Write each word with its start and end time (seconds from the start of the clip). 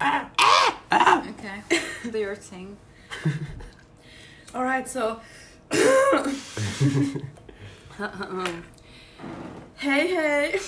Okay, 0.00 1.62
do 2.10 2.18
your 2.18 2.34
thing. 2.36 2.76
Alright, 4.54 4.88
so. 4.88 5.20
hey, 9.76 10.14
hey. 10.14 10.58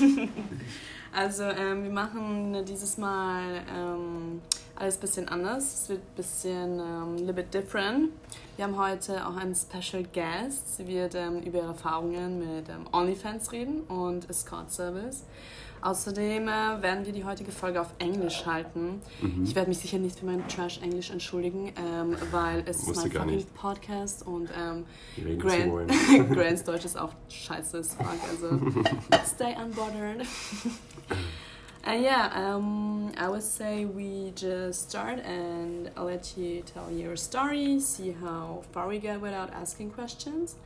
Also, 1.12 1.42
ähm, 1.42 1.82
wir 1.82 1.90
machen 1.90 2.64
dieses 2.64 2.96
Mal 2.96 3.62
ähm, 3.76 4.40
alles 4.76 4.96
ein 4.96 5.00
bisschen 5.00 5.28
anders. 5.28 5.82
Es 5.82 5.88
wird 5.88 5.98
ein 6.00 6.14
bisschen 6.14 6.78
ähm, 6.78 7.16
a 7.16 7.16
little 7.16 7.32
bit 7.32 7.52
different. 7.52 8.10
Wir 8.54 8.64
haben 8.64 8.78
heute 8.78 9.26
auch 9.26 9.34
einen 9.34 9.56
Special 9.56 10.04
Guest. 10.04 10.76
Sie 10.76 10.86
wird 10.86 11.16
ähm, 11.16 11.40
über 11.42 11.58
ihre 11.58 11.68
Erfahrungen 11.68 12.38
mit 12.38 12.68
ähm, 12.68 12.86
OnlyFans 12.92 13.50
reden 13.50 13.80
und 13.88 14.30
Escort 14.30 14.70
Service. 14.70 15.24
Außerdem 15.82 16.48
äh, 16.48 16.82
werden 16.82 17.06
wir 17.06 17.12
die 17.12 17.24
heutige 17.24 17.52
Folge 17.52 17.80
auf 17.80 17.94
Englisch 17.98 18.44
halten. 18.44 19.00
Mhm. 19.20 19.44
Ich 19.44 19.54
werde 19.54 19.68
mich 19.68 19.78
sicher 19.78 19.98
nicht 19.98 20.18
für 20.18 20.26
mein 20.26 20.46
Trash-Englisch 20.46 21.10
entschuldigen, 21.10 21.72
ähm, 21.76 22.16
weil 22.30 22.62
es 22.66 22.82
ist 22.82 22.96
mein 22.96 23.10
fucking. 23.10 23.46
Podcast 23.54 24.26
und 24.26 24.50
ähm, 24.58 24.84
Grant. 25.38 25.90
Grants 26.30 26.64
Deutsch 26.64 26.84
ist 26.84 26.98
auch 26.98 27.12
scheiße 27.28 27.78
as 27.78 27.94
fuck, 27.94 28.06
also 28.30 28.58
stay 29.24 29.54
unbothered. 29.56 30.26
And 31.82 32.02
yeah, 32.02 32.54
um, 32.54 33.12
I 33.16 33.28
would 33.28 33.42
say 33.42 33.86
we 33.86 34.32
just 34.36 34.90
start 34.90 35.20
and 35.24 35.90
I'll 35.96 36.04
let 36.04 36.36
you 36.36 36.62
tell 36.62 36.90
your 36.90 37.16
story, 37.16 37.80
see 37.80 38.12
how 38.12 38.62
far 38.72 38.86
we 38.86 38.98
get 38.98 39.20
without 39.20 39.50
asking 39.54 39.92
questions. 39.92 40.56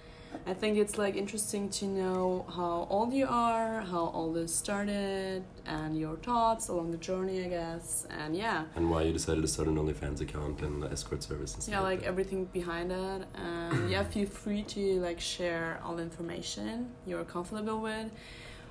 I 0.47 0.55
think 0.55 0.77
it's 0.79 0.99
like 0.99 1.17
interesting 1.17 1.69
to 1.71 1.85
know 1.87 2.45
how 2.49 2.87
old 2.91 3.13
you 3.13 3.27
are, 3.29 3.81
how 3.83 4.07
all 4.15 4.33
this 4.33 4.55
started, 4.55 5.43
and 5.67 5.99
your 5.99 6.17
thoughts 6.17 6.69
along 6.69 6.91
the 6.91 6.97
journey, 6.99 7.45
I 7.45 7.49
guess. 7.49 8.07
And 8.11 8.37
yeah, 8.37 8.65
And 8.77 8.91
why 8.91 9.03
you 9.03 9.13
decided 9.13 9.43
to 9.43 9.49
start 9.49 9.69
an 9.69 9.77
OnlyFans 9.77 10.21
account 10.21 10.61
and 10.63 10.83
the 10.83 10.89
escort 10.91 11.23
service 11.23 11.55
and 11.55 11.63
stuff 11.63 11.73
yeah, 11.73 11.81
like 11.81 12.01
that. 12.01 12.07
everything 12.09 12.45
behind 12.47 12.93
it. 12.93 13.23
And 13.35 13.91
yeah, 13.91 14.05
feel 14.15 14.27
free 14.27 14.63
to 14.75 15.01
like 15.01 15.21
share 15.21 15.81
all 15.85 15.97
the 15.97 16.03
information 16.03 16.91
you're 17.07 17.25
comfortable 17.25 17.81
with. 17.81 18.11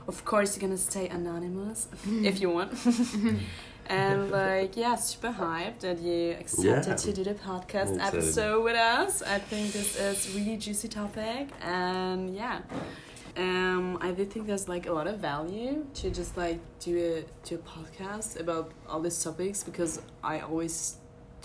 Of 0.08 0.26
course, 0.26 0.56
you're 0.56 0.68
gonna 0.68 0.78
stay 0.78 1.08
anonymous 1.08 1.88
if 2.06 2.42
you 2.42 2.50
want. 2.50 2.74
and 3.88 4.32
like, 4.42 4.76
yeah, 4.78 4.96
super 4.96 5.32
hyped 5.32 5.80
that 5.80 6.00
you 6.00 6.32
accepted 6.40 6.88
Yeah. 6.88 6.96
to 6.96 7.14
do 7.14 7.24
the 7.24 7.34
podcast 7.36 8.00
episode 8.00 8.64
with 8.64 8.76
us. 8.76 9.22
I 9.22 9.40
think 9.40 9.72
this 9.74 9.96
is 10.00 10.34
really 10.36 10.58
juicy 10.58 10.88
topic, 10.88 11.50
and 11.62 12.36
yeah. 12.36 12.60
Um, 13.36 13.98
I 14.00 14.12
do 14.12 14.26
think 14.26 14.46
there's 14.46 14.70
like 14.70 14.86
a 14.86 14.92
lot 14.94 15.08
of 15.08 15.18
value 15.18 15.88
to 15.96 16.12
just 16.12 16.38
like 16.38 16.60
do 16.80 16.96
a 16.98 17.48
do 17.48 17.56
a 17.56 17.58
podcast 17.58 18.40
about 18.40 18.72
all 18.88 19.00
these 19.00 19.24
topics 19.24 19.64
because 19.64 20.00
I 20.24 20.42
always 20.42 20.98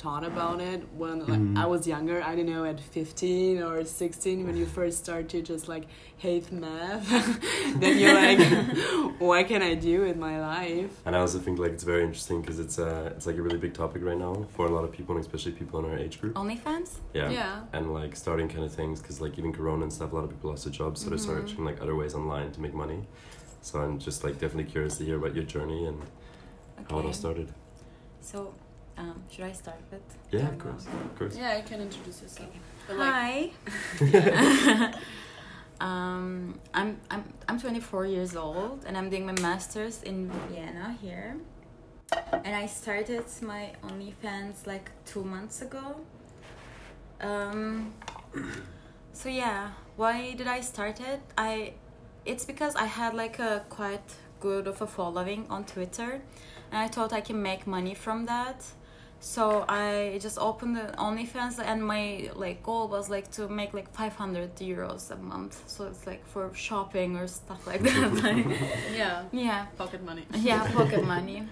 thought 0.03 0.25
about 0.33 0.61
it 0.73 0.81
when 1.01 1.17
like 1.33 1.41
Mhm. 1.41 1.59
I 1.63 1.67
was 1.67 1.83
younger. 1.95 2.19
I 2.31 2.33
don't 2.37 2.51
know 2.55 2.65
at 2.73 2.79
fifteen 2.99 3.55
or 3.69 3.85
sixteen 3.85 4.39
when 4.47 4.57
you 4.61 4.67
first 4.79 4.97
start 5.05 5.25
to 5.35 5.39
just 5.53 5.65
like 5.75 5.85
hate 6.25 6.47
math. 6.53 7.05
then 7.83 7.95
you're 8.01 8.15
like, 8.25 8.41
what 9.29 9.43
can 9.51 9.61
I 9.71 9.75
do 9.75 9.97
with 10.07 10.17
my 10.29 10.37
life? 10.41 10.93
And 11.07 11.13
I 11.17 11.19
also 11.25 11.39
think 11.45 11.59
like 11.59 11.73
it's 11.77 11.87
very 11.93 12.03
interesting 12.09 12.41
because 12.43 12.59
it's 12.65 12.79
uh 12.79 13.13
it's 13.17 13.27
like 13.29 13.39
a 13.43 13.43
really 13.47 13.59
big 13.67 13.75
topic 13.83 14.01
right 14.11 14.21
now 14.27 14.35
for 14.55 14.65
a 14.71 14.73
lot 14.77 14.85
of 14.87 14.91
people 14.99 15.13
and 15.17 15.25
especially 15.27 15.53
people 15.63 15.77
in 15.81 15.85
our 15.91 15.99
age 16.05 16.17
group. 16.21 16.35
OnlyFans? 16.43 16.89
Yeah. 17.21 17.31
Yeah. 17.31 17.77
And 17.77 17.85
like 18.01 18.13
starting 18.25 18.49
kind 18.55 18.65
of 18.69 18.73
things 18.81 18.97
because 19.03 19.21
like 19.25 19.35
even 19.41 19.53
Corona 19.53 19.83
and 19.83 19.93
stuff, 19.93 20.13
a 20.13 20.15
lot 20.19 20.25
of 20.25 20.31
people 20.31 20.51
lost 20.51 20.65
their 20.65 20.73
jobs, 20.83 20.97
so 21.03 21.11
they're 21.11 21.19
Mhm. 21.19 21.33
searching 21.33 21.65
like 21.69 21.79
other 21.85 21.97
ways 22.01 22.15
online 22.15 22.49
to 22.53 22.61
make 22.61 22.75
money. 22.85 23.01
So 23.69 23.73
I'm 23.85 23.99
just 23.99 24.23
like 24.25 24.35
definitely 24.43 24.71
curious 24.75 24.99
to 24.99 25.05
hear 25.05 25.17
about 25.23 25.35
your 25.35 25.45
journey 25.55 25.83
and 25.91 25.99
how 26.89 26.99
it 27.01 27.05
all 27.07 27.13
started. 27.25 27.49
So, 28.21 28.55
um, 28.99 29.23
should 29.31 29.45
I 29.45 29.53
start 29.53 29.81
with? 29.91 30.03
Yeah, 30.31 30.49
of 30.49 30.59
course, 30.59 30.87
of 30.87 31.19
course. 31.19 31.37
Yeah, 31.37 31.57
you 31.57 31.63
can 31.63 31.81
introduce 31.81 32.21
yourself. 32.21 32.49
But, 32.87 32.97
like, 32.97 33.53
Hi. 34.01 34.93
um, 35.81 36.59
I'm 36.75 36.99
I'm 37.11 37.25
I'm 37.49 37.61
24 37.61 38.07
years 38.07 38.35
old 38.35 38.85
and 38.87 38.97
I'm 38.99 39.09
doing 39.09 39.25
my 39.27 39.41
masters 39.41 40.03
in 40.03 40.31
Vienna 40.51 40.97
here. 41.01 41.37
And 42.33 42.55
I 42.57 42.67
started 42.67 43.25
my 43.43 43.73
OnlyFans 43.85 44.67
like 44.67 44.91
two 45.05 45.23
months 45.23 45.63
ago. 45.63 46.01
Um, 47.21 47.93
so 49.13 49.29
yeah, 49.29 49.73
why 49.97 50.33
did 50.33 50.47
I 50.47 50.61
start 50.61 51.01
it? 51.01 51.21
I 51.37 51.75
it's 52.25 52.45
because 52.45 52.75
I 52.75 52.87
had 52.87 53.15
like 53.15 53.39
a 53.39 53.65
quite 53.69 54.15
good 54.41 54.67
of 54.67 54.81
a 54.81 54.87
following 54.87 55.47
on 55.51 55.65
Twitter, 55.65 56.21
and 56.71 56.79
I 56.79 56.89
thought 56.89 57.13
I 57.13 57.21
can 57.21 57.43
make 57.43 57.67
money 57.67 57.95
from 57.95 58.27
that. 58.27 58.65
So 59.21 59.65
I 59.69 60.19
just 60.21 60.39
opened 60.39 60.77
the 60.77 60.95
OnlyFans, 60.97 61.59
and 61.59 61.85
my 61.85 62.31
like 62.35 62.63
goal 62.63 62.89
was 62.89 63.11
like 63.11 63.31
to 63.33 63.49
make 63.49 63.75
like 63.75 63.93
500 63.93 64.57
euros 64.57 65.11
a 65.11 65.17
month. 65.17 65.63
So 65.67 65.87
it's 65.87 66.07
like 66.07 66.25
for 66.27 66.55
shopping 66.55 67.17
or 67.17 67.27
stuff 67.27 67.67
like 67.67 67.83
that. 67.83 68.13
like, 68.23 68.47
yeah, 68.95 69.25
yeah, 69.33 69.67
pocket 69.77 70.05
money. 70.05 70.25
yeah, 70.35 70.71
pocket 70.75 71.05
money. 71.05 71.49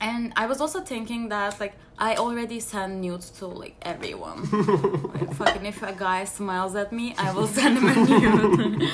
And 0.00 0.32
I 0.34 0.46
was 0.46 0.60
also 0.60 0.80
thinking 0.80 1.28
that 1.28 1.60
like 1.60 1.74
I 1.98 2.16
already 2.16 2.58
send 2.58 3.02
nudes 3.02 3.30
to 3.38 3.46
like 3.46 3.76
everyone. 3.82 4.48
like 5.14 5.34
fucking 5.40 5.66
if 5.66 5.82
a 5.82 5.92
guy 5.92 6.24
smiles 6.24 6.74
at 6.74 6.92
me, 6.92 7.14
I 7.18 7.32
will 7.32 7.46
send 7.46 7.78
him 7.78 7.86
a 7.86 7.94
nude. 7.94 8.88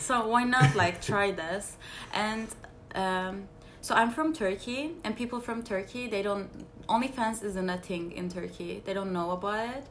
so 0.00 0.26
why 0.26 0.44
not 0.44 0.74
like 0.74 1.00
try 1.00 1.30
this? 1.30 1.76
And 2.12 2.48
um, 2.94 3.48
so 3.80 3.94
I'm 3.94 4.10
from 4.10 4.32
Turkey, 4.32 4.92
and 5.04 5.16
people 5.16 5.40
from 5.40 5.62
Turkey 5.62 6.06
they 6.08 6.22
don't 6.22 6.48
OnlyFans 6.88 7.42
isn't 7.44 7.70
a 7.70 7.78
thing 7.78 8.12
in 8.12 8.28
Turkey. 8.28 8.82
They 8.84 8.94
don't 8.94 9.12
know 9.12 9.30
about 9.32 9.68
it. 9.76 9.84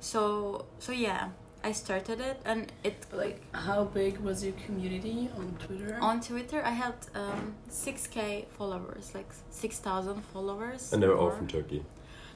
So 0.00 0.66
so 0.78 0.92
yeah, 0.92 1.28
I 1.62 1.72
started 1.72 2.20
it, 2.20 2.40
and 2.44 2.70
it 2.82 2.96
Like, 3.12 3.40
how 3.54 3.84
big 3.84 4.18
was 4.18 4.44
your 4.44 4.52
community 4.66 5.30
on 5.38 5.56
Twitter? 5.64 5.98
on 6.00 6.20
Twitter, 6.20 6.60
I 6.64 6.70
had 6.70 6.94
um, 7.14 7.54
6k 7.70 8.46
followers, 8.58 9.12
like 9.14 9.30
6,000 9.50 10.22
followers. 10.32 10.92
And 10.92 11.02
they're 11.02 11.16
all 11.16 11.30
from 11.30 11.46
Turkey. 11.46 11.82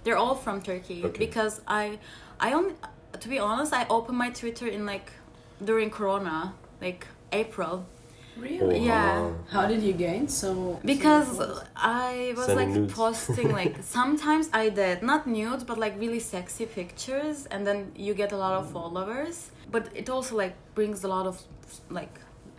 They're 0.04 0.16
all 0.16 0.34
from 0.34 0.62
Turkey 0.62 1.04
Okay. 1.04 1.18
because 1.18 1.60
I, 1.66 1.98
I 2.40 2.52
only, 2.54 2.74
to 3.20 3.28
be 3.28 3.38
honest, 3.38 3.74
I 3.74 3.86
opened 3.90 4.16
my 4.16 4.30
Twitter 4.30 4.66
in 4.66 4.86
like 4.86 5.12
during 5.62 5.90
Corona, 5.90 6.54
like 6.80 7.06
April, 7.32 7.84
really? 8.40 8.84
Yeah. 8.84 9.30
How 9.50 9.66
did 9.66 9.82
you 9.82 9.92
gain 9.92 10.28
so? 10.28 10.80
because 10.84 11.36
so? 11.36 11.62
I 11.76 12.34
was 12.36 12.46
Sending 12.46 12.68
like 12.68 12.76
nudes. 12.80 12.94
posting 12.94 13.52
like 13.52 13.76
sometimes 13.98 14.48
I 14.52 14.68
did 14.68 15.02
not 15.02 15.26
nudes 15.26 15.64
but 15.64 15.78
like 15.78 15.98
really 15.98 16.20
sexy 16.20 16.66
pictures, 16.66 17.46
and 17.46 17.66
then 17.66 17.92
you 17.96 18.14
get 18.14 18.32
a 18.32 18.36
lot 18.36 18.54
of 18.60 18.70
followers. 18.70 19.50
But 19.70 19.88
it 19.94 20.08
also 20.08 20.36
like 20.36 20.54
brings 20.74 21.04
a 21.04 21.08
lot 21.08 21.26
of 21.26 21.42
like 21.90 22.14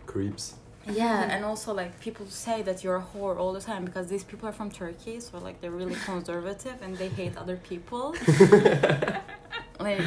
Creeps. 0.06 0.54
Yeah, 0.88 1.22
and 1.30 1.44
also 1.44 1.74
like 1.74 2.00
people 2.00 2.26
say 2.26 2.62
that 2.62 2.82
you're 2.82 2.96
a 2.96 3.02
whore 3.14 3.36
all 3.38 3.52
the 3.52 3.60
time 3.60 3.84
because 3.84 4.08
these 4.08 4.24
people 4.24 4.48
are 4.48 4.52
from 4.52 4.70
Turkey, 4.70 5.20
so 5.20 5.38
like 5.38 5.60
they're 5.60 5.70
really 5.70 5.94
conservative 6.06 6.76
and 6.82 6.96
they 6.96 7.08
hate 7.08 7.36
other 7.36 7.56
people. 7.56 8.14
like, 9.78 10.00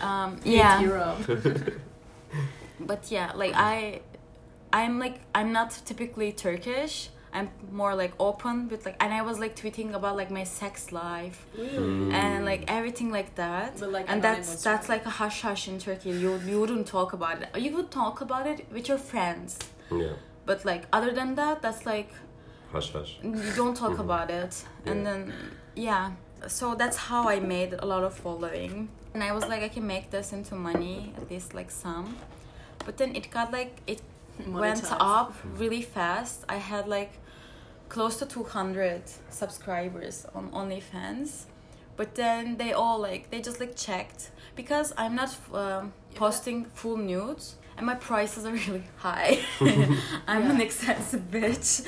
um, 0.00 0.36
Hate 0.42 0.56
yeah, 0.56 0.80
Europe. 0.80 1.18
but 2.80 3.10
yeah, 3.10 3.32
like 3.34 3.52
I, 3.54 4.00
I'm 4.72 4.98
like 4.98 5.20
I'm 5.34 5.52
not 5.52 5.70
typically 5.84 6.32
Turkish. 6.32 7.10
I'm 7.32 7.50
more 7.70 7.94
like 7.94 8.14
open 8.18 8.68
with 8.70 8.86
like, 8.86 8.96
and 9.02 9.12
I 9.12 9.20
was 9.20 9.38
like 9.38 9.54
tweeting 9.54 9.92
about 9.94 10.16
like 10.16 10.30
my 10.30 10.44
sex 10.44 10.92
life 10.92 11.44
Mm. 11.56 12.12
and 12.12 12.44
like 12.46 12.64
everything 12.68 13.10
like 13.12 13.34
that. 13.34 13.78
But, 13.78 13.92
like, 13.92 14.06
and 14.08 14.22
that's 14.22 14.62
that's 14.62 14.88
right? 14.88 14.96
like 14.98 15.06
a 15.06 15.10
hush 15.10 15.42
hush 15.42 15.68
in 15.68 15.78
Turkey. 15.78 16.10
You 16.10 16.40
you 16.46 16.58
wouldn't 16.60 16.86
talk 16.86 17.12
about 17.12 17.42
it. 17.42 17.48
You 17.64 17.70
would 17.76 17.90
talk 17.90 18.20
about 18.22 18.46
it 18.46 18.66
with 18.72 18.88
your 18.88 18.98
friends. 18.98 19.58
Yeah. 19.90 20.14
But 20.46 20.64
like 20.64 20.82
other 20.92 21.12
than 21.12 21.34
that, 21.34 21.60
that's 21.60 21.84
like 21.84 22.10
Hush 22.72 22.92
hush. 22.92 23.18
you 23.22 23.52
don't 23.56 23.76
talk 23.76 23.92
Mhm. 23.96 24.06
about 24.06 24.30
it. 24.30 24.64
And 24.86 25.04
then 25.06 25.32
yeah, 25.74 26.12
so 26.46 26.74
that's 26.74 26.96
how 26.96 27.28
I 27.28 27.40
made 27.40 27.74
a 27.78 27.86
lot 27.86 28.04
of 28.04 28.14
following. 28.14 28.88
And 29.14 29.22
I 29.22 29.32
was 29.32 29.44
like, 29.52 29.62
I 29.62 29.68
can 29.68 29.86
make 29.86 30.10
this 30.10 30.32
into 30.32 30.54
money, 30.54 31.12
at 31.18 31.30
least 31.30 31.52
like 31.54 31.70
some. 31.70 32.16
But 32.86 32.96
then 32.96 33.14
it 33.14 33.30
got 33.30 33.52
like 33.52 33.72
it 33.86 34.00
went 34.46 34.84
up 34.92 35.34
really 35.56 35.82
fast. 35.82 36.44
I 36.48 36.56
had 36.56 36.86
like 36.88 37.12
close 37.88 38.16
to 38.18 38.26
200 38.26 39.02
subscribers 39.30 40.26
on 40.34 40.50
OnlyFans. 40.50 41.44
But 41.96 42.14
then 42.14 42.56
they 42.58 42.72
all 42.72 42.98
like 43.00 43.30
they 43.30 43.40
just 43.40 43.58
like 43.60 43.74
checked 43.76 44.30
because 44.54 44.92
I'm 44.96 45.14
not 45.16 45.36
um, 45.52 45.92
posting 46.14 46.64
full 46.66 46.96
nudes 46.96 47.56
and 47.76 47.86
my 47.86 47.94
prices 47.94 48.44
are 48.46 48.52
really 48.66 48.84
high. 48.98 49.38
I'm 50.28 50.50
an 50.50 50.58
Yeah. 50.58 50.62
expensive 50.62 51.22
bitch. 51.30 51.84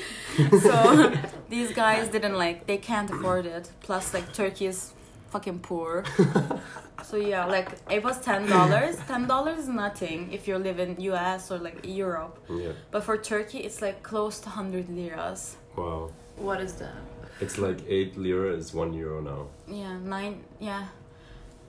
so 0.61 1.13
these 1.49 1.71
guys 1.71 2.09
didn't 2.09 2.37
like 2.37 2.67
they 2.67 2.77
can't 2.77 3.09
afford 3.09 3.45
it. 3.45 3.71
Plus 3.81 4.13
like 4.13 4.33
Turkey 4.33 4.65
is 4.65 4.91
fucking 5.31 5.59
poor. 5.59 6.03
so 7.03 7.17
yeah, 7.17 7.45
like 7.45 7.69
it 7.89 8.03
was 8.03 8.19
ten 8.21 8.47
dollars. 8.47 8.95
ten 9.07 9.27
dollars 9.27 9.59
is 9.59 9.67
nothing 9.67 10.31
if 10.31 10.47
you 10.47 10.57
live 10.57 10.79
in 10.79 10.99
US 11.11 11.51
or 11.51 11.57
like 11.57 11.79
Europe. 11.85 12.37
Yeah. 12.49 12.73
But 12.91 13.03
for 13.03 13.17
Turkey, 13.17 13.59
it's 13.59 13.81
like 13.81 14.03
close 14.03 14.39
to 14.41 14.49
hundred 14.49 14.89
liras. 14.89 15.55
Wow. 15.75 16.11
What 16.37 16.61
is 16.61 16.73
that? 16.73 16.95
It's 17.39 17.57
like 17.57 17.79
eight 17.87 18.17
lira 18.17 18.53
is 18.55 18.73
one 18.73 18.93
euro 18.93 19.21
now. 19.21 19.47
Yeah, 19.67 19.97
nine. 19.97 20.43
Yeah. 20.59 20.85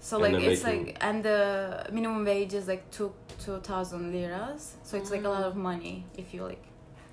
So 0.01 0.23
And 0.23 0.35
like 0.35 0.43
it's 0.43 0.65
making- 0.65 0.87
like 0.87 0.97
and 1.01 1.23
the 1.25 1.87
minimum 1.93 2.25
wage 2.25 2.55
is 2.55 2.67
like 2.69 2.91
two 2.91 3.13
two 3.45 3.59
thousand 3.61 4.13
liras. 4.13 4.77
So 4.83 4.97
it's 4.97 5.11
like 5.11 5.25
a 5.25 5.29
lot 5.29 5.45
of 5.45 5.55
money 5.57 6.05
if 6.19 6.35
you 6.35 6.43
like 6.45 6.63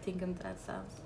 think 0.04 0.22
in 0.22 0.34
that 0.44 0.60
sense. 0.60 0.99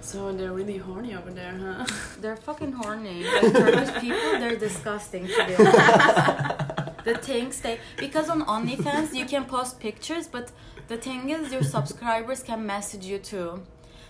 So 0.00 0.32
they're 0.32 0.52
really 0.52 0.78
horny 0.78 1.14
over 1.14 1.30
there, 1.30 1.56
huh? 1.58 1.84
They're 2.20 2.36
fucking 2.36 2.72
horny. 2.72 3.24
Like 3.24 3.52
Turkish 3.52 3.92
people, 4.00 4.32
they're 4.40 4.56
disgusting 4.56 5.26
to 5.26 5.46
be 5.46 5.54
honest. 5.56 6.66
The 7.04 7.14
things 7.16 7.60
they 7.62 7.78
because 7.96 8.28
on 8.28 8.42
OnlyFans 8.44 9.14
you 9.14 9.24
can 9.24 9.44
post 9.46 9.80
pictures, 9.80 10.28
but 10.28 10.52
the 10.88 10.98
thing 10.98 11.30
is 11.30 11.50
your 11.50 11.62
subscribers 11.62 12.42
can 12.42 12.66
message 12.66 13.04
you 13.06 13.18
too. 13.18 13.62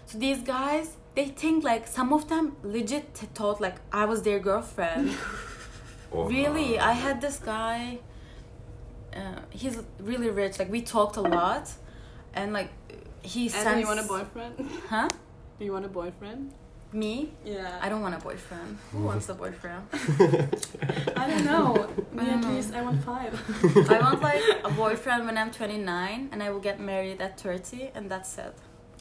So 0.06 0.18
these 0.18 0.40
guys, 0.42 0.96
they 1.14 1.26
think 1.26 1.62
like 1.62 1.86
some 1.86 2.12
of 2.12 2.28
them 2.28 2.56
legit 2.64 3.04
thought 3.34 3.60
like 3.60 3.76
I 3.92 4.04
was 4.06 4.22
their 4.22 4.38
girlfriend. 4.40 5.10
Oh, 6.12 6.24
Really, 6.24 6.76
wow. 6.76 6.88
I 6.90 6.92
had 6.94 7.20
this 7.20 7.38
guy. 7.38 8.00
Uh, 9.14 9.38
he's 9.50 9.78
really 10.00 10.28
rich. 10.28 10.58
Like 10.58 10.68
we 10.68 10.82
talked 10.82 11.16
a 11.16 11.20
lot, 11.22 11.70
and 12.34 12.52
like 12.52 12.70
he 13.22 13.42
And 13.44 13.52
sends. 13.52 13.80
you 13.80 13.86
want 13.86 14.00
a 14.00 14.08
boyfriend? 14.14 14.54
Huh? 14.88 15.08
Do 15.60 15.66
you 15.66 15.72
want 15.74 15.84
a 15.84 15.88
boyfriend? 15.88 16.54
Me? 16.90 17.32
Yeah. 17.44 17.78
I 17.82 17.90
don't 17.90 18.00
want 18.00 18.14
a 18.14 18.18
boyfriend. 18.18 18.78
Who 18.92 19.02
wants 19.02 19.28
a 19.28 19.34
boyfriend? 19.34 19.82
I 19.92 21.26
don't 21.28 21.44
know. 21.44 21.86
Me 22.14 22.30
at 22.30 22.42
least 22.46 22.72
I 22.72 22.80
want 22.80 23.04
five. 23.04 23.34
I 23.90 23.98
want 24.00 24.22
like 24.22 24.42
a 24.64 24.70
boyfriend 24.70 25.26
when 25.26 25.36
I'm 25.36 25.50
29, 25.50 26.30
and 26.32 26.42
I 26.42 26.48
will 26.50 26.60
get 26.60 26.80
married 26.80 27.20
at 27.20 27.38
30, 27.38 27.90
and 27.94 28.10
that's 28.10 28.38
it. 28.38 28.54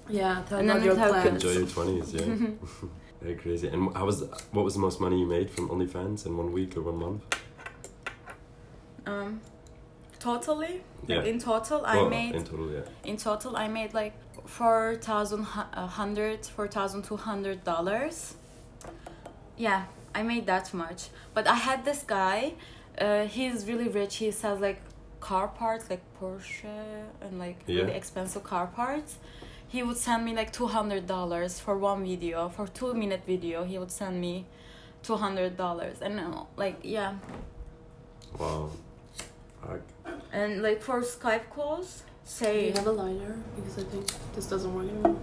Yeah, 0.09 0.44
tell 0.50 0.59
And 0.59 0.67
me 0.67 0.73
then 0.73 0.83
your 0.83 0.95
we 0.95 1.00
plans. 1.00 1.27
Enjoy 1.45 1.51
your 1.59 1.67
twenties, 1.67 2.13
yeah. 2.13 2.25
Very 3.21 3.35
crazy. 3.35 3.69
And 3.69 3.95
how 3.95 4.05
was 4.05 4.25
what 4.51 4.65
was 4.65 4.73
the 4.73 4.81
most 4.81 5.00
money 5.00 5.17
you 5.21 5.25
made 5.25 5.50
from 5.50 5.69
OnlyFans 5.69 6.25
in 6.25 6.35
one 6.35 6.51
week 6.51 6.75
or 6.75 6.81
one 6.81 6.97
month? 6.97 7.21
Um, 9.05 9.39
totally. 10.19 10.83
Yeah. 11.07 11.17
Like 11.19 11.27
in 11.27 11.39
total, 11.39 11.85
I 11.85 11.95
Well, 11.97 12.09
made 12.09 12.35
in 12.35 12.44
total, 12.44 12.69
yeah. 12.71 12.81
in 13.03 13.17
total 13.17 13.55
I 13.55 13.67
made 13.67 13.94
like 13.94 14.13
four 14.57 14.96
thousand 15.01 15.44
hundred, 15.44 16.46
four 16.46 16.68
thousand 16.68 17.04
two 17.04 17.18
hundred 17.18 17.63
dollars. 17.63 18.36
Yeah, 19.57 19.86
I 20.16 20.24
made 20.24 20.46
that 20.48 20.74
much. 20.74 21.10
But 21.34 21.48
I 21.48 21.56
had 21.56 21.86
this 21.86 22.01
guy. 22.04 22.54
Uh, 23.00 23.25
he's 23.25 23.66
really 23.68 23.88
rich. 23.88 24.18
He 24.18 24.31
sells 24.31 24.60
like 24.60 24.81
car 25.19 25.48
parts, 25.48 25.90
like 25.90 26.01
Porsche 26.19 27.04
and 27.22 27.40
like 27.40 27.60
Yeah. 27.68 27.81
really 27.81 27.94
expensive 28.01 28.44
car 28.44 28.68
parts. 28.68 29.18
He 29.68 29.84
would 29.84 29.98
send 29.98 30.25
me 30.25 30.34
like 30.36 30.51
two 30.51 30.68
hundred 30.68 31.06
dollars 31.07 31.60
for 31.60 31.78
one 31.78 32.04
video, 32.06 32.50
for 32.50 32.66
two 32.68 32.94
minute 32.94 33.22
video. 33.28 33.63
He 33.63 33.78
would 33.78 33.92
send 33.92 34.19
me 34.19 34.46
two 35.04 35.16
hundred 35.16 35.56
dollars, 35.57 35.98
and 36.01 36.19
uh, 36.19 36.44
like 36.57 36.78
yeah, 36.84 37.13
Wow. 38.38 38.72
Fuck. 39.62 39.81
and 40.34 40.62
like 40.62 40.81
for 40.81 41.01
Skype 41.01 41.50
calls, 41.50 42.04
Do 42.29 42.45
say 42.45 42.67
you 42.67 42.73
have 42.73 42.87
a 42.87 42.91
lighter? 42.91 43.35
Because 43.55 43.77
I 43.79 43.83
think 43.91 44.05
this 44.35 44.45
doesn't 44.47 44.73
work 44.73 44.85
anymore. 44.89 45.17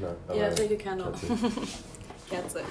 No, 0.00 0.16
yeah, 0.28 0.34
alright. 0.34 0.56
take 0.56 0.70
a 0.72 0.76
candle. 0.76 1.12
That's 2.30 2.54
it. 2.56 2.64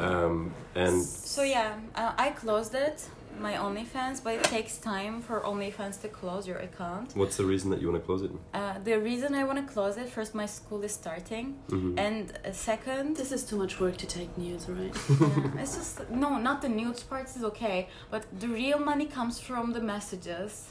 Um, 0.00 0.52
and 0.74 1.02
So 1.02 1.42
yeah, 1.42 1.74
uh, 1.94 2.12
I 2.16 2.30
closed 2.30 2.74
it, 2.74 3.04
my 3.40 3.54
OnlyFans, 3.54 4.22
but 4.22 4.34
it 4.34 4.44
takes 4.44 4.78
time 4.78 5.20
for 5.20 5.40
OnlyFans 5.40 6.00
to 6.02 6.08
close 6.08 6.46
your 6.46 6.58
account. 6.58 7.16
what's 7.16 7.36
the 7.36 7.44
reason 7.44 7.70
that 7.70 7.80
you 7.80 7.90
want 7.90 8.00
to 8.02 8.06
close 8.06 8.22
it? 8.22 8.30
Uh, 8.54 8.74
the 8.84 8.98
reason 9.00 9.34
I 9.34 9.44
want 9.44 9.58
to 9.66 9.72
close 9.72 9.96
it, 9.96 10.08
first, 10.08 10.34
my 10.34 10.46
school 10.46 10.82
is 10.84 10.92
starting, 10.92 11.56
Mhm. 11.68 11.98
and 11.98 12.32
uh, 12.44 12.52
second, 12.52 13.16
This 13.16 13.32
is 13.32 13.42
too 13.44 13.56
much 13.56 13.80
work 13.80 13.96
to 13.98 14.06
take 14.06 14.30
news, 14.38 14.68
right? 14.68 14.94
yeah, 15.20 15.62
it's 15.62 15.74
just 15.76 16.08
no, 16.10 16.38
not 16.38 16.62
the 16.62 16.68
nudes 16.68 17.02
parts 17.02 17.36
is 17.36 17.42
okay, 17.44 17.88
but 18.10 18.22
the 18.40 18.48
real 18.48 18.78
money 18.78 19.06
comes 19.06 19.40
from 19.40 19.72
the 19.72 19.80
messages. 19.80 20.70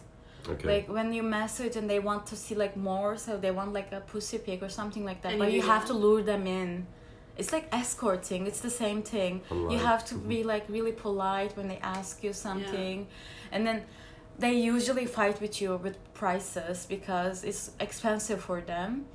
Okay. 0.50 0.68
Like 0.68 0.90
when 0.90 1.14
you 1.14 1.24
message 1.24 1.76
and 1.76 1.90
they 1.90 2.00
want 2.00 2.26
to 2.28 2.36
see 2.36 2.56
like 2.56 2.76
more, 2.78 3.18
so 3.18 3.38
they 3.38 3.52
want 3.52 3.74
like 3.74 3.92
a 3.92 4.02
pussy 4.02 4.38
pic 4.38 4.62
or 4.62 4.70
something 4.70 5.06
like 5.06 5.22
that, 5.22 5.32
And 5.34 5.40
but 5.40 5.50
you 5.52 5.58
you 5.58 5.62
have 5.62 5.86
to 5.86 5.94
lure 5.94 6.22
them 6.24 6.48
in. 6.48 6.88
It's 7.38 7.52
like 7.52 7.68
escorting. 7.72 8.46
It's 8.46 8.60
the 8.60 8.70
same 8.70 9.02
thing. 9.02 9.42
You 9.52 9.80
have 9.80 10.06
to 10.10 10.16
Mhm. 10.16 10.28
be 10.28 10.44
like 10.44 10.66
really 10.70 10.92
polite 10.92 11.52
when 11.58 11.68
they 11.68 11.80
ask 11.82 12.24
you 12.24 12.34
something, 12.34 13.08
and 13.52 13.66
then 13.68 13.84
they 14.38 14.54
usually 14.54 15.06
fight 15.06 15.42
with 15.42 15.62
you 15.62 15.78
with 15.78 15.98
prices 16.14 16.86
because 16.86 17.44
it's 17.44 17.72
expensive 17.80 18.40
for 18.42 18.62
them. 18.62 19.06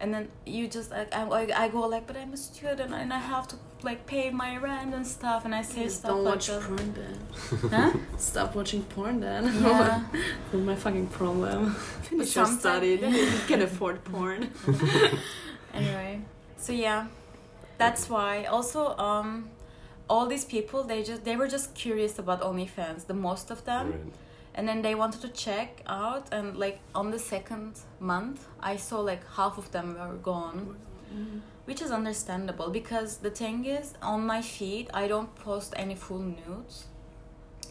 And 0.00 0.12
then 0.12 0.28
you 0.44 0.68
just 0.68 0.90
like 0.90 1.14
I, 1.14 1.22
I 1.24 1.64
I 1.64 1.68
go 1.68 1.80
like, 1.86 2.06
but 2.06 2.16
I'm 2.16 2.32
a 2.32 2.36
student 2.36 2.92
and 2.92 3.12
I 3.12 3.18
have 3.18 3.46
to 3.48 3.56
like 3.82 4.06
pay 4.06 4.30
my 4.30 4.56
rent 4.56 4.94
and 4.94 5.06
stuff, 5.06 5.44
and 5.44 5.54
I 5.54 5.62
say 5.62 5.84
Just 5.84 5.98
stuff 6.00 6.10
don't 6.10 6.24
like 6.24 6.34
watch 6.34 6.46
that. 6.48 6.62
porn 6.62 6.94
then. 7.00 7.70
Huh? 7.70 7.92
Stop 8.18 8.54
watching 8.56 8.82
porn 8.84 9.20
then. 9.20 9.44
Yeah. 9.44 10.00
What's 10.50 10.66
my 10.66 10.74
fucking 10.74 11.06
problem? 11.08 11.74
Finish 12.08 12.34
your 12.36 12.46
study, 12.46 12.98
you 13.02 13.40
can 13.46 13.62
afford 13.62 14.02
porn. 14.04 14.50
anyway 15.72 16.20
so 16.56 16.72
yeah 16.72 17.06
that's 17.78 18.08
why 18.08 18.44
also 18.44 18.96
um 18.96 19.50
all 20.08 20.26
these 20.26 20.44
people 20.44 20.84
they 20.84 21.02
just 21.02 21.24
they 21.24 21.36
were 21.36 21.48
just 21.48 21.74
curious 21.74 22.18
about 22.18 22.40
onlyfans 22.42 23.06
the 23.06 23.14
most 23.14 23.50
of 23.50 23.64
them 23.64 23.90
Right. 23.90 24.00
And 24.54 24.68
then 24.68 24.82
they 24.82 24.94
wanted 24.94 25.20
to 25.20 25.28
check 25.28 25.82
out 25.86 26.32
and 26.32 26.56
like 26.56 26.78
on 26.94 27.10
the 27.10 27.18
second 27.18 27.72
month 28.00 28.46
i 28.60 28.76
saw 28.76 29.00
like 29.00 29.22
half 29.36 29.58
of 29.58 29.70
them 29.72 29.96
were 29.98 30.16
gone 30.16 30.76
which 31.64 31.80
is 31.80 31.90
understandable 31.90 32.70
because 32.70 33.18
the 33.18 33.30
thing 33.30 33.64
is 33.64 33.94
on 34.02 34.26
my 34.26 34.40
feed 34.42 34.90
i 34.94 35.06
don't 35.06 35.34
post 35.36 35.72
any 35.76 35.94
full 35.94 36.18
nudes 36.18 36.84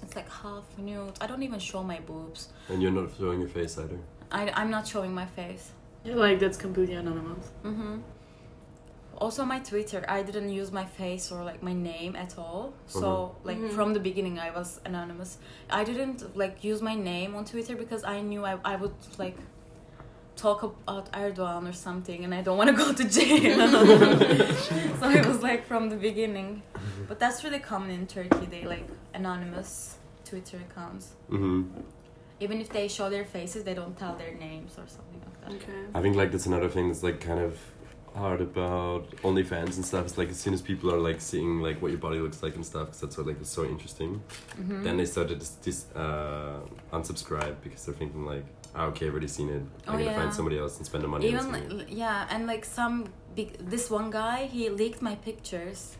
it's 0.01 0.15
like 0.15 0.29
half 0.29 0.63
nude 0.77 1.13
i 1.21 1.27
don't 1.27 1.43
even 1.43 1.59
show 1.59 1.83
my 1.83 1.99
boobs 1.99 2.49
And 2.69 2.81
you're 2.81 2.91
not 2.91 3.09
showing 3.17 3.39
your 3.39 3.49
face 3.49 3.77
either. 3.77 3.99
I, 4.31 4.51
i'm 4.55 4.71
not 4.71 4.87
showing 4.87 5.13
my 5.13 5.25
face 5.25 5.71
Yeah, 6.05 6.15
like 6.15 6.39
that's 6.39 6.57
completely 6.57 6.95
anonymous. 6.95 7.45
Mm-hmm. 7.63 7.97
Also, 9.17 9.45
my 9.45 9.59
Twitter, 9.59 10.03
I 10.07 10.23
didn't 10.23 10.49
use 10.49 10.71
my 10.71 10.85
face 10.85 11.31
or 11.31 11.43
like 11.43 11.61
my 11.63 11.73
name 11.73 12.15
at 12.15 12.37
all. 12.37 12.73
So, 12.87 13.35
like 13.43 13.59
Mhm. 13.59 13.71
from 13.71 13.93
the 13.93 13.99
beginning, 13.99 14.39
I 14.39 14.49
was 14.51 14.79
anonymous. 14.85 15.37
I 15.69 15.83
didn't 15.83 16.35
like 16.35 16.63
use 16.63 16.81
my 16.81 16.95
name 16.95 17.35
on 17.35 17.45
Twitter 17.45 17.75
because 17.75 18.03
I 18.03 18.21
knew 18.21 18.43
I, 18.45 18.57
I 18.65 18.75
would 18.75 18.95
like 19.17 19.37
talk 20.35 20.63
about 20.63 21.11
Erdogan 21.13 21.69
or 21.69 21.73
something, 21.73 22.23
and 22.25 22.33
I 22.33 22.41
don't 22.41 22.57
want 22.57 22.69
to 22.69 22.75
go 22.75 22.91
to 22.91 23.03
jail. 23.03 23.57
so 24.99 25.09
it 25.09 25.25
was 25.25 25.41
like 25.43 25.65
from 25.65 25.89
the 25.89 25.95
beginning. 25.95 26.63
But 27.07 27.19
that's 27.19 27.43
really 27.43 27.59
common 27.59 27.91
in 27.91 28.07
Turkey. 28.07 28.45
They 28.49 28.63
like 28.65 28.87
anonymous 29.13 29.97
Twitter 30.25 30.57
accounts. 30.69 31.05
hmm 31.29 31.63
Even 32.39 32.59
if 32.59 32.69
they 32.69 32.87
show 32.87 33.09
their 33.09 33.25
faces, 33.25 33.63
they 33.63 33.75
don't 33.75 33.95
tell 33.97 34.15
their 34.15 34.33
names 34.33 34.71
or 34.77 34.85
something 34.87 35.21
like 35.27 35.37
that. 35.41 35.51
Okay. 35.57 35.81
I 35.93 36.01
think 36.01 36.15
like 36.15 36.31
that's 36.31 36.47
another 36.47 36.67
thing 36.69 36.87
that's 36.89 37.03
like 37.03 37.19
kind 37.21 37.39
of 37.39 37.57
hard 38.15 38.41
about 38.41 39.09
OnlyFans 39.23 39.75
and 39.77 39.85
stuff. 39.85 40.05
It's 40.05 40.17
like 40.17 40.29
as 40.29 40.39
soon 40.39 40.53
as 40.53 40.61
people 40.61 40.93
are 40.93 40.99
like 40.99 41.19
seeing 41.21 41.61
like 41.61 41.81
what 41.81 41.91
your 41.91 41.99
body 41.99 42.19
looks 42.19 42.43
like 42.43 42.55
and 42.55 42.65
stuff, 42.65 42.87
because 42.87 43.01
that's 43.01 43.17
what 43.17 43.27
like 43.27 43.41
is 43.41 43.49
so 43.49 43.65
interesting. 43.65 44.21
Mhm. 44.59 44.83
Then 44.83 44.97
they 44.97 45.05
started 45.05 45.41
to 45.41 45.47
dis- 45.63 45.87
uh, 45.95 46.59
unsubscribe 46.91 47.55
because 47.63 47.85
they're 47.85 47.95
thinking 47.95 48.25
like, 48.25 48.45
ah, 48.75 48.85
okay, 48.85 49.07
I've 49.07 49.11
already 49.13 49.27
seen 49.27 49.49
it. 49.49 49.61
I'm 49.61 49.65
Oh, 49.87 49.91
gonna 49.93 50.03
yeah. 50.05 50.15
find 50.15 50.33
somebody 50.33 50.57
else 50.59 50.77
and 50.77 50.85
spend 50.85 51.03
the 51.03 51.07
money. 51.07 51.27
even 51.27 51.51
like, 51.51 51.85
yeah 51.89 52.27
and 52.29 52.45
like 52.47 52.65
some 52.65 53.05
big 53.35 53.57
this 53.57 53.89
one 53.89 54.09
guy 54.11 54.45
he 54.45 54.69
leaked 54.69 55.01
my 55.01 55.15
pictures 55.15 55.97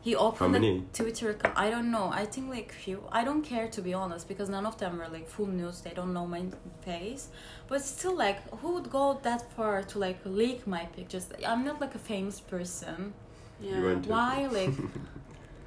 he 0.00 0.14
opened 0.16 0.38
How 0.38 0.46
a 0.46 0.48
many? 0.60 0.84
twitter 0.92 1.30
account 1.30 1.54
i 1.56 1.68
don't 1.70 1.90
know 1.90 2.10
i 2.12 2.24
think 2.24 2.48
like 2.50 2.72
few 2.72 3.02
i 3.12 3.24
don't 3.24 3.42
care 3.42 3.68
to 3.68 3.80
be 3.82 3.92
honest 3.94 4.28
because 4.28 4.48
none 4.48 4.64
of 4.66 4.78
them 4.78 5.00
are 5.02 5.08
like 5.08 5.26
full 5.28 5.46
news 5.46 5.80
they 5.80 5.90
don't 5.90 6.12
know 6.12 6.26
my 6.26 6.44
face 6.84 7.28
but 7.68 7.82
still 7.82 8.16
like 8.16 8.38
who 8.60 8.74
would 8.74 8.88
go 8.90 9.18
that 9.22 9.42
far 9.52 9.82
to 9.82 9.98
like 9.98 10.18
leak 10.24 10.66
my 10.66 10.84
pictures 10.96 11.28
i'm 11.46 11.64
not 11.64 11.80
like 11.80 11.94
a 11.94 11.98
famous 12.12 12.38
person 12.40 13.12
Yeah. 13.60 13.76
You 13.76 13.82
weren't- 13.84 14.06
why 14.06 14.46
like 14.58 14.74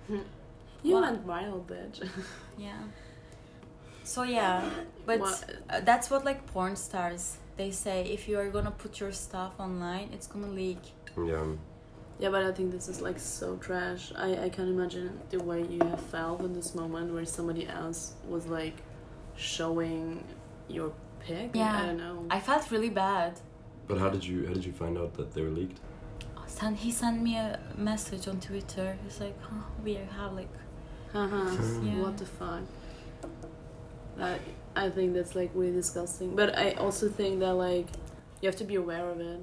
You 0.83 0.93
What? 0.95 1.03
went 1.03 1.27
viral, 1.27 1.61
bitch. 1.71 1.97
yeah 2.57 2.81
so 4.03 4.23
yeah 4.23 4.67
but 5.05 5.19
What- 5.19 5.43
uh, 5.69 5.79
that's 5.81 6.09
what 6.09 6.25
like 6.25 6.41
porn 6.53 6.75
stars 6.75 7.37
they 7.57 7.69
say 7.71 7.97
if 8.15 8.27
you 8.27 8.35
are 8.39 8.49
gonna 8.49 8.71
put 8.83 8.99
your 8.99 9.11
stuff 9.11 9.53
online 9.59 10.09
it's 10.15 10.27
gonna 10.27 10.47
leak 10.63 10.81
Yeah. 11.17 11.45
Yeah, 12.21 12.29
but 12.29 12.43
I 12.43 12.51
think 12.51 12.71
this 12.71 12.87
is 12.87 13.01
like 13.01 13.17
so 13.17 13.57
trash. 13.57 14.13
I, 14.15 14.45
I 14.45 14.49
can't 14.49 14.69
imagine 14.69 15.19
the 15.31 15.39
way 15.43 15.63
you 15.63 15.79
have 15.89 15.99
felt 15.99 16.41
in 16.41 16.53
this 16.53 16.75
moment 16.75 17.11
where 17.11 17.25
somebody 17.25 17.67
else 17.67 18.13
was 18.29 18.45
like 18.45 18.75
showing 19.35 20.23
your 20.67 20.93
pic. 21.19 21.49
Yeah. 21.55 21.81
I 21.81 21.85
don't 21.87 21.97
know. 21.97 22.25
i 22.29 22.39
felt 22.39 22.69
really 22.69 22.91
bad 22.91 23.39
But 23.87 23.97
how 23.97 24.09
did 24.09 24.23
you 24.23 24.45
how 24.47 24.53
did 24.53 24.63
you 24.63 24.71
find 24.71 24.99
out 24.99 25.15
that 25.15 25.33
they 25.33 25.41
were 25.41 25.49
leaked? 25.49 25.79
sent 26.45 26.77
he 26.77 26.91
sent 26.91 27.21
me 27.23 27.37
a 27.37 27.59
message 27.75 28.27
on 28.27 28.39
Twitter. 28.39 28.97
He's 29.03 29.19
like, 29.19 29.35
oh, 29.51 29.65
we 29.83 29.95
have 29.95 30.33
like 30.33 30.53
Uh-huh. 31.15 31.49
Yeah. 31.87 32.01
What 32.03 32.17
the 32.17 32.25
fuck? 32.25 32.63
That 34.17 34.39
I 34.75 34.89
think 34.89 35.15
that's 35.15 35.33
like 35.33 35.49
really 35.55 35.73
disgusting. 35.73 36.35
But 36.35 36.55
I 36.55 36.73
also 36.73 37.09
think 37.09 37.39
that 37.39 37.55
like 37.55 37.87
you 38.41 38.45
have 38.49 38.57
to 38.57 38.67
be 38.73 38.75
aware 38.75 39.09
of 39.09 39.19
it. 39.19 39.41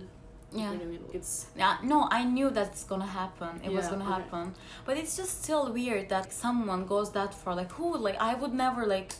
Yeah. 0.53 0.73
You 0.73 0.79
know 0.79 0.85
what 0.85 1.15
It's 1.15 1.47
Yeah, 1.57 1.77
no, 1.83 2.09
I 2.11 2.25
knew 2.25 2.51
that's 2.51 2.85
gonna 2.85 3.07
happen. 3.07 3.61
It 3.65 3.71
was 3.73 3.89
gonna 3.89 4.05
okay. 4.05 4.13
happen, 4.15 4.55
but 4.87 4.97
it's 4.97 5.17
just 5.17 5.43
still 5.45 5.73
weird 5.73 6.09
that 6.09 6.33
someone 6.33 6.87
goes 6.87 7.13
that 7.13 7.35
far. 7.35 7.55
Like, 7.55 7.73
who? 7.73 7.97
Like, 7.97 8.17
I 8.21 8.35
would 8.35 8.55
never 8.55 8.87
like 8.87 9.13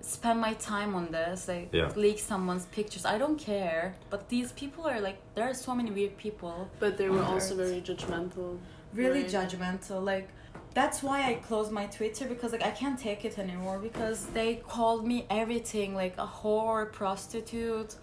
spend 0.00 0.40
my 0.40 0.54
time 0.54 0.94
on 0.94 1.10
this. 1.10 1.48
Like, 1.48 1.68
Yeah. 1.72 1.92
leak 1.96 2.18
someone's 2.18 2.66
pictures. 2.66 3.04
I 3.04 3.18
don't 3.18 3.38
care. 3.38 3.96
But 4.10 4.28
these 4.28 4.52
people 4.52 4.86
are 4.86 5.00
like, 5.00 5.18
there 5.34 5.48
are 5.50 5.54
so 5.54 5.74
many 5.74 5.90
weird 5.90 6.16
people. 6.16 6.68
but 6.78 6.96
they 6.98 7.08
were 7.08 7.22
also 7.22 7.52
Earth. 7.54 7.66
very 7.68 7.80
judgmental. 7.82 8.58
Really 8.94 9.22
Right. 9.22 9.30
judgmental. 9.30 10.02
Like, 10.04 10.28
that's 10.72 11.02
why 11.02 11.18
I 11.30 11.34
closed 11.34 11.72
my 11.72 11.86
Twitter 11.86 12.26
because 12.26 12.52
like 12.52 12.62
I 12.62 12.70
can't 12.70 12.98
take 12.98 13.24
it 13.24 13.38
anymore 13.38 13.78
because 13.78 14.26
they 14.38 14.56
called 14.74 15.04
me 15.06 15.26
everything 15.28 15.94
like 15.96 16.14
a 16.16 16.26
whore, 16.26 16.90
prostitute, 16.92 17.96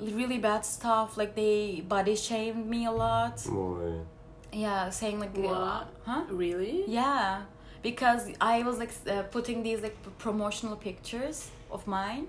really 0.00 0.38
bad 0.38 0.64
stuff. 0.64 1.16
Like 1.16 1.34
they 1.34 1.82
body 1.86 2.16
shamed 2.16 2.66
me 2.66 2.86
a 2.86 2.90
lot. 2.92 3.44
Boy. 3.44 4.00
Yeah, 4.52 4.90
saying 4.90 5.20
like, 5.20 5.36
What? 5.36 5.88
huh? 6.06 6.24
Really? 6.30 6.84
Yeah, 6.86 7.42
because 7.82 8.30
I 8.40 8.62
was 8.62 8.78
like 8.78 8.92
uh, 9.10 9.22
putting 9.24 9.62
these 9.62 9.80
like 9.82 9.96
promotional 10.18 10.76
pictures 10.76 11.50
of 11.70 11.86
mine, 11.86 12.28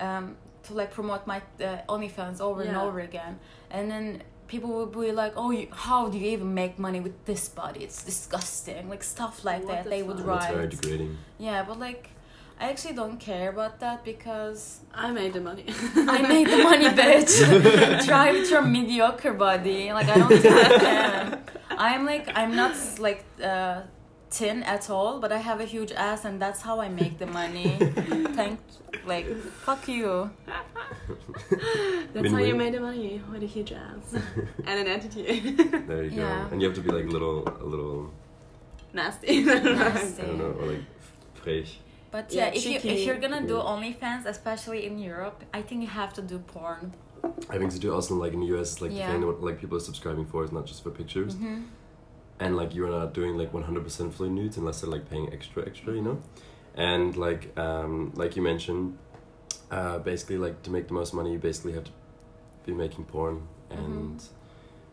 um, 0.00 0.36
to 0.64 0.74
like 0.74 0.92
promote 0.92 1.26
my 1.26 1.42
uh, 1.60 1.78
OnlyFans 1.88 2.40
over 2.40 2.62
and 2.62 2.76
over 2.76 3.00
again, 3.00 3.40
and 3.70 3.90
then 3.90 4.22
people 4.46 4.70
would 4.70 4.92
be 4.92 5.10
like, 5.10 5.32
"Oh, 5.36 5.50
you, 5.50 5.66
how 5.72 6.08
do 6.08 6.16
you 6.16 6.28
even 6.30 6.54
make 6.54 6.78
money 6.78 7.00
with 7.00 7.24
this 7.24 7.48
body? 7.48 7.80
It's 7.82 8.04
disgusting." 8.04 8.88
Like 8.88 9.02
stuff 9.02 9.44
like 9.44 9.64
What 9.64 9.68
that. 9.68 9.84
the 9.84 9.90
They 9.90 10.02
would 10.04 10.18
fuck? 10.18 10.26
That's 10.26 10.54
very 10.54 10.68
degrading. 10.68 11.18
Yeah, 11.38 11.64
but 11.64 11.78
like, 11.80 12.10
I 12.60 12.70
actually 12.70 12.94
don't 12.94 13.18
care 13.18 13.50
about 13.50 13.78
that 13.80 14.04
because 14.04 14.80
I 14.92 15.12
made 15.12 15.32
the 15.32 15.40
money. 15.40 15.64
I 15.94 16.22
made 16.22 16.48
the 16.48 16.58
money, 16.58 16.86
bitch. 17.02 18.04
Try 18.06 18.32
with 18.32 18.50
your 18.50 18.62
mediocre 18.62 19.32
body. 19.32 19.92
Like 19.92 20.08
I 20.08 20.18
don't 20.18 20.28
think 20.28 20.46
I 20.46 20.78
can. 20.78 21.42
I'm 21.70 22.04
like 22.04 22.28
I'm 22.34 22.56
not 22.56 22.74
like 22.98 23.24
uh, 23.42 23.82
thin 24.30 24.64
at 24.64 24.90
all, 24.90 25.20
but 25.20 25.30
I 25.30 25.38
have 25.38 25.60
a 25.60 25.64
huge 25.64 25.92
ass, 25.92 26.24
and 26.24 26.42
that's 26.42 26.60
how 26.62 26.80
I 26.80 26.88
make 26.88 27.18
the 27.18 27.26
money. 27.26 27.76
Thank, 28.38 28.58
like 29.06 29.26
fuck 29.64 29.86
you. 29.86 30.30
That's 32.12 32.32
how 32.32 32.38
you 32.38 32.56
made 32.56 32.74
the 32.74 32.80
money 32.80 33.22
with 33.30 33.44
a 33.44 33.46
huge 33.46 33.72
ass 33.72 34.14
and 34.64 34.80
an 34.80 34.86
attitude. 34.88 35.86
There 35.86 36.02
you 36.02 36.10
go. 36.10 36.16
Yeah. 36.16 36.44
go. 36.44 36.48
And 36.52 36.60
you 36.60 36.66
have 36.68 36.76
to 36.76 36.82
be 36.82 36.90
like 36.90 37.04
a 37.04 37.08
little, 37.16 37.48
a 37.48 37.64
little, 37.64 38.12
Nasty. 38.92 39.44
Nasty. 39.44 40.22
I 40.22 40.26
don't 40.26 40.38
know, 40.38 40.56
or 40.60 40.66
like 40.66 40.80
frech. 41.40 41.68
But 42.10 42.32
Yeah, 42.32 42.46
yeah, 42.46 42.54
if 42.58 42.64
you 42.66 42.76
if 42.92 43.04
you're 43.06 43.18
gonna 43.24 43.46
do 43.46 43.56
Yeah. 43.56 43.72
OnlyFans, 43.72 44.24
especially 44.26 44.86
in 44.86 44.98
Europe, 44.98 45.38
I 45.52 45.60
think 45.62 45.82
you 45.82 45.88
have 45.88 46.12
to 46.14 46.22
do 46.22 46.38
porn. 46.38 46.92
I 47.50 47.58
think 47.58 47.70
to 47.72 47.78
do 47.78 47.92
also 47.92 48.14
like 48.14 48.32
in 48.32 48.40
the 48.40 48.50
US, 48.56 48.80
like 48.80 48.92
Yeah. 48.92 49.06
the 49.06 49.12
thing 49.12 49.26
what 49.26 49.42
like 49.42 49.58
people 49.60 49.76
are 49.76 49.86
subscribing 49.90 50.26
for 50.26 50.44
is 50.44 50.52
not 50.52 50.64
just 50.66 50.82
for 50.82 50.90
pictures, 50.90 51.34
hmm 51.34 51.62
and 52.40 52.56
like 52.56 52.72
you're 52.72 52.88
not 53.00 53.12
doing 53.14 53.36
like 53.36 53.50
100% 53.52 54.12
fully 54.12 54.30
nudes 54.30 54.56
unless 54.58 54.80
they're 54.80 54.90
like 54.96 55.10
paying 55.10 55.26
extra, 55.32 55.60
extra, 55.66 55.92
you 55.92 56.02
know. 56.08 56.18
And 56.74 57.16
like 57.16 57.42
um 57.58 58.12
like 58.14 58.36
you 58.36 58.42
mentioned, 58.42 58.96
uh 59.70 59.98
basically 59.98 60.38
like 60.46 60.56
to 60.62 60.70
make 60.70 60.86
the 60.90 60.94
most 60.94 61.12
money, 61.12 61.32
you 61.32 61.38
basically 61.50 61.72
have 61.72 61.84
to 61.84 61.90
be 62.64 62.72
making 62.84 63.04
porn, 63.06 63.36
and 63.70 64.22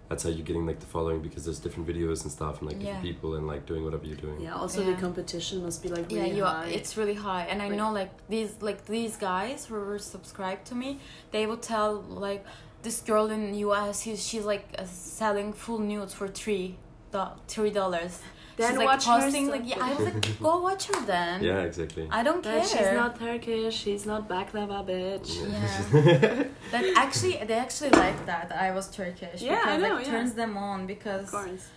that's 0.09 0.23
how 0.23 0.29
you're 0.29 0.45
getting 0.45 0.65
like 0.65 0.79
the 0.79 0.85
following 0.85 1.19
because 1.21 1.45
there's 1.45 1.59
different 1.59 1.87
videos 1.87 2.23
and 2.23 2.31
stuff 2.31 2.59
and 2.59 2.67
like 2.69 2.79
different 2.79 3.03
Yeah. 3.03 3.11
people 3.11 3.35
and 3.35 3.47
like 3.47 3.65
doing 3.65 3.83
whatever 3.83 4.05
you're 4.05 4.15
doing. 4.27 4.39
Yeah, 4.39 4.55
also 4.55 4.81
Yeah. 4.81 4.91
the 4.91 5.01
competition 5.01 5.63
must 5.63 5.81
be 5.81 5.89
like 5.89 6.11
yeah 6.11 6.23
really 6.23 6.37
you 6.37 6.43
high. 6.45 6.65
are, 6.65 6.67
it's 6.79 6.95
really 6.97 7.15
high 7.15 7.45
and 7.51 7.61
i 7.61 7.67
Like- 7.69 7.77
know 7.77 7.91
like 7.91 8.11
these 8.29 8.51
like 8.61 8.85
these 8.85 9.15
guys 9.17 9.65
who 9.65 9.75
were 9.75 9.99
subscribed 9.99 10.65
to 10.67 10.75
me 10.75 10.99
they 11.31 11.45
would 11.49 11.61
tell 11.61 11.91
like 12.27 12.43
this 12.83 13.01
girl 13.01 13.25
in 13.31 13.41
us 13.55 14.03
she's, 14.03 14.21
she's 14.27 14.45
like 14.45 14.65
uh, 14.77 14.83
selling 14.85 15.53
full 15.53 15.79
nudes 15.79 16.13
for 16.13 16.27
three 16.27 16.77
do- 17.11 17.35
three 17.47 17.71
dollars 17.71 18.19
Then 18.57 18.69
she's 18.69 18.77
like 18.77 18.87
watch 18.87 19.05
her 19.05 19.19
posting 19.19 19.47
like 19.49 19.63
yeah 19.71 19.77
i 19.81 19.93
was 19.93 20.05
like 20.07 20.39
go 20.47 20.59
watch 20.61 20.83
her 20.89 21.05
then 21.05 21.43
Yeah, 21.43 21.61
exactly. 21.69 22.07
i 22.09 22.23
don't 22.23 22.41
But 22.43 22.53
care 22.53 22.63
she's 22.73 22.91
not 23.01 23.19
Turkish. 23.19 23.75
She's 23.83 24.05
not 24.05 24.21
baklava, 24.29 24.79
bitch. 24.89 25.29
Yeah. 25.41 26.43
that 26.71 26.83
actually 27.05 27.35
they 27.47 27.53
actually 27.65 27.91
like 28.05 28.19
that 28.31 28.47
I 28.65 28.71
was 28.77 28.85
Turkish 28.99 29.41
Yeah, 29.41 29.53
I 29.53 29.57
because 29.77 29.81
know, 29.81 29.95
like 29.95 30.05
yeah. 30.05 30.11
turns 30.13 30.33
them 30.41 30.53
on 30.57 30.81
Of 30.81 30.87
because 30.93 31.29
course. 31.31 31.67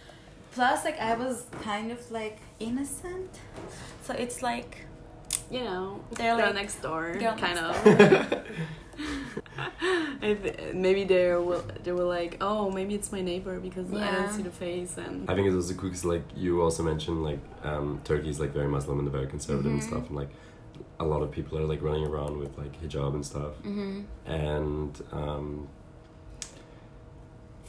plus 0.52 0.84
like 0.84 0.98
I 1.00 1.14
was 1.14 1.36
kind 1.62 1.90
of 1.96 2.00
like 2.20 2.38
innocent 2.60 3.30
so 4.06 4.14
it's 4.24 4.38
like 4.50 4.72
You 5.50 5.64
know, 5.68 5.86
They're 6.18 6.36
they're, 6.36 6.46
like- 6.46 6.54
next 6.62 6.76
door, 6.86 7.02
they're 7.20 7.32
kind 7.46 7.56
next 7.56 7.86
of. 7.86 8.44
I 10.22 10.34
th- 10.34 10.74
maybe 10.74 11.04
they 11.04 11.32
will. 11.34 11.64
They 11.84 11.92
were 11.92 12.04
like, 12.04 12.38
oh, 12.40 12.70
maybe 12.70 12.94
it's 12.94 13.12
my 13.12 13.20
neighbor 13.20 13.58
because 13.60 13.92
I 13.92 14.10
don't 14.10 14.32
see 14.32 14.42
the 14.42 14.50
face 14.50 14.96
and. 14.98 15.30
I 15.30 15.34
think 15.34 15.46
it's 15.46 15.54
also 15.56 15.74
cool 15.74 15.88
because 15.90 16.04
like 16.04 16.24
you 16.36 16.60
also 16.62 16.82
mentioned 16.82 17.22
like 17.22 17.40
um, 17.62 18.00
Turkey 18.04 18.28
is 18.28 18.40
like 18.40 18.52
very 18.52 18.68
Muslim 18.68 18.98
and 18.98 19.10
very 19.10 19.26
conservative 19.26 19.70
and 19.72 19.80
Mhm. 19.82 19.86
stuff, 19.88 20.06
and 20.08 20.16
like 20.16 20.30
a 21.00 21.04
lot 21.04 21.22
of 21.22 21.30
people 21.30 21.56
are 21.58 21.64
like 21.64 21.80
running 21.82 22.06
around 22.06 22.38
with 22.38 22.56
like 22.58 22.72
hijab 22.82 23.14
and 23.14 23.24
stuff, 23.24 23.52
mm-hmm. 23.62 24.00
and 24.26 25.00
um, 25.12 25.68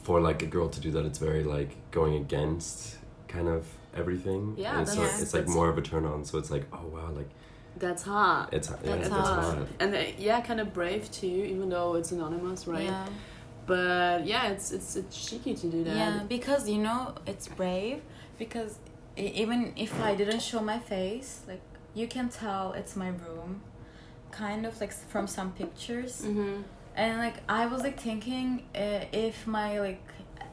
for 0.02 0.20
like 0.20 0.42
a 0.42 0.46
girl 0.46 0.68
to 0.68 0.80
do 0.80 0.90
that, 0.92 1.04
it's 1.04 1.18
very 1.18 1.44
like 1.44 1.70
going 1.90 2.14
against 2.14 2.96
kind 3.28 3.48
of 3.48 3.66
everything. 3.94 4.54
Yeah, 4.56 4.72
and 4.72 4.82
it's, 4.82 4.94
that's- 4.94 5.16
so- 5.16 5.22
it's 5.22 5.34
like 5.34 5.42
that's- 5.42 5.54
more 5.54 5.68
of 5.68 5.78
a 5.78 5.82
turn 5.82 6.04
on. 6.04 6.24
So 6.24 6.38
it's 6.38 6.50
like 6.50 6.66
oh 6.72 6.86
wow, 6.92 7.10
like 7.14 7.30
That's 7.78 8.02
hard. 8.02 8.52
it's 8.52 8.68
yeah, 8.70 8.76
That's 8.96 9.08
that's 9.08 9.28
hot. 9.28 9.44
hot. 9.56 9.68
And 9.78 9.94
uh, 9.94 10.02
yeah, 10.18 10.40
kind 10.42 10.60
of 10.60 10.72
brave 10.74 11.10
too, 11.10 11.26
even 11.26 11.68
though 11.70 11.94
it's 11.94 12.12
anonymous, 12.12 12.66
right? 12.66 12.84
yeah 12.84 13.06
But 13.66 14.26
yeah, 14.26 14.48
it's 14.48 14.72
it's 14.72 14.96
it's 14.96 15.26
cheeky 15.28 15.54
to 15.54 15.66
do 15.68 15.84
that. 15.84 15.96
Yeah, 15.96 16.22
because 16.28 16.68
you 16.68 16.78
know 16.78 17.14
it's 17.26 17.48
brave. 17.48 18.02
Because 18.38 18.78
even 19.16 19.72
if 19.76 20.00
I 20.02 20.14
didn't 20.14 20.40
show 20.40 20.60
my 20.60 20.78
face, 20.78 21.42
like 21.46 21.62
you 21.94 22.06
can 22.08 22.28
tell 22.28 22.72
it's 22.72 22.96
my 22.96 23.08
room, 23.08 23.62
kind 24.30 24.66
of 24.66 24.80
like 24.80 24.92
from 24.92 25.26
some 25.26 25.52
pictures. 25.52 26.22
Mm-hmm. 26.24 26.62
And 26.96 27.18
like 27.18 27.36
I 27.48 27.66
was 27.66 27.82
like 27.82 27.98
thinking 27.98 28.64
uh, 28.74 29.04
if 29.12 29.46
my 29.46 29.78
like 29.80 30.02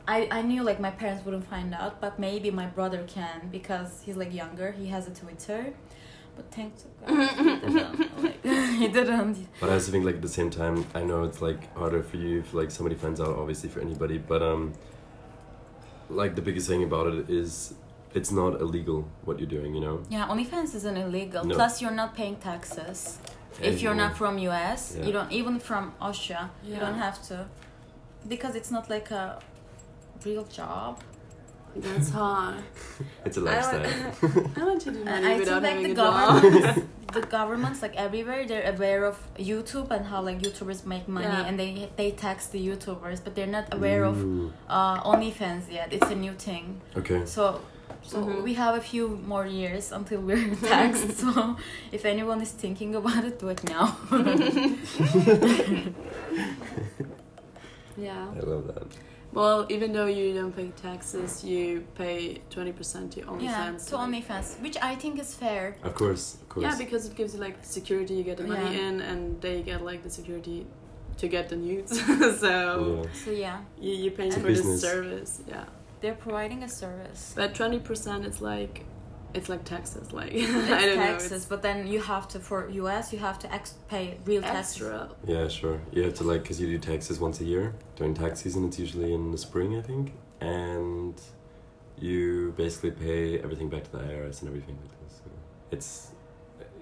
I 0.08 0.28
I 0.32 0.42
knew 0.44 0.64
like 0.64 0.80
my 0.80 0.92
parents 0.92 1.26
wouldn't 1.26 1.48
find 1.50 1.74
out, 1.74 2.00
but 2.00 2.20
maybe 2.20 2.52
my 2.52 2.68
brother 2.68 3.04
can 3.08 3.50
because 3.52 4.02
he's 4.06 4.16
like 4.18 4.34
younger. 4.34 4.72
He 4.72 4.88
has 4.88 5.08
a 5.08 5.12
Twitter. 5.12 5.74
But 6.38 6.52
thanks 6.52 6.84
to 6.84 6.88
God, 7.06 7.30
he 7.36 7.56
didn't. 7.68 8.24
Like, 8.24 8.44
he 8.82 8.88
didn't. 8.88 9.48
But 9.60 9.70
I 9.72 9.74
also 9.74 9.92
think 9.92 10.06
like 10.06 10.16
at 10.16 10.22
the 10.22 10.30
same 10.40 10.50
time, 10.52 10.86
I 10.94 11.04
know 11.04 11.24
it's 11.24 11.42
like 11.42 11.62
harder 11.76 12.04
for 12.04 12.18
you 12.18 12.40
if 12.40 12.54
like 12.54 12.70
somebody 12.72 12.96
finds 12.96 13.20
out, 13.20 13.36
obviously 13.36 13.70
for 13.70 13.80
anybody. 13.82 14.18
But 14.20 14.42
um, 14.44 14.74
like 16.10 16.36
the 16.36 16.42
biggest 16.44 16.68
thing 16.68 16.84
about 16.84 17.08
it 17.08 17.30
is, 17.30 17.74
it's 18.14 18.32
not 18.32 18.62
illegal 18.62 19.08
what 19.26 19.40
you're 19.40 19.50
doing. 19.50 19.74
You 19.76 19.82
know. 19.82 20.04
Yeah, 20.10 20.28
OnlyFans 20.28 20.76
isn't 20.76 20.98
illegal. 20.98 21.44
No. 21.44 21.56
Plus, 21.56 21.82
you're 21.82 21.92
not 22.04 22.16
paying 22.16 22.36
taxes. 22.38 23.18
if 23.62 23.82
you're 23.82 23.96
not 23.96 24.16
from 24.16 24.38
US, 24.38 24.96
Yeah. 24.96 25.06
you 25.08 25.12
don't 25.12 25.32
even 25.32 25.60
from 25.60 25.94
Austria, 26.00 26.52
yeah. 26.64 26.74
you 26.76 26.80
don't 26.80 27.00
have 27.00 27.18
to, 27.30 27.48
because 28.28 28.54
it's 28.56 28.70
not 28.70 28.88
like 28.88 29.10
a 29.10 29.40
real 30.24 30.44
job. 30.46 31.02
That's 31.82 32.10
hard. 32.10 32.64
It's 33.26 33.38
a 33.38 33.42
lifestyle. 33.42 33.82
want, 33.84 34.58
I 34.58 34.64
want 34.70 34.82
to 34.82 34.92
do 34.96 35.00
And 35.00 35.06
money 35.06 35.28
I 35.28 35.30
think 35.38 35.40
without 35.40 35.64
like 35.64 35.84
the 35.84 35.92
a 35.92 35.94
government, 35.94 36.90
the 37.14 37.22
governments 37.22 37.82
like 37.82 37.96
everywhere, 37.96 38.46
they're 38.48 38.70
aware 38.76 39.06
of 39.06 39.16
YouTube 39.38 39.92
and 39.92 40.06
how 40.06 40.22
like 40.22 40.40
YouTubers 40.42 40.86
make 40.86 41.08
money, 41.08 41.26
Yeah. 41.28 41.48
and 41.48 41.60
they 41.60 41.72
they 42.00 42.12
tax 42.12 42.48
the 42.48 42.60
YouTubers, 42.70 43.20
but 43.24 43.32
they're 43.36 43.54
not 43.60 43.74
aware 43.78 44.04
of 44.12 44.18
Ooh. 44.24 44.52
uh, 44.70 45.04
OnlyFans 45.12 45.66
yet. 45.72 45.88
It's 45.92 46.10
a 46.12 46.16
new 46.16 46.34
thing. 46.48 46.82
Okay. 47.00 47.22
So 47.26 47.62
so 48.04 48.18
Mhm. 48.18 48.44
we 48.48 48.54
have 48.64 48.76
a 48.78 48.82
few 48.82 49.06
more 49.34 49.46
years 49.46 49.92
until 49.92 50.22
we're 50.28 50.56
taxed. 50.74 51.18
so 51.24 51.56
if 51.92 52.06
anyone 52.06 52.40
is 52.42 52.52
thinking 52.64 52.96
about 52.96 53.24
it, 53.30 53.40
do 53.40 53.48
it 53.50 53.62
now. 53.76 53.88
Yeah. 57.98 58.28
I 58.36 58.40
love 58.46 58.68
that. 58.68 58.88
Well, 59.40 59.60
even 59.76 59.90
though 59.96 60.08
you 60.18 60.34
don't 60.40 60.56
pay 60.60 60.70
taxes, 60.88 61.44
you 61.52 61.86
pay 62.02 62.18
twenty 62.56 62.72
percent 62.80 63.06
to 63.14 63.20
OnlyFans. 63.22 63.44
yeah, 63.44 63.78
to 63.90 63.96
like- 63.98 64.06
OnlyFans, 64.26 64.48
which 64.66 64.78
I 64.92 64.94
think 65.02 65.14
is 65.20 65.32
fair. 65.44 65.64
Of 65.84 65.94
course, 66.02 66.26
of 66.42 66.50
course. 66.50 66.64
Yeah, 66.66 66.76
because 66.84 67.02
it 67.10 67.14
gives 67.20 67.32
you 67.36 67.40
like 67.48 67.56
security. 67.78 68.14
You 68.20 68.24
get 68.32 68.38
the 68.38 68.48
money 68.56 68.72
Yeah. 68.76 68.88
in, 68.88 68.96
and 69.10 69.20
they 69.46 69.58
get 69.62 69.80
like 69.90 70.02
the 70.08 70.10
security 70.20 70.66
to 71.22 71.26
get 71.36 71.50
the 71.50 71.56
nudes. 71.56 71.94
so 72.46 73.04
Yeah. 73.04 73.12
So 73.24 73.30
yeah, 73.46 73.58
you 73.84 73.92
you're 74.02 74.18
paying 74.20 74.34
It's 74.34 74.42
for 74.42 74.48
this 74.48 74.60
business. 74.62 74.82
service. 74.82 75.32
Yeah, 75.54 75.66
they're 76.02 76.20
providing 76.28 76.60
a 76.64 76.70
service. 76.84 77.22
but 77.40 77.50
twenty 77.60 77.80
percent, 77.90 78.26
it's 78.30 78.42
like 78.42 78.76
it's 79.38 79.50
like 79.50 79.64
taxes. 79.64 80.12
Like 80.12 80.32
It's 80.34 80.72
I 80.72 80.86
don't 80.88 80.98
taxes, 80.98 81.46
but 81.46 81.62
then 81.62 81.88
you 81.88 82.00
have 82.02 82.28
to 82.30 82.40
for 82.40 82.70
US, 82.70 83.14
you 83.14 83.20
have 83.20 83.38
to 83.40 83.54
ex- 83.54 83.76
pay 83.88 84.18
real 84.26 84.42
know. 84.42 84.48
taxes. 84.48 84.82
Extra. 84.82 85.10
Yeah, 85.34 85.48
sure. 85.48 85.80
You 85.92 86.04
have 86.04 86.16
to 86.16 86.24
like, 86.24 86.44
cause 86.46 86.60
you 86.62 86.68
do 86.68 86.80
taxes 86.80 87.20
once 87.20 87.40
a 87.42 87.46
year 87.46 87.66
during 87.96 88.14
tax 88.14 88.42
season. 88.42 88.66
It's 88.68 88.80
usually 88.80 89.14
in 89.14 89.32
the 89.32 89.38
spring, 89.38 89.78
I 89.78 89.82
think, 89.82 90.06
and 90.42 91.16
you 92.00 92.54
basically 92.58 92.92
pay 92.92 93.40
everything 93.40 93.70
back 93.70 93.84
to 93.86 93.92
the 93.92 94.00
IRS 94.00 94.42
and 94.42 94.48
everything 94.52 94.78
like 94.84 94.94
this. 95.02 95.14
So 95.20 95.30
it's 95.72 95.90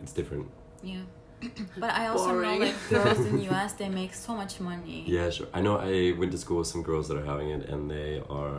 it's 0.01 0.13
different. 0.13 0.47
Yeah. 0.83 1.01
but 1.77 1.91
I 1.91 2.07
also 2.07 2.29
Boring. 2.29 2.59
know 2.59 2.65
like 2.65 2.75
girls 2.89 3.19
in 3.19 3.37
the 3.39 3.45
US 3.53 3.73
they 3.73 3.89
make 3.89 4.13
so 4.13 4.33
much 4.41 4.59
money. 4.59 5.03
Yeah, 5.07 5.29
sure. 5.29 5.47
I 5.53 5.61
know. 5.61 5.77
I 5.77 6.13
went 6.19 6.31
to 6.31 6.37
school 6.37 6.59
with 6.59 6.67
some 6.67 6.83
girls 6.83 7.07
that 7.09 7.17
are 7.17 7.25
having 7.33 7.49
it, 7.49 7.61
and 7.69 7.89
they 7.91 8.21
are 8.29 8.57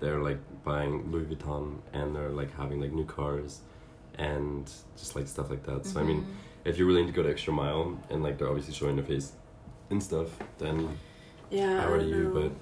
they're 0.00 0.20
like 0.20 0.38
buying 0.64 1.10
Louis 1.10 1.24
Vuitton, 1.26 1.78
and 1.92 2.14
they're 2.14 2.30
like 2.30 2.54
having 2.56 2.80
like 2.80 2.92
new 2.92 3.04
cars, 3.06 3.60
and 4.18 4.70
just 4.96 5.14
like 5.16 5.26
stuff 5.28 5.50
like 5.50 5.64
that. 5.64 5.86
So 5.86 6.00
I 6.00 6.02
mean, 6.04 6.22
Mhm. 6.22 6.68
if 6.68 6.78
you're 6.78 6.86
willing 6.86 7.06
to 7.06 7.12
go 7.12 7.22
the 7.22 7.30
extra 7.30 7.52
mile, 7.52 7.98
and 8.10 8.22
like 8.22 8.38
they're 8.38 8.48
obviously 8.48 8.74
showing 8.74 8.96
their 8.96 9.04
face 9.04 9.32
and 9.90 10.02
stuff, 10.02 10.28
then 10.58 10.96
Yeah, 11.50 11.80
power 11.82 11.98
I 12.00 12.02
you. 12.02 12.24
know. 12.24 12.30
But 12.40 12.52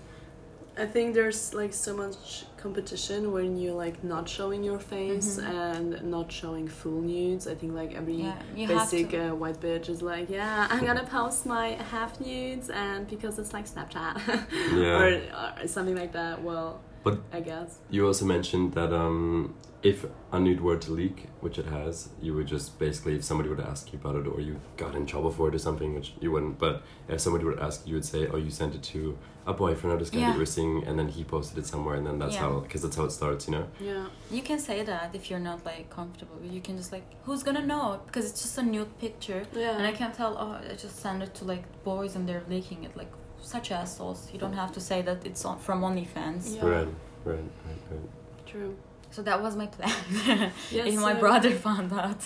I 0.79 0.85
think 0.87 1.15
there's 1.15 1.55
like 1.55 1.73
so 1.73 1.97
much 1.97 2.45
competition 2.59 3.33
when 3.33 3.57
you're 3.57 3.75
like 3.75 4.05
not 4.05 4.29
showing 4.29 4.63
your 4.63 4.79
face 4.79 5.39
Mhm. 5.39 5.49
and 5.49 6.11
not 6.11 6.31
showing 6.31 6.69
full 6.69 7.01
nudes. 7.01 7.47
I 7.49 7.55
think 7.55 7.73
like 7.75 7.95
every 7.95 8.17
yeah, 8.17 8.35
basic 8.55 9.15
uh, 9.15 9.31
white 9.31 9.59
bitch 9.61 9.89
is 9.89 10.03
like, 10.03 10.29
yeah, 10.29 10.69
I'm 10.71 10.85
gonna 10.89 11.07
post 11.07 11.47
my 11.47 11.69
half 11.93 12.21
nudes 12.21 12.69
and 12.69 13.07
because 13.09 13.39
it's 13.39 13.53
like 13.55 13.67
Snapchat 13.67 14.17
Yeah. 14.77 15.01
or, 15.01 15.63
or 15.63 15.67
something 15.67 15.97
like 15.97 16.13
that. 16.13 16.43
Well, 16.43 16.81
But- 17.07 17.21
I 17.33 17.41
guess 17.41 17.79
you 17.89 18.05
also 18.05 18.25
mentioned 18.25 18.75
that 18.75 18.93
um, 18.93 19.55
if 19.91 20.05
a 20.33 20.41
nude 20.41 20.61
were 20.61 20.77
to 20.87 20.91
leak, 20.91 21.29
which 21.41 21.57
it 21.57 21.67
has, 21.67 22.09
you 22.21 22.35
would 22.35 22.49
just 22.49 22.81
basically, 22.81 23.15
if 23.15 23.23
somebody 23.23 23.49
would 23.49 23.61
ask 23.61 23.93
you 23.93 23.99
about 24.03 24.17
it, 24.17 24.27
or 24.27 24.41
you 24.41 24.59
got 24.77 24.97
in 24.97 25.07
trouble 25.07 25.31
for 25.31 25.45
it 25.49 25.55
or 25.55 25.59
something, 25.69 25.95
which 25.95 26.09
you 26.21 26.33
wouldn't, 26.33 26.59
but 26.59 26.83
if 27.09 27.21
somebody 27.21 27.45
would 27.45 27.61
ask, 27.61 27.87
you 27.87 27.95
would 27.95 28.05
say, 28.05 28.27
oh, 28.33 28.37
you 28.37 28.51
sent 28.51 28.75
it 28.75 28.83
to 28.95 29.17
a 29.47 29.53
boyfriend 29.53 29.95
or 29.95 29.99
this 30.01 30.11
guy 30.11 30.19
that 30.19 30.27
Yeah. 30.27 30.33
you 30.33 30.41
were 30.41 30.53
seeing, 30.57 30.83
and 30.85 30.99
then 30.99 31.07
he 31.17 31.23
posted 31.23 31.57
it 31.59 31.67
somewhere, 31.67 31.95
and 31.95 32.05
then 32.09 32.19
that's 32.19 32.35
Yeah. 32.35 32.41
how, 32.41 32.53
because 32.65 32.83
that's 32.83 32.97
how 32.97 33.05
it 33.05 33.13
starts, 33.13 33.47
you 33.47 33.53
know? 33.57 33.67
yeah. 33.79 34.07
You 34.37 34.43
can 34.43 34.59
say 34.59 34.83
that 34.83 35.15
if 35.15 35.31
you're 35.31 35.45
not 35.51 35.65
like 35.65 35.89
comfortable. 35.99 36.39
You 36.57 36.61
can 36.61 36.77
just 36.77 36.91
like, 36.97 37.07
who's 37.25 37.45
gonna 37.45 37.65
know? 37.65 38.01
Because 38.07 38.25
it's 38.29 38.43
just 38.43 38.59
a 38.59 38.65
nude 38.65 38.99
picture, 38.99 39.43
Yeah. 39.55 39.77
and 39.79 39.87
I 39.87 39.93
can't 39.93 40.13
tell. 40.21 40.33
Oh, 40.43 40.59
I 40.73 40.75
just 40.75 40.97
send 41.05 41.23
it 41.23 41.33
to 41.39 41.45
like 41.45 41.65
boys 41.85 42.17
and 42.17 42.29
they're 42.29 42.43
leaking 42.49 42.83
it. 42.83 42.97
Like 42.97 43.13
such 43.47 43.71
assholes. 43.71 44.29
You 44.33 44.39
don't 44.39 44.53
have 44.55 44.73
to 44.73 44.81
say 44.81 45.03
that 45.03 45.25
it's 45.25 45.45
on, 45.45 45.59
from 45.59 45.81
OnlyFans. 45.83 46.57
Yeah. 46.57 46.65
Right, 46.67 46.89
right, 47.25 47.37
right, 47.37 47.83
right. 47.91 48.01
True. 48.47 48.77
So 49.11 49.23
that 49.23 49.41
was 49.43 49.55
my 49.57 49.67
plan. 49.67 49.95
Yes, 50.71 50.89
if 50.89 50.97
my 51.01 51.15
so- 51.15 51.21
brother 51.21 51.51
found 51.53 51.93
out. 51.93 52.23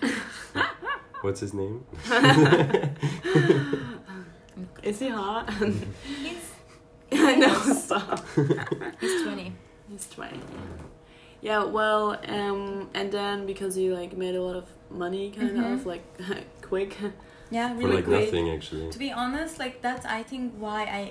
What's 1.22 1.40
his 1.40 1.54
name? 1.54 1.84
Is 4.82 4.98
he 4.98 5.08
hot? 5.08 5.48
He's 5.54 6.50
I 7.12 7.36
know. 7.36 7.54
Stop. 7.74 8.24
he's 9.00 9.22
twenty. 9.22 9.52
He's 9.90 10.08
20. 10.08 10.40
Yeah, 11.42 11.64
well, 11.64 12.18
um, 12.28 12.88
and 12.94 13.12
then 13.12 13.46
because 13.46 13.74
he 13.74 13.90
like 13.90 14.16
made 14.16 14.34
a 14.34 14.42
lot 14.42 14.56
of 14.56 14.64
money, 14.90 15.30
kind 15.30 15.50
Mhm. 15.52 15.74
of 15.74 15.86
like 15.86 16.02
quick. 16.62 16.96
Yeah, 17.52 17.68
For 17.70 17.78
really 17.80 17.96
like 17.96 18.04
quick. 18.06 18.24
nothing, 18.26 18.46
actually. 18.56 18.90
To 18.94 18.98
be 18.98 19.10
honest, 19.22 19.58
like 19.64 19.74
that's 19.86 20.04
I 20.18 20.22
think 20.30 20.44
why 20.64 20.80
I 21.00 21.02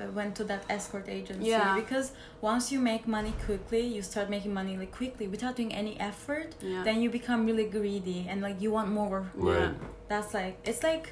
uh, 0.00 0.10
went 0.18 0.32
to 0.40 0.44
that 0.50 0.62
escort 0.76 1.06
agency 1.18 1.50
Yeah. 1.50 1.74
because 1.82 2.06
once 2.40 2.64
you 2.72 2.78
make 2.92 3.06
money 3.18 3.32
quickly, 3.46 3.82
you 3.94 4.00
start 4.12 4.26
making 4.36 4.52
money 4.60 4.74
like 4.82 4.92
quickly 5.00 5.26
without 5.34 5.54
doing 5.56 5.72
any 5.82 5.94
effort. 6.00 6.48
Yeah. 6.62 6.82
Then 6.84 6.96
you 7.02 7.08
become 7.10 7.40
really 7.50 7.66
greedy 7.76 8.20
and 8.30 8.40
like 8.40 8.56
you 8.64 8.70
want 8.72 8.88
more. 9.00 9.20
yeah. 9.38 9.52
Right. 9.52 9.74
That's 10.08 10.30
like 10.34 10.54
it's 10.70 10.82
like 10.82 11.06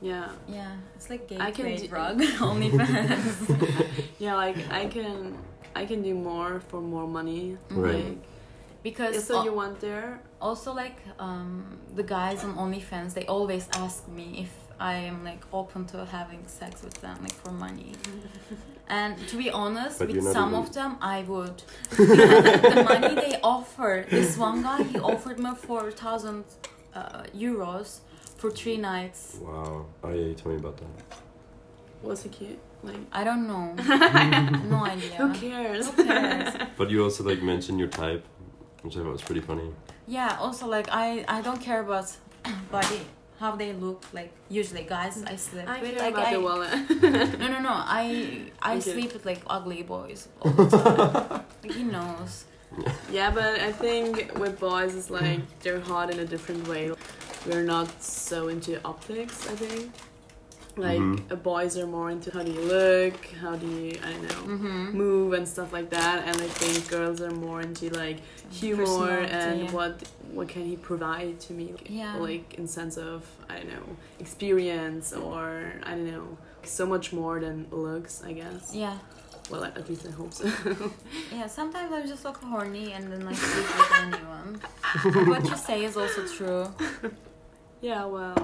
Yeah. 0.00 0.28
yeah, 0.58 0.72
it's 0.96 1.08
like 1.12 1.22
I 1.48 1.50
can 1.50 1.66
gateway 1.66 1.76
do- 1.78 1.88
drug 1.88 2.16
OnlyFans. 2.48 3.36
Yeah, 4.18 4.34
like 4.44 4.56
I 4.70 4.86
can 4.86 5.36
I 5.74 5.84
can 5.90 6.00
do 6.02 6.14
more 6.14 6.60
for 6.68 6.80
more 6.80 7.06
money. 7.18 7.56
Right. 7.70 8.04
Like, 8.04 8.22
because 8.88 9.14
so 9.28 9.34
al- 9.38 9.44
you 9.46 9.52
want 9.62 9.76
there? 9.88 10.08
also 10.48 10.70
like 10.82 10.98
um, 11.26 11.78
the 11.98 12.02
guys 12.16 12.38
on 12.46 12.52
OnlyFans, 12.64 13.10
they 13.18 13.26
always 13.36 13.64
ask 13.84 13.98
me 14.18 14.26
if 14.44 14.52
I 14.92 14.94
am 15.10 15.18
like 15.30 15.42
open 15.60 15.80
to 15.92 15.96
having 16.18 16.42
sex 16.60 16.72
with 16.86 16.96
them 17.04 17.16
like 17.24 17.36
for 17.42 17.52
money. 17.66 17.92
And 18.88 19.12
to 19.30 19.34
be 19.42 19.48
honest, 19.50 19.98
But 19.98 20.08
with 20.12 20.22
some 20.38 20.50
even- 20.50 20.60
of 20.62 20.66
them, 20.78 20.92
I 21.16 21.18
would. 21.30 21.58
the 22.70 22.82
money 22.92 23.14
they 23.24 23.34
offer. 23.42 23.92
This 24.08 24.30
one 24.48 24.58
guy, 24.62 24.80
he 24.92 24.98
offered 25.12 25.38
me 25.44 25.50
four 25.68 25.84
thousand 26.04 26.44
uh, 26.94 27.24
euros 27.46 27.88
for 28.38 28.48
three 28.60 28.78
nights. 28.92 29.20
Wow. 29.42 29.86
Oh, 30.04 30.10
yeah, 30.16 30.26
you 30.30 30.34
told 30.40 30.50
me 30.54 30.58
about 30.64 30.76
that. 30.82 30.92
Was 32.08 32.18
he 32.24 32.28
cute? 32.38 32.60
Like 32.88 33.02
I 33.20 33.22
don't 33.28 33.44
know. 33.52 33.64
no 34.74 34.80
idea. 34.94 35.16
who 35.20 35.28
cares? 35.44 35.84
Who 35.96 36.04
cares? 36.04 36.54
But 36.78 36.86
you 36.92 36.98
also 37.06 37.24
like 37.30 37.42
mentioned 37.52 37.78
your 37.82 37.88
type, 38.04 38.22
which 38.86 38.96
I 38.96 39.00
thought 39.00 39.12
was 39.12 39.22
pretty 39.22 39.40
funny. 39.40 39.70
Yeah. 40.06 40.36
Also, 40.40 40.66
like 40.66 40.88
I, 40.90 41.24
I 41.28 41.40
don't 41.42 41.60
care 41.60 41.80
about 41.80 42.10
body, 42.70 43.00
how 43.38 43.54
they 43.56 43.72
look. 43.72 44.04
Like 44.12 44.32
usually, 44.48 44.82
guys 44.82 45.22
I 45.26 45.36
sleep 45.36 45.68
I 45.68 45.80
with. 45.80 45.90
care 45.94 46.00
like 46.06 46.14
about 46.14 46.26
I, 46.26 46.32
the 46.32 46.40
wallet. 46.40 46.72
no, 47.40 47.48
no, 47.54 47.60
no. 47.60 47.70
I 47.72 48.50
I 48.62 48.76
Okay. 48.76 48.92
sleep 48.92 49.12
with 49.12 49.24
like 49.26 49.40
ugly 49.48 49.82
boys 49.82 50.28
all 50.40 50.50
the 50.52 50.68
time. 50.70 51.44
like 51.62 51.72
he 51.74 51.82
knows. 51.84 52.44
yeah, 53.10 53.30
but 53.30 53.58
I 53.60 53.72
think 53.72 54.38
with 54.38 54.58
boys 54.60 54.94
it's 54.94 55.10
like 55.10 55.40
they're 55.60 55.80
hot 55.80 56.10
in 56.10 56.18
a 56.20 56.24
different 56.26 56.66
way. 56.68 56.92
We're 57.46 57.62
not 57.62 57.88
so 58.02 58.48
into 58.48 58.80
optics, 58.84 59.46
I 59.48 59.54
think. 59.54 59.92
Like 60.76 60.98
Mhm. 61.00 61.32
uh, 61.32 61.36
boys 61.36 61.78
are 61.78 61.86
more 61.86 62.10
into 62.10 62.30
how 62.30 62.42
do 62.42 62.52
you 62.52 62.60
look, 62.60 63.16
how 63.40 63.56
do 63.56 63.66
you 63.66 63.92
I 64.04 64.12
don't 64.12 64.22
know 64.28 64.54
Mm-hmm. 64.54 64.96
move 64.98 65.32
and 65.32 65.48
stuff 65.48 65.72
like 65.72 65.88
that, 65.90 66.18
and 66.28 66.36
I 66.36 66.48
think 66.48 66.88
girls 66.90 67.20
are 67.22 67.30
more 67.30 67.62
into 67.62 67.88
like 67.90 68.18
humor 68.50 69.10
and 69.42 69.70
what 69.72 70.02
what 70.32 70.48
can 70.48 70.64
he 70.66 70.76
provide 70.76 71.40
to 71.46 71.52
me, 71.54 71.72
Yeah. 71.88 72.16
like 72.16 72.54
in 72.58 72.66
sense 72.68 72.96
of 72.98 73.24
I 73.48 73.54
don't 73.60 73.68
know 73.72 73.96
experience 74.20 75.12
or 75.14 75.72
I 75.82 75.90
don't 75.92 76.10
know 76.12 76.36
so 76.62 76.84
much 76.84 77.12
more 77.12 77.40
than 77.40 77.66
looks, 77.70 78.22
I 78.22 78.32
guess. 78.32 78.74
Yeah. 78.74 78.98
Well, 79.50 79.64
at 79.64 79.78
at 79.78 79.88
least 79.88 80.04
I 80.06 80.10
hope 80.10 80.32
so. 80.34 80.44
Yeah, 81.32 81.46
sometimes 81.46 81.90
I'm 81.94 82.06
just 82.06 82.24
like 82.24 82.36
horny 82.52 82.92
and 82.92 83.04
then 83.10 83.24
like 83.24 83.36
sleep 83.36 83.68
with 83.78 83.92
anyone. 84.04 84.60
what 85.32 85.42
you 85.50 85.56
say 85.56 85.84
is 85.84 85.96
also 85.96 86.22
true. 86.38 86.62
yeah, 87.80 88.04
well, 88.04 88.36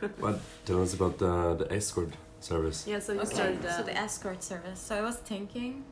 But 0.20 0.40
tell 0.66 0.82
us 0.82 0.94
about 0.94 1.18
the, 1.18 1.54
the 1.60 1.72
escort 1.72 2.12
service. 2.40 2.86
yeah. 2.86 2.98
So 3.00 3.12
you 3.12 3.20
Okay, 3.20 3.34
started 3.34 3.62
so 3.76 3.82
the 3.82 3.96
escort 3.96 4.42
service. 4.42 4.78
So 4.80 4.94
I 4.96 5.02
was 5.02 5.16
thinking. 5.16 5.84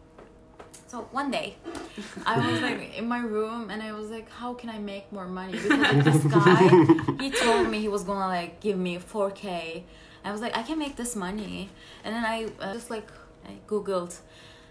So 0.89 1.09
one 1.11 1.31
day, 1.31 1.57
I 2.27 2.39
was 2.53 2.61
like 2.61 2.97
in 2.99 3.09
my 3.09 3.19
room 3.21 3.71
and 3.71 3.83
I 3.83 3.93
was 3.93 4.09
like, 4.11 4.31
how 4.31 4.55
can 4.55 4.71
I 4.71 4.79
make 4.79 5.11
more 5.11 5.27
money? 5.27 5.53
Because 5.53 5.79
like, 5.81 6.05
this 6.05 6.23
guy, 6.25 6.69
he 7.23 7.31
told 7.31 7.69
me 7.71 7.81
he 7.81 7.89
was 7.89 8.05
gonna 8.05 8.29
like 8.29 8.61
give 8.61 8.79
me 8.79 8.99
4k. 8.99 9.83
I 10.25 10.33
was 10.33 10.41
like, 10.41 10.57
I 10.57 10.63
can 10.63 10.79
make 10.79 10.95
this 10.97 11.17
money. 11.17 11.71
And 12.05 12.15
then 12.15 12.25
I 12.25 12.47
uh, 12.61 12.75
just 12.75 12.91
like 12.91 13.09
I 13.49 13.53
googled 13.67 14.15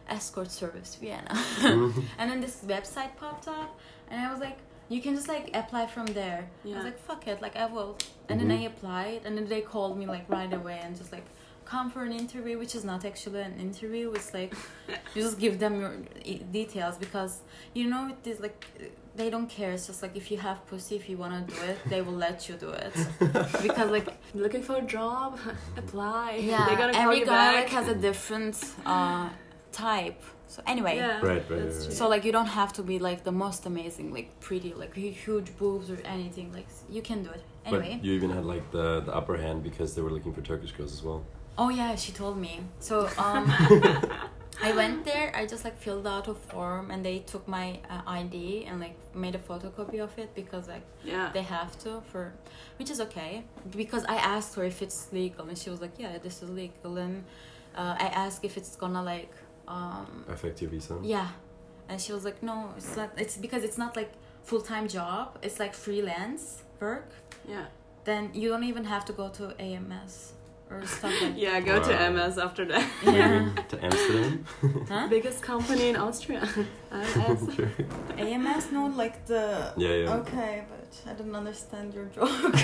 escort 0.08 0.52
service 0.52 0.96
Vienna, 1.02 1.36
and 2.20 2.30
then 2.32 2.40
this 2.40 2.62
website 2.66 3.16
popped 3.18 3.48
up, 3.48 3.78
and 4.10 4.22
I 4.26 4.32
was 4.32 4.40
like, 4.40 4.60
you 4.90 5.02
can 5.02 5.16
just 5.16 5.28
like 5.28 5.50
apply 5.54 5.88
from 5.88 6.06
there. 6.08 6.48
I 6.66 6.70
was 6.70 6.84
like, 6.86 7.00
fuck 7.00 7.28
it, 7.28 7.42
like 7.42 7.56
I 7.56 7.66
will. 7.66 7.98
And 8.30 8.40
then 8.40 8.52
I 8.52 8.62
applied, 8.64 9.22
and 9.26 9.38
then 9.38 9.48
they 9.48 9.62
called 9.62 9.98
me 9.98 10.06
like 10.06 10.30
right 10.30 10.52
away 10.52 10.80
and 10.84 10.96
just 10.96 11.12
like 11.12 11.26
come 11.66 11.90
for 11.90 12.04
an 12.04 12.12
interview, 12.12 12.60
which 12.60 12.76
is 12.76 12.84
not 12.86 13.06
actually 13.06 13.42
an 13.42 13.60
interview. 13.60 14.12
It's 14.14 14.34
like 14.34 14.54
you 15.16 15.22
just 15.24 15.40
give 15.40 15.60
them 15.60 15.80
your 15.82 15.96
details 16.52 16.98
because 16.98 17.42
you 17.74 17.90
know 17.90 18.10
it 18.14 18.28
is 18.28 18.40
like 18.40 18.66
they 19.16 19.30
don't 19.30 19.50
care. 19.50 19.72
It's 19.72 19.88
just 19.88 20.02
like 20.04 20.16
if 20.16 20.30
you 20.32 20.38
have 20.38 20.66
pussy, 20.68 20.96
if 20.96 21.10
you 21.10 21.18
wanna 21.18 21.42
do 21.48 21.56
it, 21.64 21.78
they 21.90 22.02
will 22.02 22.14
let 22.14 22.48
you 22.50 22.56
do 22.56 22.70
it 22.70 22.94
because 23.64 23.90
like 23.90 24.08
Looking 24.36 24.62
for 24.64 24.76
a 24.78 24.82
job? 24.82 25.40
Apply. 25.78 26.36
yeah, 26.42 26.66
They're 26.68 26.78
gonna 26.78 26.94
call 26.94 27.02
every 27.04 27.20
you 27.20 27.26
guy 27.26 27.54
back. 27.54 27.56
like 27.64 27.70
has 27.70 27.88
a 27.88 27.96
different 27.96 28.56
uh, 28.86 29.30
type. 29.72 30.22
So 30.48 30.62
anyway. 30.68 30.98
Yeah, 30.98 31.18
Right, 31.18 31.24
right, 31.24 31.50
that's 31.50 31.78
right, 31.78 31.86
true. 31.86 31.94
So 31.94 32.08
like 32.08 32.24
you 32.24 32.32
don't 32.32 32.54
have 32.62 32.74
to 32.74 32.84
be 32.84 33.00
like 33.00 33.24
the 33.24 33.32
most 33.32 33.66
amazing, 33.66 34.14
like 34.14 34.40
pretty, 34.40 34.74
like 34.74 34.96
huge 34.96 35.58
boobs 35.58 35.90
or 35.90 35.98
anything. 36.06 36.54
Like 36.54 36.68
you 36.90 37.02
can 37.02 37.24
do 37.24 37.30
it. 37.32 37.44
Anyway. 37.66 37.96
But 37.96 38.06
you 38.06 38.14
even 38.14 38.30
had 38.30 38.46
like 38.46 38.72
the, 38.72 39.02
the 39.02 39.14
upper 39.14 39.38
hand 39.38 39.64
because 39.64 39.96
they 39.96 40.02
were 40.02 40.12
looking 40.12 40.34
for 40.34 40.42
Turkish 40.42 40.72
girls 40.72 40.94
as 40.94 41.04
well. 41.04 41.26
Oh 41.58 41.70
yeah, 41.70 41.96
she 41.96 42.12
told 42.12 42.38
me. 42.38 42.62
So 42.80 43.10
um, 43.18 43.46
I 44.62 44.72
went 44.74 45.06
there. 45.06 45.32
I 45.36 45.46
just 45.46 45.64
like 45.64 45.78
filled 45.78 46.08
out 46.08 46.28
a 46.28 46.34
form, 46.34 46.92
and 46.92 47.04
they 47.04 47.20
took 47.20 47.48
my 47.48 47.80
uh, 47.90 48.02
ID 48.08 48.66
and 48.66 48.80
like 48.80 48.98
made 49.16 49.36
a 49.36 49.40
photocopy 49.40 50.00
of 50.00 50.18
it 50.18 50.34
because 50.36 50.68
like 50.68 50.84
yeah. 51.04 51.30
they 51.34 51.42
have 51.42 51.78
to 51.80 52.02
for, 52.12 52.34
which 52.78 52.90
is 52.90 53.00
okay 53.02 53.44
because 53.72 54.06
I 54.06 54.16
asked 54.16 54.56
her 54.56 54.64
if 54.64 54.82
it's 54.82 55.12
legal, 55.12 55.48
and 55.48 55.58
she 55.58 55.70
was 55.70 55.82
like, 55.82 55.94
yeah, 55.98 56.18
this 56.18 56.44
is 56.44 56.50
legal. 56.50 56.98
And 56.98 57.24
uh, 57.76 57.96
I 58.00 58.08
asked 58.08 58.44
if 58.44 58.58
it's 58.58 58.76
gonna 58.76 59.04
like 59.04 59.32
um, 59.68 60.26
Affect 60.30 60.62
your 60.62 60.70
visa. 60.72 60.98
yeah, 61.04 61.30
and 61.90 62.00
she 62.02 62.14
was 62.14 62.24
like, 62.26 62.42
no, 62.44 62.74
it's 62.78 62.96
not. 62.96 63.12
It's 63.18 63.38
because 63.38 63.64
it's 63.64 63.78
not 63.78 63.96
like 63.96 64.12
full 64.44 64.62
time 64.62 64.88
job. 64.88 65.38
It's 65.42 65.60
like 65.60 65.74
freelance 65.74 66.64
work. 66.80 67.10
yeah. 67.48 67.66
Then 68.06 68.30
you 68.36 68.50
don't 68.50 68.64
even 68.64 68.84
have 68.86 69.04
to 69.06 69.14
go 69.14 69.30
to 69.30 69.44
AMS. 69.60 70.34
or 70.70 70.86
stuff 70.86 71.12
like 71.22 71.34
Yeah, 71.46 71.60
go 71.60 71.76
to 71.82 71.92
Wow. 71.94 72.10
MS 72.12 72.38
after 72.38 72.66
that. 72.66 72.86
Yeah. 73.04 73.50
to 73.70 73.76
Amsterdam. 73.86 74.46
Huh? 74.92 75.08
Biggest 75.10 75.42
company 75.42 75.90
in 75.90 75.96
Austria. 75.96 76.42
MS. 76.92 77.56
Sure. 77.56 77.72
AMS, 78.18 78.72
no, 78.72 78.86
like 79.04 79.26
the. 79.26 79.74
Yeah, 79.78 79.96
yeah. 80.04 80.16
Okay, 80.20 80.66
but 80.72 80.92
I 81.10 81.14
didn't 81.18 81.36
understand 81.36 81.94
your 81.96 82.06
joke. 82.16 82.56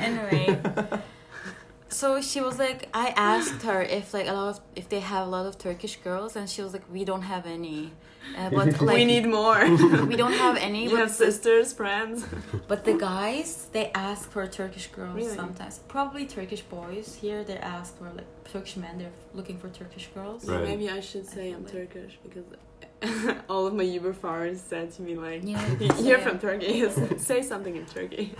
anyway, 0.00 0.58
so 1.98 2.06
she 2.30 2.40
was 2.40 2.56
like, 2.58 2.88
I 2.94 3.06
asked 3.16 3.62
her 3.62 3.80
if 3.82 4.14
like 4.14 4.28
a 4.28 4.32
lot 4.40 4.48
of 4.54 4.60
if 4.80 4.88
they 4.88 5.00
have 5.00 5.26
a 5.26 5.30
lot 5.36 5.46
of 5.46 5.58
Turkish 5.58 5.96
girls, 6.06 6.36
and 6.36 6.48
she 6.48 6.60
was 6.62 6.72
like, 6.72 6.86
we 6.96 7.02
don't 7.10 7.26
have 7.34 7.44
any. 7.58 7.92
Uh, 8.36 8.50
but 8.50 8.80
like 8.88 8.96
we 8.98 9.04
need 9.04 9.26
more. 9.26 9.60
we 10.12 10.16
don't 10.22 10.38
have 10.46 10.56
any. 10.68 10.82
you 10.90 10.96
have 11.04 11.10
sisters, 11.10 11.72
friends. 11.80 12.16
But 12.70 12.84
the 12.84 12.94
guys, 13.10 13.48
they 13.76 13.86
ask 14.08 14.30
for 14.34 14.46
Turkish 14.46 14.88
girls 14.96 15.16
Really? 15.16 15.34
sometimes. 15.40 15.74
Probably 15.96 16.24
Turkish 16.26 16.62
boys. 16.78 17.06
Here 17.24 17.40
they 17.48 17.58
ask 17.76 17.88
for 17.98 18.08
like 18.18 18.30
Turkish 18.52 18.76
men. 18.76 18.94
They're 18.98 19.18
looking 19.38 19.58
for 19.62 19.68
Turkish 19.80 20.06
girls. 20.14 20.40
Right. 20.44 20.64
maybe 20.70 20.86
I 20.98 21.00
should 21.00 21.26
say 21.26 21.44
I'm 21.50 21.64
Actually. 21.64 21.86
Turkish 21.86 22.18
because 22.24 22.44
all 23.48 23.66
of 23.66 23.74
my 23.74 23.84
Uber 23.84 24.12
farmers 24.12 24.60
said 24.60 24.90
to 24.94 25.02
me 25.02 25.14
like, 25.16 25.42
Yeah, 25.44 25.64
"You're 25.80 26.18
yeah. 26.18 26.24
from 26.26 26.38
Turkey. 26.38 26.88
say 27.18 27.42
something 27.42 27.76
in 27.76 27.86
Turkey." 27.86 28.34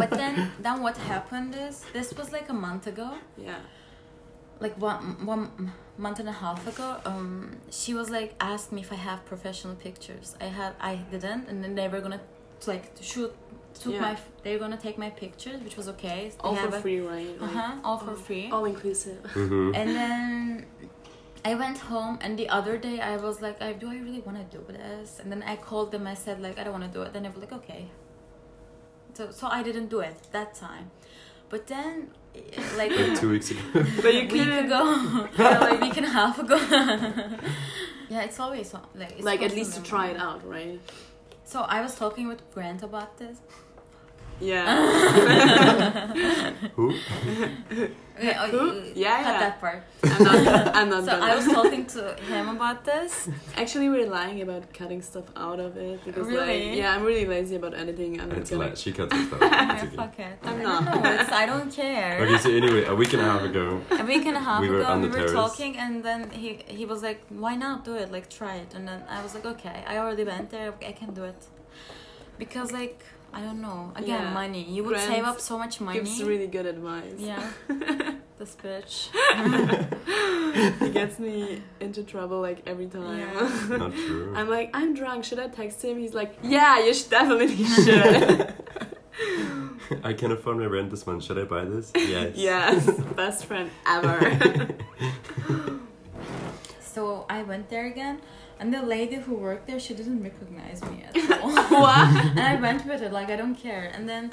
But 0.00 0.10
then, 0.10 0.50
then 0.60 0.80
what 0.82 0.96
happened 0.96 1.54
is 1.54 1.84
this 1.92 2.12
was 2.14 2.32
like 2.32 2.48
a 2.48 2.54
month 2.54 2.86
ago, 2.86 3.08
Yeah. 3.36 3.58
like 4.58 4.74
one 4.80 5.24
one 5.26 5.72
month 5.98 6.18
and 6.20 6.28
a 6.28 6.32
half 6.44 6.66
ago. 6.66 6.96
Um, 7.04 7.56
she 7.70 7.92
was 7.94 8.08
like 8.10 8.34
asked 8.40 8.72
me 8.72 8.80
if 8.80 8.90
I 8.92 8.96
have 8.96 9.24
professional 9.26 9.74
pictures. 9.74 10.34
I 10.40 10.44
had, 10.46 10.72
I 10.80 10.94
didn't, 11.10 11.48
and 11.48 11.62
then 11.62 11.74
they 11.74 11.88
were 11.88 12.00
gonna 12.00 12.20
like 12.66 12.84
shoot, 13.00 13.32
took 13.74 13.92
Yeah. 13.94 14.00
my, 14.00 14.16
they 14.44 14.52
were 14.54 14.58
gonna 14.60 14.76
take 14.78 14.96
my 14.98 15.10
pictures, 15.10 15.60
which 15.62 15.76
was 15.76 15.88
okay. 15.88 16.30
They 16.30 16.36
All 16.40 16.54
have 16.54 16.70
for 16.70 16.76
a- 16.76 16.80
free, 16.80 17.00
right? 17.00 17.36
Uh 17.40 17.46
huh, 17.46 17.72
all 17.84 17.98
for 17.98 18.14
free. 18.16 18.50
All 18.50 18.64
inclusive. 18.64 19.20
hmm 19.34 19.72
And 19.74 19.88
then 19.98 20.66
I 21.44 21.54
went 21.54 21.78
home, 21.78 22.18
and 22.20 22.38
the 22.38 22.48
other 22.48 22.76
day 22.76 23.00
I 23.00 23.16
was 23.16 23.40
like, 23.40 23.60
I, 23.62 23.72
"Do 23.72 23.90
I 23.90 23.98
really 23.98 24.20
want 24.20 24.38
to 24.38 24.58
do 24.58 24.64
this?" 24.72 25.18
And 25.20 25.32
then 25.32 25.42
I 25.42 25.56
called 25.56 25.90
them. 25.92 26.06
I 26.06 26.14
said 26.14 26.40
like, 26.42 26.58
"I 26.58 26.64
don't 26.64 26.72
want 26.72 26.84
to 26.84 26.98
do 26.98 27.02
it." 27.02 27.12
Then 27.12 27.22
they 27.22 27.30
were 27.30 27.40
like, 27.40 27.52
"Okay." 27.52 27.88
So 29.14 29.30
so 29.30 29.46
I 29.48 29.62
didn't 29.62 29.88
do 29.88 30.00
it 30.00 30.16
that 30.32 30.54
time, 30.54 30.90
but 31.48 31.66
then 31.66 32.10
like 32.76 32.92
Like 32.92 33.18
two 33.20 33.30
weeks 33.30 33.50
ago. 33.50 33.60
But 34.02 34.14
you 34.14 34.20
a 34.20 34.32
week 34.32 34.64
ago, 34.66 35.28
yeah, 35.38 35.58
like 35.58 35.80
a 35.80 35.84
week 35.84 35.96
and 35.96 36.06
a 36.06 36.10
half 36.10 36.38
ago. 36.38 36.56
yeah, 38.08 38.22
it's 38.22 38.38
always 38.38 38.72
like 38.94 39.12
it's 39.12 39.24
like 39.24 39.42
at 39.42 39.54
least 39.54 39.74
to 39.74 39.82
try 39.82 40.08
it 40.08 40.16
out, 40.16 40.46
right? 40.46 40.80
So 41.44 41.62
I 41.62 41.80
was 41.80 41.94
talking 41.96 42.28
with 42.28 42.42
Grant 42.54 42.82
about 42.82 43.18
this. 43.18 43.38
Yeah. 44.40 44.66
Who? 46.76 46.94
Okay, 48.20 48.36
oh, 48.38 48.46
Who? 48.48 48.58
you- 48.74 48.92
Yeah, 48.96 49.22
cut 49.24 49.32
yeah. 49.32 49.40
that 49.44 49.60
part. 49.62 49.82
I'm 50.04 50.22
not. 50.44 50.76
I'm 50.76 50.88
not. 50.90 51.04
So 51.08 51.10
done. 51.12 51.22
I 51.22 51.34
was 51.36 51.46
talking 51.46 51.86
to 51.86 52.14
him 52.30 52.48
about 52.50 52.84
this. 52.84 53.30
Actually, 53.56 53.88
we're 53.88 54.10
lying 54.10 54.42
about 54.42 54.74
cutting 54.74 55.00
stuff 55.00 55.24
out 55.36 55.58
of 55.58 55.78
it 55.78 56.04
because, 56.04 56.26
Really? 56.26 56.68
like, 56.68 56.76
yeah, 56.80 56.92
I'm 56.94 57.02
really 57.02 57.24
lazy 57.24 57.56
about 57.56 57.72
editing. 57.72 58.20
I'm 58.20 58.30
It's 58.32 58.50
a 58.50 58.56
gonna. 58.56 58.68
lot. 58.68 58.76
She 58.76 58.92
cuts 58.92 59.14
her 59.16 59.24
stuff. 59.26 59.40
Yeah, 59.40 59.80
okay. 59.86 59.96
fuck 59.96 60.18
it. 60.18 60.36
I'm 60.44 60.62
not. 60.62 60.84
don't. 60.92 61.06
It's, 61.20 61.32
I 61.32 61.46
don't 61.46 61.72
care. 61.72 62.18
Okay, 62.22 62.36
so 62.44 62.50
anyway, 62.50 62.84
a 62.84 62.94
week 62.94 63.12
and 63.14 63.22
a 63.22 63.24
half 63.32 63.42
ago, 63.42 63.80
a 63.90 64.04
week 64.04 64.26
and 64.26 64.36
a 64.36 64.40
half 64.48 64.60
We 64.60 64.68
were 64.68 64.80
ago 64.80 64.92
on 64.92 65.00
we 65.00 65.08
the 65.08 65.12
were 65.12 65.24
terrace. 65.24 65.32
talking 65.32 65.78
and 65.78 66.04
then 66.04 66.28
he 66.42 66.50
he 66.78 66.84
was 66.84 67.00
like 67.02 67.20
why 67.44 67.54
not 67.56 67.86
do 67.86 67.94
it 68.02 68.12
like 68.12 68.26
try 68.28 68.54
it 68.64 68.70
and 68.76 68.86
then 68.88 69.00
i 69.16 69.18
was 69.24 69.32
like 69.36 69.46
okay 69.54 69.78
i 69.92 69.94
already 70.02 70.24
went 70.24 70.50
there 70.50 70.68
i 70.90 70.92
can 71.00 71.10
do 71.20 71.24
it 71.32 71.40
because 72.42 72.68
like 72.80 72.98
i 73.32 73.40
don't 73.40 73.60
know 73.60 73.92
again 73.96 74.22
Yeah. 74.22 74.32
money 74.32 74.62
you 74.64 74.82
would 74.84 74.94
Grant 74.94 75.08
save 75.12 75.24
up 75.24 75.40
so 75.40 75.58
much 75.58 75.80
money 75.80 75.98
Gives 75.98 76.22
really 76.22 76.46
good 76.46 76.66
advice. 76.66 77.14
yeah 77.18 77.42
this 78.38 78.56
bitch 78.62 79.10
he 80.80 80.90
gets 80.90 81.18
me 81.18 81.62
into 81.80 82.02
trouble 82.02 82.40
like 82.40 82.62
every 82.66 82.86
time. 82.86 83.18
Yeah. 83.18 83.76
not 83.76 83.92
true. 83.94 84.32
I'm 84.38 84.48
like, 84.48 84.70
I'm 84.74 84.94
drunk. 84.94 85.24
Should 85.24 85.38
I 85.38 85.48
text 85.48 85.82
him? 85.84 85.98
He's 85.98 86.14
like, 86.14 86.36
Yeah, 86.42 86.84
you 86.84 86.92
should 86.94 87.10
definitely 87.10 87.64
should. 87.64 88.54
I 90.02 90.12
can 90.14 90.32
afford 90.32 90.56
my 90.58 90.64
rent 90.66 90.90
this 90.90 91.06
month. 91.06 91.24
Should 91.24 91.38
I 91.38 91.44
buy 91.44 91.64
this? 91.66 91.92
Yes. 91.94 92.32
yes, 92.36 92.90
best 93.14 93.44
friend 93.46 93.70
ever. 93.86 94.18
so 96.80 97.24
i 97.28 97.42
went 97.42 97.68
there 97.70 97.86
again 97.86 98.20
and 98.60 98.72
the 98.72 98.82
lady 98.96 99.16
who 99.16 99.34
worked 99.48 99.66
there 99.68 99.80
she 99.86 99.94
didn't 100.00 100.22
recognize 100.22 100.80
me 100.90 100.96
at 101.08 101.12
all 101.42 101.50
what? 101.84 102.08
and 102.30 102.40
I 102.52 102.54
went 102.66 102.82
with 102.90 103.00
it, 103.06 103.12
like 103.12 103.28
I 103.34 103.36
don't 103.42 103.56
care. 103.68 103.90
And 103.94 104.08
then 104.12 104.30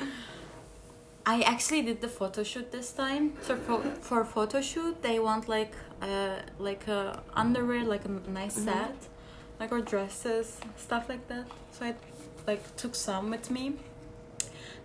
I 1.26 1.42
actually 1.54 1.82
did 1.90 2.00
the 2.06 2.08
photo 2.20 2.44
shoot 2.44 2.68
this 2.72 2.90
time. 3.04 3.34
So 3.48 3.56
for 3.66 3.80
for 4.08 4.20
photo 4.36 4.60
shoot, 4.62 4.96
they 5.08 5.18
want 5.20 5.44
like 5.58 5.74
uh 6.02 6.36
like 6.70 6.84
a 6.88 7.02
underwear, 7.44 7.84
like 7.94 8.06
a 8.06 8.12
nice 8.42 8.58
Mhm. 8.60 8.66
set, 8.70 8.98
like 9.60 9.72
or 9.76 9.82
dresses, 9.92 10.48
stuff 10.86 11.04
like 11.10 11.24
that. 11.32 11.46
So 11.72 11.80
I 11.90 11.92
like 12.50 12.62
took 12.82 12.94
some 12.96 13.26
with 13.32 13.50
me. 13.58 13.66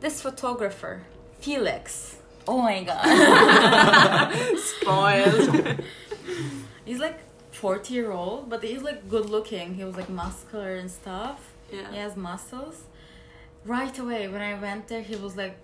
This 0.01 0.21
photographer, 0.27 0.95
Felix. 1.41 2.17
Oh 2.49 2.61
my 2.69 2.83
god. 2.91 4.35
Spoiled. 4.71 5.81
he's 6.85 6.99
like 7.07 7.19
40 7.53 7.95
year 7.95 8.11
old, 8.13 8.49
but 8.51 8.63
he's 8.63 8.83
like 8.83 9.09
good 9.09 9.29
looking. 9.31 9.75
He 9.75 9.85
was 9.85 9.97
like 9.97 10.09
muscular 10.09 10.75
and 10.77 10.91
stuff. 10.91 11.53
Yeah. 11.73 11.91
He 11.91 11.97
has 11.99 12.17
muscles. 12.17 12.85
Right 13.65 13.97
away, 13.99 14.29
when 14.29 14.43
I 14.43 14.55
went 14.61 14.89
there, 14.89 15.03
he 15.03 15.17
was 15.17 15.37
like, 15.37 15.57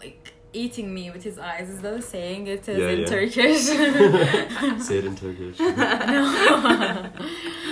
like 0.00 0.32
eating 0.52 0.92
me 0.92 1.10
with 1.10 1.22
his 1.22 1.38
eyes. 1.38 1.68
Is 1.68 1.80
that 1.82 1.94
a 1.94 2.02
saying? 2.02 2.46
It 2.48 2.68
is 2.68 2.78
Yeah, 2.78 2.88
in 2.88 3.00
yeah. 3.00 3.06
Turkish. 3.06 3.62
Say 4.86 4.98
it 4.98 5.04
in 5.04 5.14
Turkish. 5.16 5.58
no. 5.60 7.10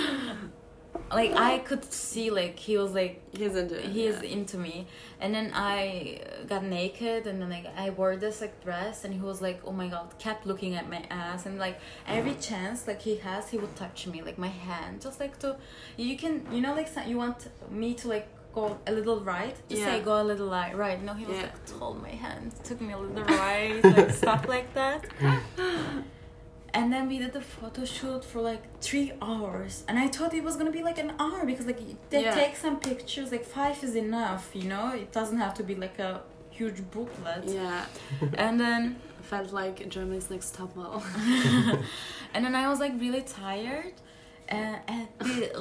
like 1.11 1.33
I 1.35 1.59
could 1.59 1.85
see, 1.91 2.29
like 2.29 2.57
he 2.59 2.77
was 2.77 2.93
like 2.93 3.21
He's 3.35 3.55
into 3.55 3.77
it. 3.77 3.85
he 3.85 4.05
is 4.05 4.21
yeah. 4.23 4.29
into 4.29 4.57
me, 4.57 4.87
and 5.19 5.33
then 5.33 5.51
I 5.53 6.21
got 6.47 6.63
naked, 6.63 7.27
and 7.27 7.41
then 7.41 7.49
like 7.49 7.67
I 7.77 7.89
wore 7.91 8.15
this 8.17 8.41
like 8.41 8.63
dress, 8.63 9.05
and 9.05 9.13
he 9.13 9.19
was 9.19 9.41
like, 9.41 9.61
oh 9.65 9.71
my 9.71 9.87
god, 9.87 10.13
kept 10.19 10.45
looking 10.45 10.75
at 10.75 10.89
my 10.89 11.03
ass, 11.09 11.45
and 11.45 11.57
like 11.57 11.79
every 12.07 12.31
mm-hmm. 12.31 12.39
chance 12.41 12.87
like 12.87 13.01
he 13.01 13.17
has, 13.17 13.49
he 13.49 13.57
would 13.57 13.75
touch 13.75 14.07
me, 14.07 14.21
like 14.21 14.37
my 14.37 14.47
hand, 14.47 15.01
just 15.01 15.19
like 15.19 15.37
to, 15.39 15.57
you 15.95 16.17
can, 16.17 16.45
you 16.51 16.61
know, 16.61 16.73
like 16.73 16.89
you 17.07 17.17
want 17.17 17.47
me 17.71 17.93
to 17.93 18.07
like 18.07 18.27
go 18.53 18.77
a 18.87 18.91
little 18.91 19.21
right, 19.21 19.55
just 19.69 19.83
say 19.83 20.01
go 20.01 20.21
a 20.21 20.23
little 20.23 20.47
li- 20.47 20.73
right. 20.73 21.01
No, 21.03 21.13
he 21.13 21.25
was 21.25 21.37
Yeah. 21.37 21.43
like 21.43 21.69
hold 21.79 22.01
my 22.01 22.09
hand, 22.09 22.53
took 22.63 22.81
me 22.81 22.93
a 22.93 22.97
little 22.97 23.23
right, 23.37 23.83
like 23.83 24.11
stuff 24.11 24.47
like 24.47 24.73
that. 24.73 25.05
And 26.77 26.85
then 26.93 27.03
we 27.11 27.17
did 27.23 27.33
the 27.39 27.41
photo 27.55 27.83
shoot 27.85 28.23
for 28.31 28.39
like 28.51 28.63
three 28.87 29.09
hours, 29.29 29.73
and 29.87 29.95
I 30.05 30.07
thought 30.15 30.31
it 30.39 30.43
was 30.49 30.55
gonna 30.59 30.75
be 30.79 30.83
like 30.89 30.99
an 31.05 31.11
hour 31.23 31.39
because 31.51 31.65
like 31.71 31.81
they 32.11 32.23
Yeah. 32.23 32.35
take 32.41 32.55
some 32.65 32.75
pictures, 32.89 33.27
like 33.35 33.45
five 33.57 33.77
is 33.87 33.95
enough, 33.95 34.43
you 34.59 34.67
know. 34.73 34.87
It 35.03 35.11
doesn't 35.19 35.39
have 35.45 35.53
to 35.59 35.63
be 35.71 35.75
like 35.85 35.97
a 36.09 36.11
huge 36.59 36.79
booklet. 36.93 37.43
Yeah. 37.45 37.85
And 38.45 38.55
then 38.63 38.81
Felt 39.33 39.51
like 39.51 39.77
Germany's 39.89 40.29
next 40.29 40.49
top 40.55 40.71
model. 40.81 41.03
and 42.33 42.39
then 42.45 42.53
I 42.55 42.65
was 42.71 42.79
like 42.85 42.93
really 43.05 43.23
tired, 43.41 43.95
and 44.47 44.77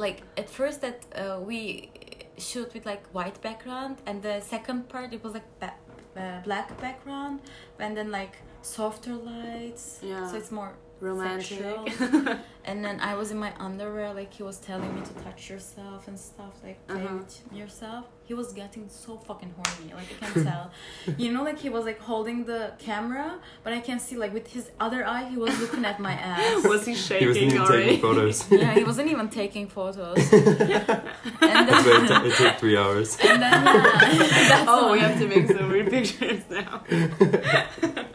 like 0.05 0.19
at 0.43 0.49
first 0.59 0.77
that 0.83 0.99
uh, 1.23 1.41
we 1.51 1.91
shoot 2.39 2.69
with 2.75 2.85
like 2.93 3.03
white 3.17 3.39
background, 3.43 3.95
and 4.07 4.17
the 4.23 4.37
second 4.55 4.89
part 4.93 5.09
it 5.17 5.21
was 5.25 5.33
like 5.39 5.49
ba- 5.61 5.81
uh, 6.17 6.41
black 6.45 6.79
background, 6.81 7.41
and 7.79 7.97
then 7.97 8.11
like 8.11 8.37
softer 8.63 9.15
lights. 9.15 10.01
Yeah. 10.03 10.29
So 10.31 10.37
it's 10.37 10.51
more 10.51 10.73
Romantic. 10.99 11.61
and 12.65 12.83
then 12.83 13.01
I 13.01 13.15
was 13.17 13.31
in 13.31 13.37
my 13.37 13.53
underwear, 13.61 14.15
like 14.15 14.33
he 14.33 14.43
was 14.43 14.57
telling 14.59 14.95
me 14.95 15.03
to 15.03 15.13
touch 15.25 15.51
yourself 15.51 16.09
and 16.09 16.19
stuff, 16.19 16.55
like 16.65 16.79
play 16.87 17.05
Uh-huh. 17.05 17.17
with 17.19 17.43
yourself. 17.53 18.07
He 18.25 18.33
was 18.35 18.53
getting 18.55 18.89
so 18.89 19.19
fucking 19.19 19.55
horny, 19.57 19.93
like 19.95 20.09
I 20.23 20.27
can 20.33 20.45
tell. 20.45 20.71
you 21.19 21.33
know, 21.33 21.45
like 21.45 21.59
he 21.59 21.69
was 21.69 21.85
like 21.85 22.01
holding 22.01 22.45
the 22.45 22.73
camera, 22.79 23.39
but 23.63 23.73
I 23.75 23.81
can 23.81 23.99
see 24.01 24.17
like 24.17 24.33
with 24.33 24.47
his 24.49 24.71
other 24.81 25.07
eye, 25.07 25.25
he 25.29 25.37
was 25.37 25.61
looking 25.61 25.85
at 25.85 26.01
my 26.01 26.13
ass. 26.15 26.65
Was 26.73 26.87
he 26.87 26.95
shaking 26.95 27.29
He 27.29 27.35
shaking 27.35 27.61
wasn't 27.61 27.61
even 27.61 27.61
already? 27.61 27.85
taking 27.87 28.01
photos. 28.01 28.51
yeah, 28.51 28.75
he 28.75 28.85
wasn't 28.85 29.09
even 29.11 29.29
taking 29.29 29.69
photos. 29.69 30.19
and 30.33 31.69
That's 31.69 31.85
why 31.87 32.01
it, 32.05 32.09
then, 32.09 32.23
t- 32.23 32.29
it 32.29 32.35
took 32.35 32.57
three 32.59 32.77
hours. 32.77 33.17
and 33.23 33.43
then 33.43 33.65
yeah, 33.65 34.65
oh, 34.67 34.93
we 34.93 34.99
have 35.01 35.19
to 35.21 35.29
make 35.29 35.47
some 35.47 35.66
weird 35.91 36.09
pictures 36.19 36.43
now. 36.51 36.83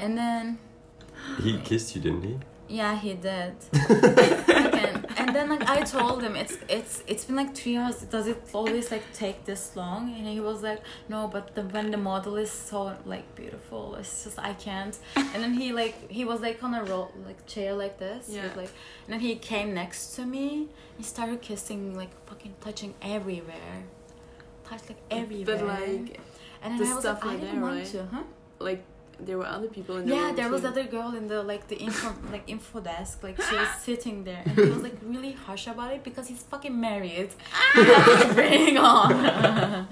And 0.00 0.16
then 0.16 0.58
He 1.42 1.58
kissed 1.58 1.94
you, 1.94 2.02
didn't 2.02 2.22
he? 2.22 2.38
Yeah, 2.68 2.96
he 2.96 3.14
did. 3.14 3.54
and, 3.72 5.06
and 5.18 5.34
then 5.34 5.48
like 5.50 5.68
I 5.68 5.82
told 5.82 6.22
him 6.22 6.36
it's 6.36 6.56
it's 6.68 7.02
it's 7.08 7.24
been 7.24 7.34
like 7.36 7.54
three 7.54 7.76
hours. 7.76 8.02
Does 8.02 8.28
it 8.28 8.40
always 8.52 8.90
like 8.92 9.02
take 9.12 9.44
this 9.44 9.74
long? 9.74 10.14
And 10.16 10.26
he 10.26 10.38
was 10.40 10.62
like, 10.62 10.80
no, 11.08 11.26
but 11.26 11.54
the, 11.56 11.62
when 11.62 11.90
the 11.90 11.96
model 11.96 12.36
is 12.36 12.50
so 12.50 12.94
like 13.04 13.34
beautiful, 13.34 13.96
it's 13.96 14.24
just 14.24 14.38
I 14.38 14.54
can't. 14.54 14.96
And 15.16 15.42
then 15.42 15.54
he 15.54 15.72
like 15.72 16.10
he 16.10 16.24
was 16.24 16.40
like 16.40 16.62
on 16.62 16.74
a 16.74 16.84
roll 16.84 17.10
like 17.26 17.44
chair 17.46 17.74
like 17.74 17.98
this. 17.98 18.28
He 18.28 18.36
was, 18.38 18.50
Yeah. 18.52 18.56
like 18.62 18.70
and 19.06 19.14
then 19.14 19.20
he 19.20 19.34
came 19.34 19.74
next 19.74 20.14
to 20.16 20.24
me. 20.24 20.68
He 20.96 21.02
started 21.02 21.42
kissing 21.42 21.96
like 21.96 22.10
fucking 22.26 22.54
touching 22.60 22.94
everywhere, 23.02 23.82
like 24.88 25.00
everywhere. 25.10 25.56
But 25.58 25.66
like, 25.66 26.20
And 26.62 26.78
then 26.78 26.78
The 26.78 26.90
I 26.90 26.94
was 26.94 27.00
stuff 27.04 27.24
like, 27.24 27.36
I 27.36 27.40
didn't 27.40 27.54
there, 27.56 27.62
want 27.62 27.76
right? 27.76 27.86
to, 27.86 28.06
huh? 28.14 28.22
Like 28.58 28.82
there 29.18 29.36
were 29.36 29.46
other 29.46 29.68
people 29.68 29.96
in 29.98 30.06
the 30.06 30.14
Yeah, 30.14 30.32
there 30.32 30.48
was 30.50 30.62
too. 30.62 30.68
other 30.68 30.84
girl 30.84 31.14
in 31.14 31.26
the 31.28 31.42
like 31.42 31.68
the 31.68 31.76
info 31.76 32.08
like 32.32 32.44
info 32.46 32.80
desk, 32.80 33.22
like 33.22 33.36
she 33.40 33.54
was 33.56 33.68
sitting 33.88 34.24
there, 34.24 34.42
and 34.46 34.54
he 34.56 34.68
was 34.76 34.82
like 34.88 34.96
really 35.02 35.32
harsh 35.32 35.66
about 35.66 35.92
it 35.92 36.02
because 36.04 36.26
he's 36.28 36.42
fucking 36.52 36.76
married. 36.88 37.30
He 37.74 37.84
has 37.84 38.30
a 38.30 38.34
ring 38.34 38.76
on, 38.78 39.88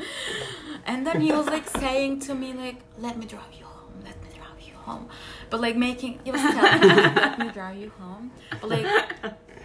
and 0.86 1.06
then 1.06 1.20
he 1.20 1.30
was 1.32 1.46
like 1.46 1.68
saying 1.68 2.20
to 2.26 2.34
me 2.34 2.52
like, 2.64 2.76
"Let 2.98 3.18
me 3.18 3.26
drive 3.26 3.52
you 3.58 3.64
home, 3.66 3.92
let 4.04 4.16
me 4.22 4.28
drive 4.40 4.60
you 4.68 4.74
home," 4.88 5.08
but 5.50 5.60
like 5.60 5.76
making 5.76 6.20
he 6.24 6.30
was 6.30 6.40
telling 6.40 6.80
me, 6.80 6.88
"Let 7.24 7.38
me 7.38 7.48
drive 7.58 7.76
you 7.76 7.90
home," 8.00 8.30
but 8.60 8.68
like 8.70 8.86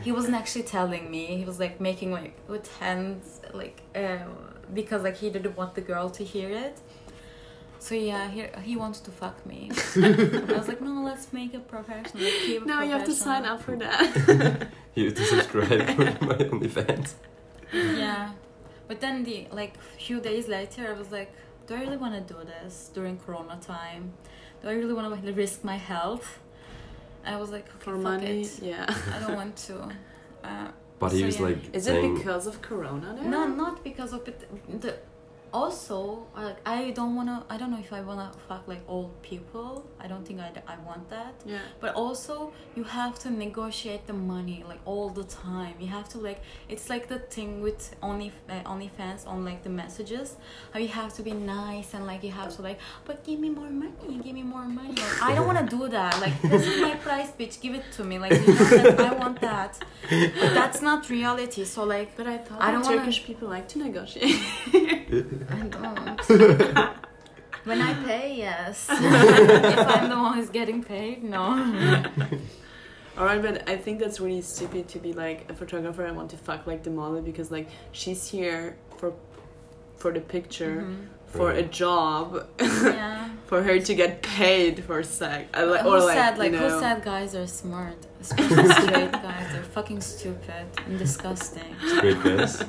he 0.03 0.11
wasn't 0.11 0.35
actually 0.35 0.63
telling 0.63 1.09
me. 1.09 1.37
He 1.37 1.45
was 1.45 1.59
like 1.59 1.79
making 1.79 2.11
like 2.11 2.35
with 2.47 2.67
hands 2.77 3.41
like 3.53 3.81
uh, 3.95 4.25
because 4.73 5.03
like 5.03 5.17
he 5.17 5.29
didn't 5.29 5.55
want 5.57 5.75
the 5.75 5.81
girl 5.81 6.09
to 6.11 6.23
hear 6.23 6.49
it. 6.49 6.79
So 7.79 7.95
yeah, 7.95 8.29
he 8.29 8.45
he 8.61 8.75
wanted 8.77 9.03
to 9.05 9.11
fuck 9.11 9.45
me. 9.45 9.69
I 9.95 10.57
was 10.57 10.67
like, 10.67 10.81
no, 10.81 11.03
let's 11.03 11.33
make 11.33 11.53
it 11.53 11.67
professional. 11.67 12.23
Like, 12.23 12.33
keep 12.45 12.61
it 12.61 12.65
No, 12.65 12.81
you 12.81 12.91
have 12.91 13.05
to 13.05 13.13
sign 13.13 13.45
up 13.45 13.61
for 13.61 13.75
that. 13.75 14.67
You 14.95 15.05
have 15.05 15.15
to 15.15 15.25
subscribe 15.25 15.69
to 15.69 15.95
my 16.29 16.35
OnlyFans. 16.35 17.13
Yeah, 17.73 18.33
but 18.87 19.01
then 19.01 19.23
the 19.23 19.47
like 19.51 19.73
few 19.97 20.21
days 20.21 20.47
later, 20.47 20.87
I 20.87 20.93
was 20.93 21.11
like, 21.11 21.33
do 21.65 21.73
I 21.73 21.79
really 21.79 21.97
want 21.97 22.13
to 22.15 22.33
do 22.33 22.39
this 22.45 22.91
during 22.93 23.17
Corona 23.17 23.57
time? 23.59 24.13
Do 24.61 24.69
I 24.69 24.73
really 24.73 24.93
want 24.93 25.25
to 25.25 25.33
risk 25.33 25.63
my 25.63 25.77
health? 25.77 26.39
I 27.25 27.35
was 27.37 27.49
like, 27.51 27.67
okay, 27.75 27.79
for 27.85 27.93
fuck 27.93 28.01
money, 28.01 28.41
it. 28.41 28.59
yeah. 28.61 28.85
I 29.15 29.19
don't 29.19 29.35
want 29.35 29.55
to. 29.67 29.75
Uh, 30.43 30.67
But 30.99 31.11
he 31.13 31.19
So, 31.19 31.25
was 31.27 31.35
yeah. 31.39 31.45
like 31.47 31.73
Is 31.73 31.85
saying, 31.85 32.15
it 32.15 32.17
because 32.17 32.47
of 32.47 32.61
Corona 32.61 33.15
there? 33.15 33.29
No, 33.35 33.47
not 33.47 33.81
because 33.81 34.11
of 34.11 34.27
it. 34.27 34.39
The 34.81 34.91
also 35.53 36.25
like 36.35 36.57
I 36.65 36.91
don't 36.91 37.15
wanna. 37.15 37.45
I 37.49 37.57
don't 37.57 37.71
know 37.71 37.79
if 37.79 37.93
I 37.93 38.01
wanna 38.01 38.31
fuck 38.47 38.67
like 38.67 38.83
old 38.87 39.21
people. 39.21 39.89
I 39.99 40.07
don't 40.07 40.25
think 40.27 40.39
I 40.39 40.51
I 40.67 40.77
want 40.87 41.09
that. 41.09 41.35
Yeah. 41.45 41.59
But 41.79 41.93
also 41.95 42.51
you 42.75 42.83
have 42.83 43.19
to 43.19 43.29
negotiate 43.29 44.07
the 44.07 44.13
money 44.13 44.63
like 44.67 44.79
all 44.85 45.09
the 45.09 45.23
time. 45.25 45.75
You 45.79 45.87
have 45.87 46.09
to 46.09 46.17
like 46.17 46.41
it's 46.69 46.89
like 46.89 47.07
the 47.07 47.19
thing 47.19 47.61
with 47.61 47.95
only 48.01 48.31
uh, 48.49 48.61
OnlyFans 48.73 49.27
on 49.27 49.45
like 49.45 49.63
the 49.63 49.69
messages. 49.69 50.35
How 50.73 50.79
you 50.79 50.87
have 50.89 51.13
to 51.15 51.21
be 51.23 51.31
nice 51.33 51.93
and 51.93 52.05
like 52.07 52.23
you 52.23 52.31
have 52.31 52.55
to 52.55 52.61
like, 52.61 52.79
but 53.05 53.23
give 53.23 53.39
me 53.39 53.49
more 53.49 53.69
money, 53.69 54.19
give 54.23 54.33
me 54.33 54.43
more 54.43 54.65
money. 54.65 54.95
Like, 54.95 55.21
I 55.23 55.35
don't 55.35 55.45
want 55.45 55.59
to 55.69 55.75
do 55.77 55.87
that. 55.89 56.19
Like 56.19 56.41
this 56.41 56.65
is 56.65 56.81
my 56.81 56.95
price, 56.95 57.29
bitch. 57.39 57.61
Give 57.61 57.73
it 57.75 57.83
to 57.97 58.03
me. 58.03 58.17
Like 58.19 58.31
you 58.31 58.47
know 58.47 58.93
that 58.93 58.99
I 58.99 59.13
want 59.13 59.39
that. 59.41 59.77
But 60.09 60.53
that's 60.59 60.81
not 60.81 61.09
reality. 61.09 61.63
So 61.65 61.83
like 61.83 62.15
But 62.17 62.27
I 62.27 62.37
thought 62.37 62.61
I 62.61 62.71
don't 62.71 62.83
wanna- 62.83 62.97
Turkish 62.97 63.23
people 63.25 63.47
like 63.49 63.67
to 63.69 63.77
negotiate. 63.79 64.39
I 65.49 65.61
don't. 65.63 66.21
when 67.65 67.81
I 67.81 67.93
pay, 68.05 68.35
yes. 68.37 68.87
if 68.91 69.87
I'm 69.87 70.09
the 70.09 70.15
one 70.17 70.33
who's 70.35 70.49
getting 70.49 70.83
paid, 70.83 71.23
no. 71.23 72.03
Alright, 73.17 73.41
but 73.43 73.69
I 73.69 73.77
think 73.77 73.99
that's 73.99 74.19
really 74.19 74.41
stupid 74.41 74.87
to 74.89 74.99
be 74.99 75.13
like 75.13 75.49
a 75.49 75.53
photographer 75.53 76.05
I 76.05 76.11
want 76.11 76.31
to 76.31 76.37
fuck 76.37 76.65
like 76.65 76.83
the 76.83 76.89
model 76.89 77.21
because 77.21 77.51
like 77.51 77.69
she's 77.91 78.27
here 78.27 78.75
for 78.97 79.13
for 79.97 80.11
the 80.11 80.19
picture, 80.19 80.81
Mhm. 80.81 81.07
for 81.27 81.51
a 81.51 81.61
job, 81.63 82.47
Yeah. 82.59 83.29
for 83.45 83.61
her 83.63 83.79
to 83.79 83.93
get 83.95 84.21
paid 84.23 84.83
for 84.83 85.03
sex. 85.03 85.47
I 85.53 85.63
like, 85.63 85.81
who 85.81 85.89
or 85.89 85.99
like, 85.99 86.17
said 86.17 86.37
like 86.39 86.51
you 86.53 86.57
who 86.57 86.79
said 86.79 87.03
guys 87.03 87.35
are 87.35 87.45
smart? 87.47 87.99
Especially 88.19 88.67
straight 88.81 89.11
guys. 89.11 89.47
They're 89.53 89.63
fucking 89.77 90.01
stupid 90.01 90.65
and 90.85 90.97
disgusting. 90.97 91.75
Great 92.01 92.21
guys. 92.23 92.63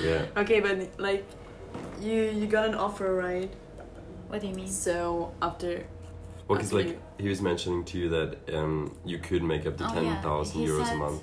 Yeah. 0.00 0.24
Okay, 0.36 0.60
but 0.60 0.78
like 0.98 1.26
you 2.02 2.22
you 2.38 2.46
got 2.46 2.64
an 2.66 2.74
offer, 2.74 3.14
right? 3.14 3.52
What 4.28 4.40
do 4.40 4.46
you 4.48 4.54
mean? 4.54 4.68
So 4.68 5.32
after 5.42 5.84
Well, 6.48 6.58
because 6.58 6.72
Okay. 6.72 6.84
like 6.88 6.98
he 7.18 7.28
was 7.28 7.40
mentioning 7.40 7.84
to 7.90 7.98
you 7.98 8.08
that 8.16 8.30
um, 8.58 8.96
you 9.04 9.18
could 9.18 9.42
make 9.42 9.64
up 9.66 9.76
to 9.78 9.84
Oh, 9.88 9.92
ten 9.94 10.04
yeah. 10.04 10.20
thousand 10.20 10.60
He 10.62 10.66
euros 10.68 10.90
a 10.92 10.96
month. 10.96 11.22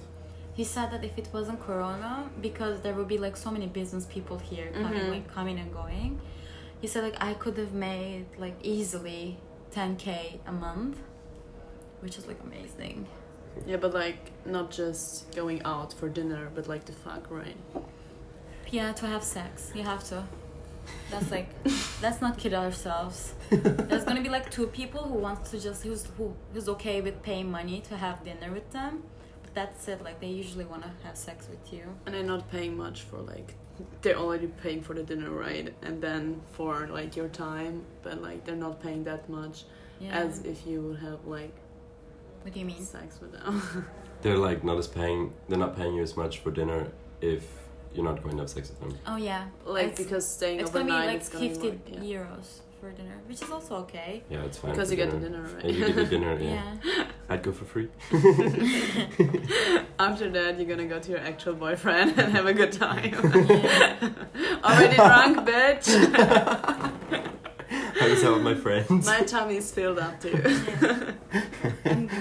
He 0.54 0.64
said 0.66 0.92
that 0.92 1.04
if 1.10 1.18
it 1.18 1.28
wasn't 1.34 1.60
Corona, 1.68 2.30
because 2.42 2.82
there 2.82 2.94
would 2.94 3.08
be 3.08 3.18
like 3.18 3.38
so 3.38 3.50
many 3.50 3.68
business 3.68 4.06
people 4.16 4.38
here 4.52 4.70
coming, 4.84 5.04
Mhm. 5.06 5.10
like 5.16 5.28
coming 5.38 5.58
and 5.64 5.72
going. 5.82 6.20
He 6.82 6.88
said 6.88 7.04
like 7.04 7.18
I 7.30 7.34
could 7.42 7.58
have 7.64 7.74
made 7.74 8.26
like 8.38 8.58
easily 8.76 9.38
10k 9.76 10.40
a 10.48 10.52
month, 10.52 10.98
which 12.02 12.18
is 12.20 12.26
like 12.28 12.40
amazing. 12.50 13.08
yeah, 13.66 13.78
but 13.84 13.94
like 13.94 14.32
not 14.46 14.72
just 14.72 15.30
going 15.36 15.60
out 15.66 15.90
for 15.94 16.08
dinner, 16.10 16.44
but 16.56 16.68
like 16.74 16.84
to 16.86 16.94
fuck, 16.94 17.24
right? 17.30 17.58
Yeah, 18.72 18.92
to 19.00 19.06
have 19.08 19.24
sex, 19.24 19.72
you 19.76 19.84
have 19.84 20.04
to. 20.12 20.24
That's 21.12 21.32
like, 21.32 21.50
let's 22.02 22.22
not 22.22 22.38
kid 22.38 22.54
ourselves. 22.54 23.34
There's 23.50 24.04
gonna 24.04 24.22
be 24.22 24.30
like 24.30 24.52
two 24.52 24.68
people 24.68 25.04
who 25.04 25.16
wants 25.16 25.50
to 25.52 25.60
just 25.60 25.84
who's 25.84 26.06
who 26.18 26.36
who's 26.54 26.70
okay 26.70 27.02
with 27.02 27.22
paying 27.24 27.50
money 27.50 27.82
to 27.90 27.98
have 27.98 28.24
dinner 28.24 28.52
with 28.52 28.72
them, 28.72 29.04
but 29.42 29.54
that's 29.56 29.88
it. 29.88 30.04
Like 30.04 30.20
they 30.20 30.28
usually 30.28 30.66
wanna 30.66 30.94
have 31.04 31.18
sex 31.18 31.48
with 31.50 31.74
you. 31.74 31.84
And 32.06 32.14
they're 32.14 32.24
not 32.24 32.50
paying 32.52 32.78
much 32.78 33.02
for 33.02 33.18
like 33.18 33.56
they're 34.02 34.18
already 34.18 34.48
paying 34.48 34.82
for 34.82 34.94
the 34.94 35.04
dinner, 35.04 35.32
right? 35.32 35.74
And 35.82 36.02
then 36.02 36.42
for 36.52 36.88
like 36.88 37.16
your 37.16 37.30
time, 37.30 37.84
but 38.04 38.22
like 38.22 38.46
they're 38.46 38.56
not 38.68 38.82
paying 38.82 39.04
that 39.06 39.28
much 39.30 39.64
Yeah. 40.00 40.12
as 40.24 40.40
if 40.46 40.68
you 40.68 40.82
would 40.82 41.00
have 41.00 41.26
like 41.26 41.56
what 42.44 42.54
do 42.54 42.60
you 42.60 42.66
mean? 42.66 42.84
sex 42.86 43.20
with 43.20 43.34
them. 43.34 43.62
They're 44.22 44.38
like 44.38 44.64
not 44.64 44.78
as 44.78 44.88
paying. 44.88 45.34
They're 45.48 45.58
not 45.58 45.76
paying 45.76 45.94
you 45.96 46.02
as 46.04 46.16
much 46.16 46.40
for 46.40 46.52
dinner 46.52 46.88
if 47.22 47.44
you're 47.94 48.06
not 48.06 48.22
going 48.24 48.36
to 48.36 48.42
have 48.44 48.50
sex 48.50 48.70
with 48.70 48.80
them. 48.80 48.98
Oh 49.08 49.18
yeah. 49.18 49.46
like 49.66 49.86
It's- 49.88 49.98
because 50.00 50.28
staying 50.28 50.60
It's 50.60 50.72
gonna 50.72 50.86
be 50.86 50.92
like 50.92 51.18
it's 51.18 51.30
gonna 51.30 51.50
50 51.50 51.70
work, 51.70 51.78
yeah. 51.88 52.00
euros 52.20 52.60
for 52.80 52.92
dinner, 52.92 53.18
which 53.28 53.42
is 53.42 53.50
also 53.52 53.76
okay. 53.78 54.24
Yeah, 54.30 54.44
it's 54.44 54.58
fine. 54.58 54.72
Because 54.72 54.88
for 54.90 54.96
you 54.96 55.04
get 55.04 55.12
the 55.12 55.18
dinner. 55.20 55.44
dinner, 55.44 55.56
right? 55.56 55.66
And 55.66 55.76
you 55.76 55.86
get 55.88 55.96
the 55.96 56.06
dinner. 56.06 56.38
Yeah. 56.42 56.76
Yeah. 56.86 57.06
I'd 57.30 57.44
go 57.44 57.52
for 57.52 57.66
free. 57.66 57.90
After 60.00 60.30
that, 60.32 60.58
you're 60.58 60.68
gonna 60.68 60.88
go 60.88 61.00
to 61.00 61.10
your 61.12 61.20
actual 61.20 61.54
boyfriend 61.56 62.18
and 62.18 62.32
have 62.32 62.46
a 62.46 62.54
good 62.54 62.72
time. 62.72 63.12
Yeah. 63.50 64.10
Already 64.64 64.96
drunk, 64.96 65.38
bitch. 65.48 65.88
I 68.02 68.08
was 68.10 68.24
out 68.24 68.36
with 68.36 68.44
my 68.44 68.56
friends. 68.56 69.06
My 69.06 69.22
tummy's 69.24 69.72
filled 69.72 70.00
up 70.00 70.22
too. 70.22 70.32
yeah. 71.86 72.12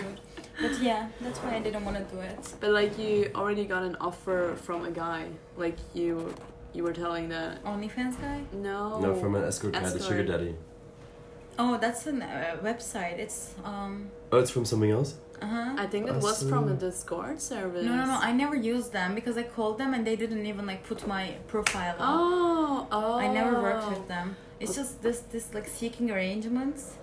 I'm 0.78 0.84
good. 0.84 0.84
But 0.84 0.86
yeah, 0.86 1.08
that's 1.20 1.38
why 1.40 1.56
I 1.56 1.60
didn't 1.60 1.84
want 1.84 1.96
to 1.96 2.14
do 2.14 2.20
it. 2.20 2.54
But 2.60 2.70
like 2.70 2.98
you 2.98 3.30
already 3.34 3.64
got 3.64 3.82
an 3.82 3.96
offer 4.00 4.56
from 4.62 4.84
a 4.84 4.90
guy. 4.90 5.26
Like 5.56 5.76
you, 5.94 6.34
you 6.72 6.82
were 6.82 6.92
telling 6.92 7.28
that. 7.28 7.62
OnlyFans 7.64 8.20
guy? 8.20 8.42
No. 8.52 9.00
No, 9.00 9.14
from 9.14 9.34
an 9.34 9.44
escort 9.44 9.74
guy, 9.74 9.88
the 9.88 10.02
sugar 10.02 10.24
daddy. 10.24 10.54
Oh, 11.58 11.76
that's 11.76 12.06
a 12.06 12.12
uh, 12.12 12.56
website. 12.62 13.18
It's 13.18 13.54
um. 13.64 14.10
Oh, 14.30 14.38
it's 14.38 14.50
from 14.50 14.64
something 14.64 14.90
else. 14.90 15.16
Uh 15.42 15.46
huh. 15.46 15.74
I 15.78 15.86
think 15.86 16.08
it 16.08 16.14
I 16.14 16.18
was 16.18 16.42
from 16.42 16.78
see. 16.78 16.84
a 16.84 16.88
escort 16.88 17.40
service. 17.40 17.84
No, 17.84 17.96
no, 17.96 18.06
no. 18.06 18.18
I 18.20 18.32
never 18.32 18.56
used 18.56 18.92
them 18.92 19.14
because 19.14 19.36
I 19.36 19.44
called 19.44 19.78
them 19.78 19.94
and 19.94 20.06
they 20.06 20.16
didn't 20.16 20.46
even 20.46 20.66
like 20.66 20.84
put 20.84 21.06
my 21.06 21.36
profile 21.46 21.94
up. 21.94 22.00
Oh, 22.00 22.86
oh. 22.90 23.18
I 23.18 23.32
never 23.32 23.60
worked 23.60 23.88
with 23.88 24.08
them. 24.08 24.36
It's 24.60 24.74
just 24.74 25.02
this, 25.02 25.20
this 25.20 25.54
like 25.54 25.68
seeking 25.68 26.10
arrangements. 26.10 26.97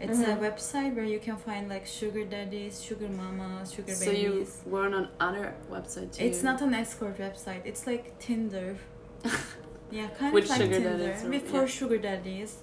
It's 0.00 0.18
Mhm. 0.18 0.34
a 0.34 0.36
website 0.50 0.96
where 0.96 1.04
you 1.04 1.20
can 1.20 1.36
find 1.36 1.68
like 1.68 1.86
sugar 1.86 2.24
daddies, 2.24 2.82
sugar 2.82 3.08
mamas, 3.08 3.70
sugar 3.72 3.92
babies. 3.92 4.04
So 4.04 4.10
you 4.10 4.30
babies. 4.30 4.62
were 4.66 4.86
on 4.98 5.08
other 5.20 5.54
website 5.70 6.16
too. 6.16 6.24
It's 6.24 6.42
not 6.42 6.60
an 6.62 6.74
escort 6.74 7.18
website. 7.18 7.60
It's 7.64 7.86
like 7.86 8.18
Tinder. 8.18 8.76
yeah, 9.90 10.08
kind 10.18 10.32
With 10.32 10.44
of 10.44 10.50
like 10.50 10.60
sugar 10.62 10.80
Tinder 10.80 10.98
daddies 11.06 11.24
or- 11.24 11.28
before 11.30 11.60
yeah. 11.60 11.66
sugar 11.78 11.98
daddies. 11.98 12.56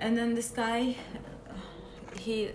And 0.00 0.16
then 0.18 0.34
this 0.34 0.50
guy, 0.50 0.96
he 2.18 2.50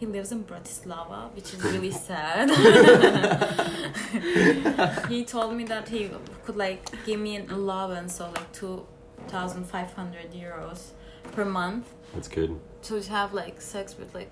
he 0.00 0.06
lives 0.06 0.32
in 0.32 0.42
Bratislava, 0.44 1.32
which 1.36 1.54
is 1.54 1.62
really 1.62 1.92
sad. 2.10 2.50
he 5.08 5.24
told 5.24 5.54
me 5.54 5.64
that 5.64 5.88
he 5.88 6.10
could 6.44 6.56
like 6.56 6.82
give 7.06 7.20
me 7.20 7.36
an 7.36 7.50
allowance 7.50 8.20
of 8.20 8.32
like 8.34 8.52
two 8.52 8.86
thousand 9.28 9.64
five 9.64 9.92
hundred 9.92 10.32
euros 10.32 10.90
per 11.32 11.44
month 11.44 11.86
That's 12.14 12.28
good. 12.28 12.58
So 12.82 13.00
to 13.00 13.10
have 13.10 13.32
like 13.34 13.60
sex 13.60 13.96
with 13.98 14.14
like 14.14 14.30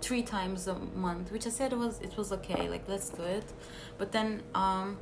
three 0.00 0.22
times 0.22 0.66
a 0.68 0.74
month 0.74 1.32
which 1.32 1.46
i 1.46 1.48
said 1.48 1.72
was 1.72 1.98
it 2.02 2.14
was 2.18 2.30
okay 2.30 2.68
like 2.68 2.86
let's 2.86 3.08
do 3.08 3.22
it 3.22 3.44
but 3.96 4.12
then 4.12 4.42
um 4.54 4.98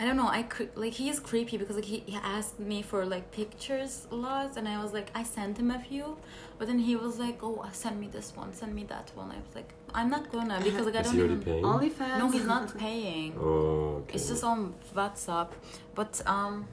i 0.00 0.04
don't 0.06 0.16
know 0.16 0.28
i 0.28 0.42
could 0.44 0.70
like 0.76 0.94
he 0.94 1.10
is 1.10 1.20
creepy 1.20 1.58
because 1.58 1.76
like 1.76 1.84
he, 1.84 1.98
he 2.06 2.16
asked 2.22 2.58
me 2.58 2.80
for 2.80 3.04
like 3.04 3.30
pictures 3.30 4.06
a 4.10 4.14
lot 4.14 4.56
and 4.56 4.66
i 4.66 4.82
was 4.82 4.94
like 4.94 5.10
i 5.14 5.22
sent 5.22 5.58
him 5.58 5.70
a 5.70 5.78
few 5.78 6.16
but 6.56 6.68
then 6.68 6.78
he 6.78 6.96
was 6.96 7.18
like 7.18 7.38
oh 7.42 7.62
send 7.72 8.00
me 8.00 8.08
this 8.10 8.34
one 8.34 8.50
send 8.54 8.74
me 8.74 8.84
that 8.84 9.10
one 9.14 9.30
i 9.30 9.36
was 9.46 9.54
like 9.54 9.74
i'm 9.94 10.08
not 10.08 10.32
gonna 10.32 10.58
because 10.64 10.86
like 10.86 10.96
i 10.96 11.00
Is 11.00 11.06
don't 11.08 11.14
he 11.16 11.20
already 11.20 11.34
even 11.34 11.44
paying? 11.44 11.64
OnlyFans. 11.64 12.18
no 12.18 12.30
he's 12.30 12.46
not 12.46 12.78
paying 12.78 13.34
Oh, 13.38 13.44
okay. 14.04 14.14
it's 14.14 14.28
just 14.28 14.42
on 14.42 14.72
whatsapp 14.94 15.50
but 15.94 16.22
um 16.26 16.66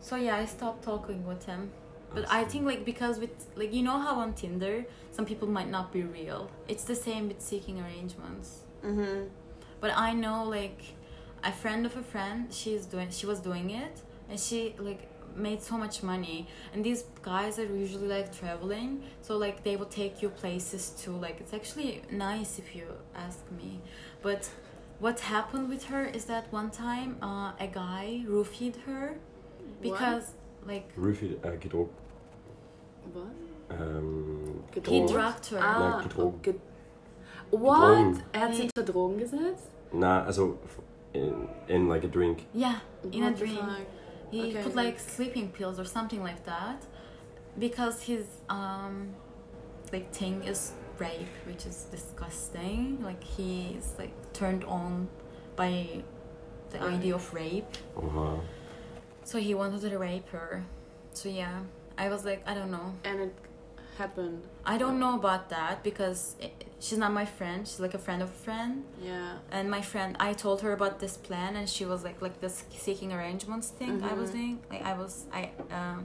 so 0.00 0.14
yeah 0.14 0.36
i 0.36 0.44
stopped 0.44 0.84
talking 0.84 1.26
with 1.26 1.44
him 1.46 1.72
but 2.14 2.30
I 2.30 2.44
think 2.44 2.66
like 2.66 2.84
because 2.84 3.18
with 3.18 3.30
like 3.56 3.72
you 3.72 3.82
know 3.82 3.98
how 3.98 4.16
on 4.16 4.34
Tinder 4.34 4.84
some 5.10 5.24
people 5.24 5.48
might 5.48 5.70
not 5.70 5.92
be 5.92 6.02
real. 6.02 6.50
It's 6.68 6.84
the 6.84 6.94
same 6.94 7.28
with 7.28 7.40
seeking 7.40 7.80
arrangements. 7.80 8.60
Mm-hmm. 8.84 9.28
But 9.80 9.92
I 9.96 10.12
know 10.12 10.44
like 10.44 10.82
a 11.44 11.52
friend 11.52 11.84
of 11.86 11.96
a 11.96 12.02
friend, 12.02 12.52
she's 12.52 12.86
doing 12.86 13.10
she 13.10 13.26
was 13.26 13.40
doing 13.40 13.70
it 13.70 14.00
and 14.28 14.38
she 14.38 14.74
like 14.78 15.08
made 15.34 15.62
so 15.62 15.78
much 15.78 16.02
money 16.02 16.46
and 16.74 16.84
these 16.84 17.04
guys 17.22 17.58
are 17.58 17.64
usually 17.64 18.06
like 18.06 18.36
traveling 18.36 19.02
so 19.22 19.38
like 19.38 19.64
they 19.64 19.76
will 19.76 19.86
take 19.86 20.20
you 20.20 20.28
places 20.28 20.90
too 20.90 21.16
like 21.16 21.40
it's 21.40 21.54
actually 21.54 22.02
nice 22.10 22.58
if 22.58 22.76
you 22.76 22.86
ask 23.14 23.40
me 23.50 23.80
but 24.20 24.50
what 24.98 25.20
happened 25.20 25.70
with 25.70 25.84
her 25.84 26.04
is 26.04 26.26
that 26.26 26.52
one 26.52 26.70
time 26.70 27.16
uh, 27.22 27.52
a 27.58 27.66
guy 27.66 28.22
roofied 28.26 28.76
her 28.82 29.16
because 29.80 30.32
like 30.66 30.94
Roofie, 30.96 31.44
uh, 31.44 31.56
gedrogen. 33.04 33.32
What? 33.68 33.78
Ähm, 33.80 34.64
he 34.74 34.80
Gedrogen? 34.80 35.06
drugged 35.08 35.46
her 35.50 35.58
Ah, 35.60 35.78
Nein, 35.98 36.08
gedrogen. 36.08 36.42
ge 36.42 36.54
What? 37.50 37.80
Gedrogen. 37.80 38.22
Er 38.32 38.40
hat 38.40 38.54
sie 38.54 38.62
unter 38.76 38.92
Drogen 38.92 39.18
gesetzt? 39.18 39.68
Na, 39.92 40.24
also 40.24 40.58
in, 41.12 41.48
in 41.68 41.88
like 41.88 42.04
a 42.04 42.08
drink. 42.08 42.46
yeah 42.54 42.80
in 43.12 43.22
What 43.22 43.32
a 43.34 43.36
drink. 43.36 43.58
he 44.30 44.40
Okay, 44.50 44.62
put 44.62 44.74
like 44.74 44.98
sleeping 44.98 45.48
pills 45.50 45.78
or 45.78 45.84
something 45.84 46.22
like 46.22 46.42
that 46.44 46.86
because 47.58 48.02
his 48.02 48.24
um 48.48 49.14
like 49.92 50.10
thing 50.10 50.42
is 50.44 50.72
rape 50.98 51.28
which 51.46 51.66
is 51.66 51.86
disgusting 51.90 52.98
like 53.02 53.22
he's 53.22 53.94
like 53.98 54.12
turned 54.32 54.64
on 54.64 55.08
by 55.56 56.02
the 56.70 56.80
idea 56.80 57.14
of 57.14 57.34
rape 57.34 57.76
Oha. 57.96 58.40
so 59.24 59.38
he 59.38 59.52
wanted 59.54 59.82
to 59.82 59.98
rape 59.98 60.28
her 60.30 60.64
so 61.12 61.28
yeah 61.28 61.60
i 62.04 62.06
was 62.14 62.22
like 62.30 62.40
i 62.50 62.52
don't 62.58 62.72
know 62.76 62.88
And 63.08 63.16
it 63.26 63.34
happened. 64.02 64.40
i 64.74 64.76
don't 64.82 64.98
know 65.02 65.14
about 65.22 65.42
that 65.56 65.74
because 65.88 66.20
it, 66.46 66.52
she's 66.84 66.98
not 67.04 67.12
my 67.20 67.26
friend 67.38 67.58
she's 67.68 67.82
like 67.86 67.94
a 68.00 68.02
friend 68.06 68.20
of 68.26 68.30
a 68.38 68.40
friend 68.46 68.72
Yeah. 69.10 69.32
and 69.56 69.64
my 69.76 69.82
friend 69.92 70.10
i 70.28 70.30
told 70.44 70.58
her 70.64 70.72
about 70.78 70.94
this 71.04 71.14
plan 71.28 71.50
and 71.58 71.66
she 71.74 71.84
was 71.92 72.00
like 72.08 72.18
like 72.26 72.36
this 72.44 72.56
seeking 72.86 73.10
arrangements 73.16 73.66
thing 73.80 73.92
i 74.12 74.14
was 74.20 74.28
Mhm. 74.30 74.36
doing 74.38 74.54
like 74.72 74.82
i 74.92 74.94
was 75.02 75.12
i 75.40 75.42
um 75.80 76.00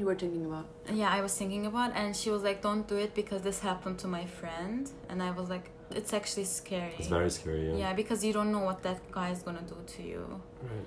You 0.00 0.06
were 0.10 0.18
thinking 0.24 0.44
about. 0.50 0.66
yeah 1.02 1.10
i 1.18 1.20
was 1.26 1.32
thinking 1.40 1.64
about 1.72 1.90
and 2.00 2.08
she 2.20 2.28
was 2.34 2.42
like 2.48 2.58
don't 2.68 2.84
do 2.92 2.96
it 3.06 3.12
because 3.20 3.40
this 3.48 3.58
happened 3.70 3.96
to 4.04 4.08
my 4.18 4.24
friend 4.40 4.82
and 5.10 5.18
i 5.28 5.30
was 5.38 5.46
like 5.54 5.66
it's 6.00 6.12
actually 6.18 6.46
scary 6.60 6.94
It's 7.00 7.12
very 7.18 7.30
scary, 7.38 7.62
yeah. 7.68 7.76
yeah 7.82 7.92
because 8.00 8.20
you 8.26 8.32
don't 8.38 8.50
know 8.54 8.64
what 8.70 8.78
that 8.88 8.98
guy 9.18 9.28
is 9.36 9.40
gonna 9.46 9.66
do 9.74 9.78
to 9.94 10.00
you 10.12 10.22
Right. 10.70 10.86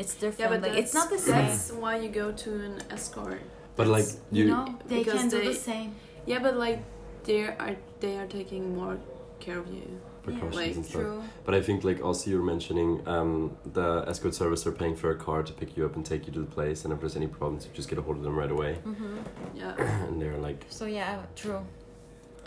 it's 0.00 0.14
different 0.24 0.40
Yeah, 0.42 0.50
but 0.54 0.60
like 0.66 0.78
it's 0.82 0.94
not 1.00 1.08
the 1.16 1.20
same 1.30 1.46
That's 1.48 1.70
why 1.82 1.92
you 2.04 2.08
go 2.22 2.26
to 2.44 2.50
an 2.68 2.74
escort. 2.96 3.42
But 3.78 3.86
like 3.86 4.06
you, 4.32 4.44
you, 4.44 4.50
know 4.50 4.66
they 4.88 4.98
because 4.98 5.20
can 5.20 5.28
do 5.30 5.38
they- 5.38 5.48
the 5.48 5.54
same. 5.54 5.94
Yeah, 6.26 6.40
but 6.40 6.54
like 6.66 6.80
they 7.24 7.40
are 7.44 7.76
they 8.00 8.18
are 8.18 8.26
taking 8.26 8.76
more 8.76 8.98
care 9.40 9.58
of 9.58 9.68
you. 9.72 9.86
precautions 10.24 10.56
like, 10.56 10.74
and 10.76 10.84
stuff. 10.84 11.02
true. 11.02 11.22
But 11.46 11.54
I 11.54 11.60
think 11.66 11.84
like 11.84 12.00
also 12.08 12.24
you 12.30 12.36
were 12.40 12.48
mentioning 12.54 12.90
um, 13.14 13.56
the 13.78 14.04
escort 14.12 14.34
service 14.34 14.66
are 14.66 14.76
paying 14.82 14.96
for 15.02 15.08
a 15.10 15.18
car 15.26 15.40
to 15.42 15.52
pick 15.60 15.70
you 15.76 15.86
up 15.86 15.94
and 15.96 16.04
take 16.12 16.26
you 16.26 16.32
to 16.36 16.40
the 16.46 16.52
place, 16.58 16.78
and 16.84 16.92
if 16.92 16.98
there's 17.00 17.16
any 17.16 17.28
problems, 17.28 17.64
you 17.66 17.70
just 17.80 17.88
get 17.88 17.98
a 17.98 18.02
hold 18.02 18.16
of 18.20 18.24
them 18.24 18.36
right 18.42 18.50
away, 18.56 18.72
hmm 18.74 19.16
Yeah. 19.54 19.74
and 20.08 20.20
they're 20.20 20.36
like, 20.48 20.60
so 20.80 20.84
yeah 20.86 21.22
true. 21.42 21.62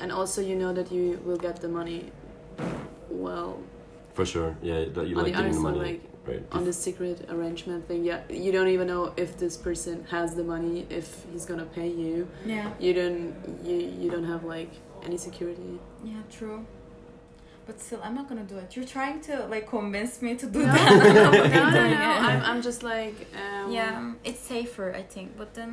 And 0.01 0.11
also 0.11 0.39
you 0.49 0.55
know 0.61 0.73
that 0.79 0.91
you 0.91 1.05
will 1.25 1.37
get 1.47 1.55
the 1.65 1.69
money 1.79 2.11
well. 3.09 3.57
For 4.13 4.25
sure, 4.25 4.55
yeah, 4.61 4.85
that 4.95 5.07
you 5.07 5.15
like 5.15 5.33
getting 5.33 5.53
the 5.53 5.59
money, 5.69 5.79
like 5.79 6.01
right? 6.27 6.43
on 6.51 6.63
the 6.65 6.73
secret 6.73 7.17
arrangement 7.29 7.87
thing. 7.87 8.03
Yeah, 8.05 8.21
you 8.29 8.51
don't 8.51 8.67
even 8.75 8.87
know 8.87 9.13
if 9.17 9.37
this 9.37 9.55
person 9.57 10.05
has 10.09 10.35
the 10.35 10.43
money, 10.43 10.85
if 10.89 11.07
he's 11.31 11.45
gonna 11.45 11.65
pay 11.79 11.89
you. 11.89 12.27
yeah 12.45 12.71
You 12.79 12.93
don't 12.99 13.33
you 13.63 13.77
you 14.01 14.07
don't 14.13 14.25
have 14.33 14.43
like 14.43 14.71
any 15.07 15.17
security. 15.17 15.79
yeah 16.03 16.21
true 16.37 16.59
but 17.67 17.79
still 17.79 17.99
i'm 18.03 18.15
not 18.19 18.27
gonna 18.29 18.43
do 18.53 18.57
it 18.63 18.75
you're 18.75 18.91
trying 18.97 19.19
to 19.29 19.33
like 19.53 19.65
convince 19.77 20.13
me 20.25 20.31
to 20.35 20.47
do 20.47 20.59
No, 20.59 20.73
that 20.73 20.89
no, 20.89 21.13
no, 21.13 21.31
I'm 21.41 21.51
no, 21.53 21.63
no, 21.69 21.71
doing 21.79 21.91
no. 21.91 22.11
it. 22.15 22.27
I'm, 22.29 22.39
I'm 22.49 22.61
just 22.69 22.81
like 22.83 23.15
um, 23.41 23.71
yeah 23.71 24.13
it's 24.23 24.39
safer 24.39 24.87
i 25.01 25.03
think 25.03 25.27
but 25.37 25.49
then 25.53 25.71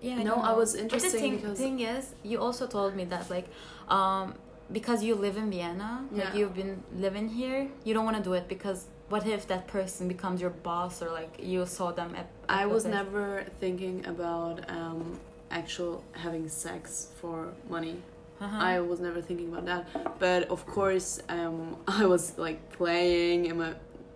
yeah 0.00 0.16
No, 0.18 0.24
don't 0.30 0.44
I 0.44 0.52
was 0.62 0.70
But 0.74 0.82
interesting 0.82 1.12
the 1.12 1.18
thing, 1.24 1.36
because- 1.36 1.58
thing 1.64 1.80
is 1.80 2.14
you 2.30 2.36
also 2.46 2.64
told 2.66 2.90
me 2.98 3.04
that 3.14 3.24
like 3.36 3.46
um 3.88 4.34
because 4.78 4.98
you 5.06 5.14
live 5.26 5.36
in 5.42 5.50
vienna 5.50 5.90
like 6.18 6.34
you've 6.34 6.54
been 6.62 6.82
living 7.06 7.28
here 7.40 7.60
you 7.86 7.92
don't 7.94 8.04
want 8.10 8.16
to 8.16 8.22
do 8.30 8.32
it 8.40 8.46
because 8.54 8.80
what 9.14 9.26
if 9.28 9.46
that 9.46 9.64
person 9.68 10.08
becomes 10.08 10.40
your 10.40 10.54
boss 10.68 11.00
or 11.00 11.08
like 11.20 11.32
you 11.40 11.64
saw 11.66 11.92
them 11.92 12.10
at, 12.16 12.26
at 12.48 12.62
I 12.62 12.66
was 12.66 12.82
place? 12.82 12.94
never 12.98 13.44
thinking 13.60 13.96
about 14.14 14.56
um, 14.78 15.20
actual 15.52 16.02
having 16.24 16.48
sex 16.48 16.82
for 17.20 17.36
money. 17.76 17.96
uh-huh. 18.40 18.58
I 18.72 18.80
was 18.80 18.98
never 18.98 19.20
thinking 19.28 19.48
about 19.52 19.66
that. 19.72 19.82
But 20.18 20.40
of 20.54 20.60
course, 20.66 21.10
um, 21.28 21.76
I 22.00 22.04
was 22.06 22.24
like 22.46 22.58
playing, 22.80 23.38
in 23.50 23.56
my, 23.62 23.70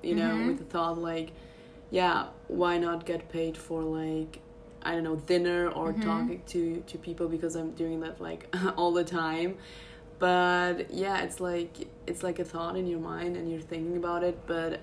you 0.09 0.17
know, 0.21 0.33
Mhm. 0.37 0.47
with 0.49 0.59
the 0.63 0.69
thought 0.75 0.99
like, 1.13 1.29
yeah, 2.01 2.17
why 2.61 2.73
not 2.87 2.99
get 3.11 3.21
paid 3.39 3.55
for 3.67 3.81
like, 4.01 4.33
I 4.89 4.91
don't 4.95 5.05
know, 5.09 5.19
dinner 5.33 5.61
or 5.79 5.87
Mhm. 5.93 6.03
talking 6.11 6.41
to 6.53 6.61
to 6.91 6.95
people 7.09 7.27
because 7.35 7.55
I'm 7.61 7.71
doing 7.83 7.99
that 8.05 8.17
like 8.29 8.43
all 8.79 8.93
the 9.01 9.07
time. 9.23 9.51
But 10.19 10.91
yeah, 10.93 11.23
it's 11.23 11.41
like 11.41 11.89
it's 12.07 12.23
like 12.23 12.39
a 12.39 12.45
thought 12.45 12.77
in 12.77 12.87
your 12.87 12.99
mind 13.01 13.37
and 13.37 13.51
you're 13.51 13.61
thinking 13.61 13.97
about 13.97 14.25
it, 14.25 14.39
but 14.47 14.81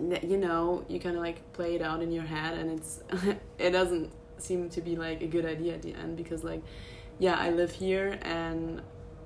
you 0.00 0.36
know, 0.36 0.84
you 0.88 0.98
kind 0.98 1.16
of 1.16 1.22
like 1.22 1.52
play 1.52 1.76
it 1.76 1.82
out 1.82 2.02
in 2.02 2.10
your 2.10 2.24
head, 2.24 2.58
and 2.58 2.70
it's 2.70 3.00
it 3.58 3.70
doesn't 3.70 4.10
seem 4.38 4.68
to 4.70 4.80
be 4.80 4.96
like 4.96 5.22
a 5.22 5.26
good 5.26 5.46
idea 5.46 5.74
at 5.74 5.82
the 5.82 5.94
end 5.94 6.16
because 6.16 6.42
like 6.42 6.62
yeah, 7.18 7.36
I 7.38 7.50
live 7.50 7.70
here 7.70 8.18
and 8.22 8.82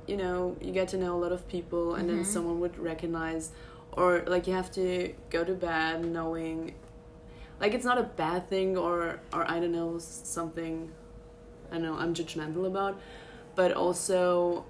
you 0.07 0.16
know, 0.16 0.57
you 0.61 0.73
get 0.73 0.88
to 0.88 0.99
know 0.99 1.16
a 1.16 1.21
lot 1.21 1.33
of 1.33 1.49
people 1.49 1.95
and 1.95 2.09
then 2.09 2.19
Mhm. 2.21 2.27
someone 2.27 2.61
would 2.61 2.79
recognize 2.79 3.51
or 3.92 4.23
like 4.27 4.47
you 4.47 4.53
have 4.53 4.71
to 4.73 5.14
go 5.31 5.42
to 5.42 5.55
bed 5.55 6.05
knowing 6.05 6.75
like 7.61 7.73
it's 7.73 7.85
not 7.85 7.97
a 7.99 8.03
bad 8.03 8.49
thing 8.49 8.77
or 8.77 9.21
or 9.33 9.51
I 9.51 9.59
don't 9.59 9.73
know 9.73 9.99
something 9.99 10.92
I 11.71 11.75
don't 11.75 11.83
know 11.85 11.95
I'm 11.95 12.12
judgmental 12.14 12.66
about 12.66 13.01
but 13.55 13.73
also 13.73 14.66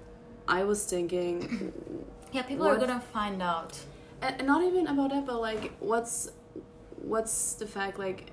I 0.47 0.63
was 0.63 0.85
thinking 0.85 1.73
yeah 2.31 2.43
people 2.43 2.67
are 2.67 2.77
gonna 2.77 2.99
find 3.13 3.41
out. 3.41 3.77
And, 4.21 4.35
and 4.39 4.47
not 4.47 4.63
even 4.63 4.87
about 4.87 5.09
that 5.11 5.25
but 5.25 5.39
like 5.41 5.71
what's 5.79 6.29
what's 7.01 7.53
the 7.53 7.67
fact 7.67 7.99
like 7.99 8.31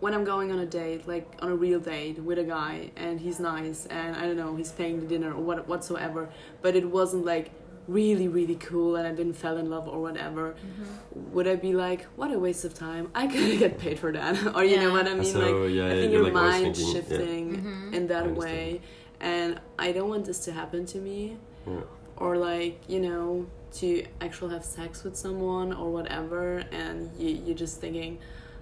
when 0.00 0.14
i'm 0.14 0.24
going 0.24 0.50
on 0.52 0.58
a 0.60 0.66
date 0.66 1.06
like 1.06 1.26
on 1.42 1.50
a 1.50 1.54
real 1.56 1.78
date 1.80 2.18
with 2.18 2.38
a 2.38 2.44
guy 2.44 2.90
and 2.96 3.20
he's 3.20 3.38
nice 3.40 3.86
and 3.86 4.16
i 4.16 4.22
don't 4.26 4.36
know 4.36 4.56
he's 4.56 4.72
paying 4.72 5.00
the 5.00 5.06
dinner 5.06 5.32
or 5.34 5.42
what 5.42 5.68
whatsoever 5.68 6.28
but 6.62 6.74
it 6.74 6.84
wasn't 6.88 7.24
like 7.24 7.50
really 7.86 8.26
really 8.28 8.56
cool 8.56 8.96
and 8.96 9.06
i 9.06 9.12
didn't 9.12 9.34
fall 9.34 9.56
in 9.58 9.68
love 9.70 9.86
or 9.88 10.00
whatever 10.00 10.54
Mm-hmm. 10.54 11.32
would 11.34 11.46
i 11.46 11.54
be 11.54 11.72
like 11.72 12.04
what 12.16 12.30
a 12.32 12.38
waste 12.38 12.64
of 12.64 12.72
time. 12.74 13.10
I 13.14 13.26
could 13.26 13.58
get 13.58 13.78
paid 13.78 13.98
for 13.98 14.10
that. 14.12 14.34
Or 14.56 14.64
you 14.64 14.78
know 14.78 14.92
what 14.92 15.06
i 15.06 15.14
mean? 15.14 15.32
So 15.32 15.38
like 15.38 15.74
yeah, 15.74 15.86
i 15.86 15.90
think 15.90 16.12
you're 16.12 16.22
your 16.22 16.24
like 16.24 16.32
mind 16.32 16.74
thinking, 16.76 16.92
shifting 16.94 17.44
Mhm. 17.62 17.94
in 17.94 18.06
that 18.08 18.26
way. 18.34 18.80
And 19.20 19.60
i 19.78 19.92
don't 19.92 20.08
want 20.08 20.24
this 20.24 20.40
to 20.46 20.52
happen 20.52 20.84
to 20.86 20.98
me 20.98 21.36
Yeah. 21.66 21.80
or 22.16 22.36
like 22.36 22.80
you 22.88 23.00
know 23.00 23.46
to 23.74 24.06
actually 24.20 24.54
have 24.54 24.64
sex 24.64 25.04
with 25.04 25.16
someone 25.16 25.72
or 25.72 25.92
whatever 25.92 26.58
and 26.72 27.10
you, 27.18 27.30
you're 27.44 27.56
just 27.56 27.80
thinking 27.80 28.18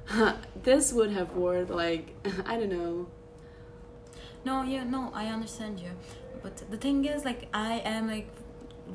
this 0.62 0.92
would 0.92 1.10
have 1.12 1.36
worked 1.36 1.70
like 1.70 2.14
i 2.46 2.56
don't 2.58 2.70
know 2.70 3.06
No, 4.44 4.62
yeah, 4.62 4.84
no, 4.84 5.10
I 5.14 5.26
understand 5.26 5.80
you. 5.80 5.90
But 6.42 6.56
the 6.70 6.76
thing 6.76 7.04
is, 7.06 7.24
like, 7.24 7.48
I 7.54 7.80
am 7.84 8.08
like 8.08 8.28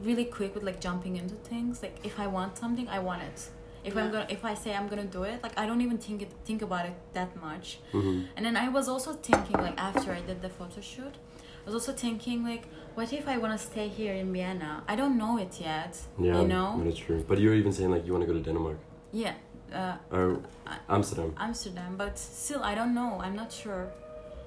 really 0.04 0.26
quick 0.26 0.54
with 0.54 0.64
like 0.64 0.80
jumping 0.80 1.16
into 1.16 1.36
things. 1.36 1.82
Like, 1.82 1.98
if 2.04 2.20
I 2.20 2.28
want 2.28 2.58
something, 2.58 2.88
I 2.88 3.00
want 3.00 3.24
it. 3.24 3.50
If 3.84 3.96
I'm 3.98 4.12
gonna, 4.12 4.28
if 4.30 4.44
I 4.46 4.54
say 4.54 4.76
I'm 4.76 4.88
gonna 4.88 5.06
do 5.06 5.24
it, 5.24 5.42
like, 5.42 5.58
I 5.58 5.66
don't 5.66 5.82
even 5.82 5.98
think 5.98 6.22
it, 6.22 6.32
think 6.46 6.62
about 6.62 6.86
it 6.86 6.94
that 7.14 7.36
much. 7.42 7.80
hmm 7.92 8.24
And 8.36 8.46
then 8.46 8.56
I 8.58 8.70
was 8.70 8.88
also 8.88 9.14
thinking, 9.14 9.58
like, 9.58 9.78
after 9.82 10.12
I 10.12 10.22
did 10.22 10.42
the 10.42 10.50
photo 10.50 10.82
shoot, 10.82 11.16
was 11.70 11.76
also 11.88 11.94
thinking, 11.94 12.44
like, 12.52 12.64
what 12.96 13.14
if 13.14 13.28
I 13.28 13.38
wanna 13.38 13.58
stay 13.58 13.88
here 14.00 14.14
in 14.14 14.34
Vienna? 14.34 14.84
I 14.88 14.96
don't 14.96 15.18
know 15.18 15.38
it 15.46 15.54
yet. 15.62 15.94
Yeah, 16.18 16.42
You 16.42 16.48
know? 16.48 16.82
that's 16.84 16.98
true. 16.98 17.24
But 17.28 17.38
you're 17.40 17.56
even 17.62 17.72
saying 17.72 17.92
like 17.96 18.06
you 18.06 18.12
want 18.16 18.24
to 18.28 18.34
go 18.34 18.38
to 18.40 18.44
Denmark 18.52 18.78
Yeah. 19.12 19.34
Uh, 19.74 19.96
or 20.12 20.38
Amsterdam. 20.88 21.30
Amsterdam, 21.38 21.96
but 21.98 22.18
still, 22.18 22.62
I 22.64 22.74
don't 22.80 22.94
know. 23.00 23.12
I'm 23.26 23.36
not 23.36 23.52
sure. 23.52 23.86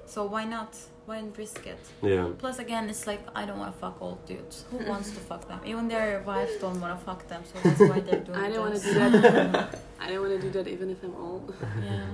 So 0.05 0.19
why 0.33 0.43
not? 0.45 0.71
Why 1.07 1.21
not 1.21 1.37
risk 1.37 1.65
it? 1.73 1.79
Yeah, 2.01 2.27
Plus, 2.41 2.59
again, 2.59 2.89
it's 2.89 3.05
like 3.07 3.21
I 3.35 3.45
don't 3.47 3.59
want 3.63 3.71
to 3.73 3.79
fuck 3.79 3.97
old 4.01 4.19
dudes. 4.25 4.65
Who 4.71 4.77
wants 4.91 5.09
to 5.15 5.19
fuck 5.29 5.43
them? 5.47 5.59
Even 5.65 5.87
their 5.87 6.21
wives 6.27 6.55
don't 6.63 6.79
want 6.83 6.91
to 6.99 7.05
fuck 7.05 7.21
them, 7.31 7.41
so 7.49 7.53
that's 7.63 7.79
why 7.91 7.99
they're 8.05 8.23
doing 8.27 8.39
i 8.45 8.49
don't 8.49 8.63
want 8.67 8.75
to 8.75 8.83
do 8.87 8.93
that 8.93 9.79
i 10.03 10.05
don't 10.09 10.21
want 10.25 10.33
to 10.41 10.41
do 10.47 10.51
that 10.57 10.67
even 10.75 10.89
if 10.89 10.99
i'm 11.05 11.15
old 11.27 11.47
Yeah. 11.87 12.07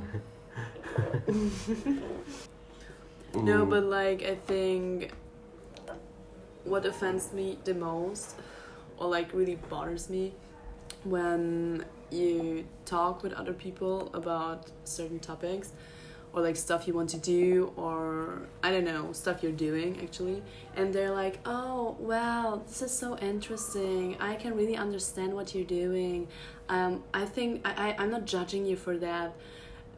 no 3.43 3.65
but 3.65 3.83
like 3.83 4.23
i 4.23 4.35
think 4.35 5.11
what 6.63 6.85
offends 6.85 7.33
me 7.33 7.57
the 7.63 7.73
most 7.73 8.35
or 8.97 9.07
like 9.07 9.33
really 9.33 9.55
bothers 9.69 10.09
me 10.09 10.33
when 11.03 11.83
you 12.11 12.65
talk 12.85 13.23
with 13.23 13.33
other 13.33 13.53
people 13.53 14.09
about 14.13 14.67
certain 14.83 15.19
topics 15.19 15.71
or 16.33 16.41
like 16.41 16.55
stuff 16.55 16.87
you 16.87 16.93
want 16.93 17.09
to 17.09 17.17
do 17.17 17.71
or 17.75 18.41
i 18.61 18.71
don't 18.71 18.83
know 18.83 19.11
stuff 19.13 19.41
you're 19.41 19.51
doing 19.51 19.99
actually 20.03 20.43
and 20.75 20.93
they're 20.93 21.11
like 21.11 21.39
oh 21.45 21.95
wow 21.99 22.61
this 22.67 22.81
is 22.81 22.91
so 22.91 23.17
interesting. 23.17 24.15
I 24.19 24.35
can 24.35 24.55
really 24.55 24.75
understand 24.75 25.33
what 25.33 25.55
you're 25.55 25.63
doing. 25.63 26.27
Um, 26.67 27.03
i 27.13 27.25
think 27.25 27.67
I, 27.67 27.89
I, 27.89 27.95
i'm 28.03 28.11
not 28.11 28.25
judging 28.25 28.65
you 28.65 28.75
for 28.75 28.97
that. 28.97 29.33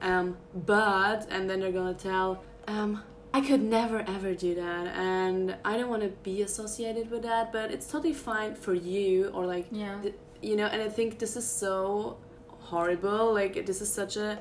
Um, 0.02 0.38
but 0.54 1.28
and 1.30 1.50
then 1.50 1.60
they're 1.60 1.72
gonna 1.72 1.94
tell 1.94 2.44
um, 2.68 3.04
I 3.34 3.42
could 3.42 3.62
never 3.64 4.00
ever 4.08 4.34
do 4.34 4.56
that, 4.56 4.88
and 4.96 5.56
I 5.64 5.78
don't 5.78 5.90
want 5.90 6.02
to 6.04 6.10
be 6.24 6.42
associated 6.42 7.10
with 7.10 7.24
that. 7.24 7.52
But 7.54 7.72
it's 7.72 7.88
totally 7.88 8.14
fine 8.14 8.56
for 8.56 8.74
you, 8.74 9.30
or 9.34 9.46
like 9.46 9.68
Yeah. 9.72 10.02
th- 10.02 10.16
you 10.42 10.56
know. 10.58 10.66
And 10.66 10.82
I 10.82 10.90
think 10.90 11.18
this 11.20 11.36
is 11.38 11.48
so 11.48 12.18
horrible. 12.48 13.34
Like 13.34 13.66
this 13.66 13.82
is 13.82 13.92
such 13.92 14.18
a. 14.18 14.40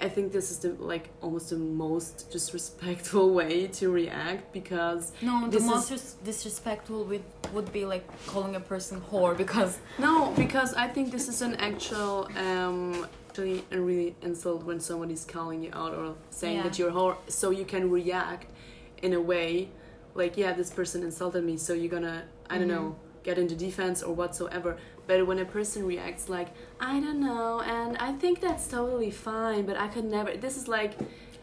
I 0.00 0.08
think 0.08 0.32
this 0.32 0.50
is 0.50 0.58
the 0.60 0.70
like 0.92 1.10
almost 1.20 1.50
the 1.50 1.56
most 1.58 2.30
disrespectful 2.30 3.34
way 3.40 3.66
to 3.78 3.90
react 3.90 4.50
because 4.54 5.12
No, 5.20 5.46
the 5.50 5.58
is- 5.58 5.64
most 5.66 5.88
dis- 5.90 6.16
disrespectful 6.24 7.04
would 7.04 7.24
would 7.52 7.70
be 7.70 7.84
like 7.84 8.04
calling 8.26 8.56
a 8.56 8.60
person 8.60 9.02
whore 9.10 9.36
because 9.36 9.78
No, 9.98 10.32
because 10.36 10.72
I 10.72 10.88
think 10.88 11.10
this 11.12 11.28
is 11.28 11.42
an 11.42 11.56
actual, 11.56 12.26
um, 12.38 13.06
actually 13.32 13.64
a 13.70 13.80
really 13.80 14.14
insult 14.20 14.62
when 14.62 14.78
somebody's 14.78 15.24
calling 15.24 15.62
you 15.62 15.70
out 15.72 15.94
or 15.94 16.14
saying 16.28 16.58
Yeah. 16.58 16.62
that 16.64 16.78
you're 16.78 16.90
whore, 16.90 17.16
so 17.28 17.48
you 17.48 17.64
can 17.64 17.90
react 17.90 18.50
in 19.00 19.14
a 19.14 19.20
way, 19.20 19.70
like 20.14 20.36
yeah, 20.36 20.52
this 20.52 20.70
person 20.70 21.02
insulted 21.02 21.42
me, 21.42 21.56
so 21.56 21.72
you're 21.72 21.88
gonna, 21.88 22.24
I 22.50 22.58
don't 22.58 22.68
mm-hmm. 22.68 22.88
know, 22.88 22.96
get 23.22 23.38
into 23.38 23.54
defense 23.54 24.02
or 24.02 24.14
whatsoever. 24.14 24.76
But 25.06 25.26
when 25.26 25.38
a 25.38 25.46
person 25.46 25.86
reacts 25.86 26.28
like, 26.28 26.48
I 26.78 27.00
don't 27.00 27.20
know, 27.20 27.62
and 27.62 27.96
I 27.96 28.12
think 28.12 28.40
that's 28.40 28.68
totally 28.68 29.10
fine, 29.10 29.64
but 29.64 29.78
I 29.78 29.88
could 29.88 30.04
never. 30.04 30.36
This 30.36 30.58
is 30.58 30.68
like, 30.68 30.92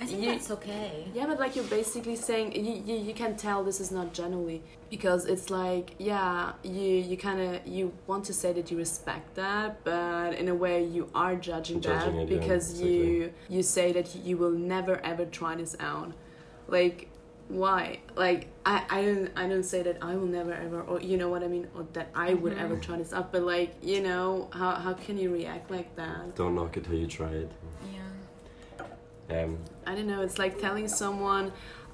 I 0.01 0.05
think 0.05 0.21
You- 0.23 0.31
that's 0.31 0.49
okay. 0.51 1.07
yeah, 1.13 1.25
but 1.25 1.39
like 1.39 1.55
you're 1.55 1.65
basically 1.65 2.15
saying 2.15 2.53
you, 2.55 2.73
you, 2.85 2.95
you 3.07 3.13
can 3.13 3.35
tell 3.35 3.63
this 3.63 3.79
is 3.81 3.91
not 3.91 4.13
genuinely 4.13 4.61
because 4.89 5.25
it's 5.25 5.49
like 5.49 5.93
yeah 5.99 6.53
you 6.63 6.71
you 7.09 7.17
kind 7.17 7.39
of 7.41 7.67
you 7.67 7.91
want 8.07 8.23
to 8.25 8.33
say 8.33 8.53
that 8.53 8.71
you 8.71 8.77
respect 8.77 9.35
that 9.35 9.83
but 9.83 10.33
in 10.35 10.47
a 10.47 10.55
way 10.55 10.83
you 10.83 11.09
are 11.13 11.35
judging, 11.35 11.81
Judging 11.81 12.15
that 12.15 12.23
it, 12.23 12.29
yeah, 12.31 12.39
because 12.39 12.71
exactly. 12.71 13.07
you 13.17 13.33
you 13.49 13.61
say 13.61 13.91
that 13.91 14.15
you 14.15 14.37
will 14.37 14.51
never 14.75 14.95
ever 15.03 15.25
try 15.25 15.55
this 15.55 15.75
out 15.79 16.13
like 16.67 17.09
why 17.49 17.99
like 18.15 18.47
I, 18.65 18.83
I 18.89 19.01
don't 19.05 19.29
I 19.35 19.47
don't 19.47 19.63
say 19.73 19.81
that 19.83 19.97
I 20.01 20.15
will 20.15 20.27
never 20.27 20.53
ever 20.53 20.81
or 20.81 21.01
you 21.01 21.17
know 21.17 21.29
what 21.29 21.43
I 21.43 21.47
mean 21.47 21.67
or 21.75 21.85
that 21.93 22.09
I 22.15 22.35
would 22.35 22.53
Mhm. 22.53 22.61
ever 22.63 22.75
try 22.77 22.97
this 22.97 23.11
out 23.11 23.31
but 23.33 23.41
like 23.43 23.71
you 23.81 24.01
know 24.01 24.49
how 24.53 24.71
how 24.75 24.93
can 24.93 25.17
you 25.17 25.29
react 25.33 25.69
like 25.71 25.93
that 25.97 26.35
Don't 26.35 26.55
knock 26.55 26.77
it 26.77 26.83
till 26.85 26.93
you 26.95 27.07
try 27.07 27.31
it. 27.43 27.51
Yeah. 27.91 29.43
Um, 29.43 29.57
I 29.89 29.95
don't 29.95 30.07
know. 30.13 30.21
It's 30.27 30.39
like 30.43 30.53
telling 30.67 30.87
someone, 31.03 31.45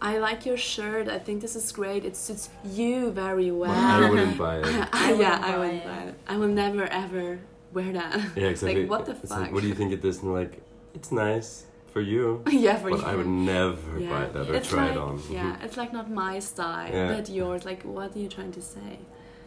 "I 0.01 0.11
like 0.27 0.39
your 0.49 0.57
shirt. 0.73 1.05
I 1.17 1.19
think 1.25 1.37
this 1.45 1.55
is 1.61 1.65
great. 1.79 2.01
It 2.09 2.15
suits 2.25 2.45
you 2.79 3.11
very 3.23 3.51
well." 3.61 3.71
I 3.71 4.09
wouldn't 4.09 4.37
buy 4.37 4.57
it. 4.59 4.65
I 5.05 5.13
yeah, 5.13 5.13
wouldn't 5.13 5.43
I 5.49 5.51
buy 5.51 5.57
wouldn't 5.61 5.83
it. 5.83 5.85
buy 5.91 6.01
it. 6.09 6.15
I 6.33 6.35
will 6.41 6.53
never 6.63 6.83
ever 7.03 7.27
wear 7.75 7.89
that. 7.99 8.13
Yeah, 8.35 8.47
exactly. 8.53 8.81
Like 8.81 8.89
what 8.93 9.05
the 9.05 9.13
It's 9.23 9.29
fuck? 9.31 9.39
like, 9.41 9.51
what 9.53 9.61
do 9.63 9.67
you 9.71 9.77
think 9.81 9.91
of 9.93 10.01
this? 10.01 10.15
And 10.21 10.33
like, 10.41 10.53
it's 10.97 11.11
nice 11.11 11.49
for 11.93 12.01
you, 12.01 12.25
yeah, 12.67 12.75
for 12.81 12.89
but 12.89 12.99
you. 12.99 13.05
I 13.11 13.15
would 13.19 13.27
never 13.55 13.91
yeah. 13.99 14.09
buy 14.13 14.25
that 14.35 14.49
or 14.49 14.55
it's 14.55 14.69
try 14.69 14.83
like, 14.87 14.91
it 14.91 14.97
on. 15.07 15.21
Yeah, 15.31 15.55
it's 15.65 15.77
like 15.81 15.91
not 15.99 16.07
my 16.11 16.39
style, 16.39 16.91
Yeah. 16.91 17.13
but 17.15 17.29
yours. 17.29 17.63
Like, 17.71 17.81
what 17.83 18.09
are 18.15 18.19
you 18.19 18.27
trying 18.37 18.51
to 18.59 18.61
say? 18.61 18.91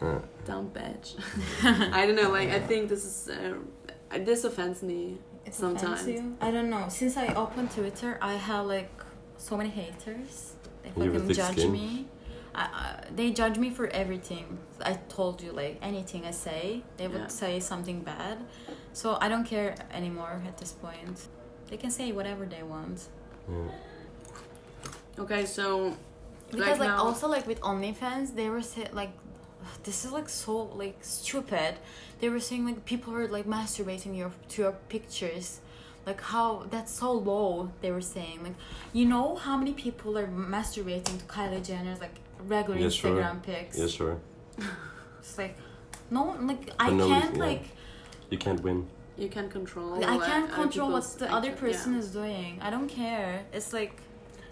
Yeah. 0.01 0.19
Dumb 0.49 0.67
bitch. 0.77 1.07
I 1.97 2.05
don't 2.05 2.15
know. 2.21 2.31
Like, 2.39 2.49
I 2.49 2.59
think 2.69 2.89
this 2.93 3.03
is 3.11 3.17
uh, 3.29 4.17
this 4.29 4.43
offends 4.49 4.81
me. 4.81 5.19
It 5.45 5.53
Sometimes. 5.53 6.01
offends 6.01 6.07
you? 6.07 6.37
I 6.41 6.51
don't 6.51 6.69
know. 6.69 6.85
Since 6.89 7.17
I 7.17 7.33
opened 7.33 7.71
Twitter, 7.71 8.17
I 8.21 8.33
have 8.35 8.65
like 8.65 8.91
so 9.37 9.57
many 9.57 9.69
haters. 9.69 10.53
They 10.83 11.05
You 11.05 11.13
fucking 11.13 11.33
judge 11.33 11.57
skin? 11.59 11.71
me. 11.71 12.05
I, 12.55 12.61
I, 12.61 13.03
they 13.15 13.31
judge 13.31 13.57
me 13.57 13.69
for 13.69 13.87
everything. 13.87 14.57
I 14.81 14.93
told 15.07 15.41
you, 15.41 15.51
like 15.51 15.77
anything 15.81 16.25
I 16.25 16.31
say, 16.31 16.83
they 16.97 17.07
would 17.07 17.21
Yeah. 17.21 17.27
say 17.27 17.59
something 17.59 18.01
bad. 18.01 18.39
So 18.93 19.17
I 19.21 19.29
don't 19.29 19.45
care 19.45 19.75
anymore 19.91 20.41
at 20.47 20.57
this 20.57 20.71
point. 20.71 21.27
They 21.69 21.77
can 21.77 21.91
say 21.91 22.11
whatever 22.11 22.45
they 22.45 22.63
want. 22.63 23.07
Yeah. 23.49 23.55
Okay, 25.19 25.45
so 25.45 25.95
Because 26.51 26.79
like, 26.79 26.89
now- 26.89 27.03
also 27.03 27.27
like 27.27 27.45
with 27.47 27.61
OnlyFans, 27.61 28.35
they 28.35 28.49
were 28.49 28.61
saying 28.61 28.89
like 28.93 29.11
this 29.83 30.05
is 30.05 30.11
like 30.11 30.29
so 30.29 30.63
like 30.75 30.97
stupid. 31.01 31.75
They 32.19 32.29
were 32.29 32.39
saying 32.39 32.65
like 32.65 32.85
people 32.85 33.13
were 33.13 33.27
like 33.27 33.45
masturbating 33.45 34.17
your 34.17 34.31
to 34.49 34.61
your 34.63 34.71
pictures. 34.89 35.59
Like 36.05 36.21
how 36.21 36.65
that's 36.69 36.93
so 36.93 37.11
low. 37.11 37.71
They 37.81 37.91
were 37.91 38.01
saying 38.01 38.43
like, 38.43 38.55
you 38.93 39.05
know 39.05 39.35
how 39.35 39.57
many 39.57 39.73
people 39.73 40.17
are 40.17 40.27
masturbating 40.27 41.17
to 41.19 41.25
Kylie 41.25 41.65
Jenner's 41.65 41.99
like 41.99 42.15
regular 42.47 42.79
Yeah, 42.79 42.89
sure. 42.89 43.11
Instagram 43.11 43.43
pics. 43.43 43.77
yes 43.77 43.91
sure. 43.91 44.17
It's 45.19 45.37
like 45.37 45.55
no 46.09 46.35
like 46.41 46.71
I 46.79 46.87
But 46.89 46.93
no, 46.95 47.07
can't 47.07 47.35
yeah. 47.35 47.43
like 47.43 47.63
You 48.29 48.37
can't 48.37 48.61
win. 48.63 48.87
you 49.17 49.27
can't 49.29 49.51
control. 49.51 49.93
I 50.03 50.17
can't 50.25 50.49
control 50.51 50.91
what 50.91 51.03
the 51.19 51.31
other 51.31 51.51
person 51.51 51.93
yeah. 51.93 51.99
is 51.99 52.07
doing. 52.11 52.59
I 52.61 52.69
don't 52.69 52.87
care. 52.87 53.43
It's 53.53 53.73
like 53.73 53.93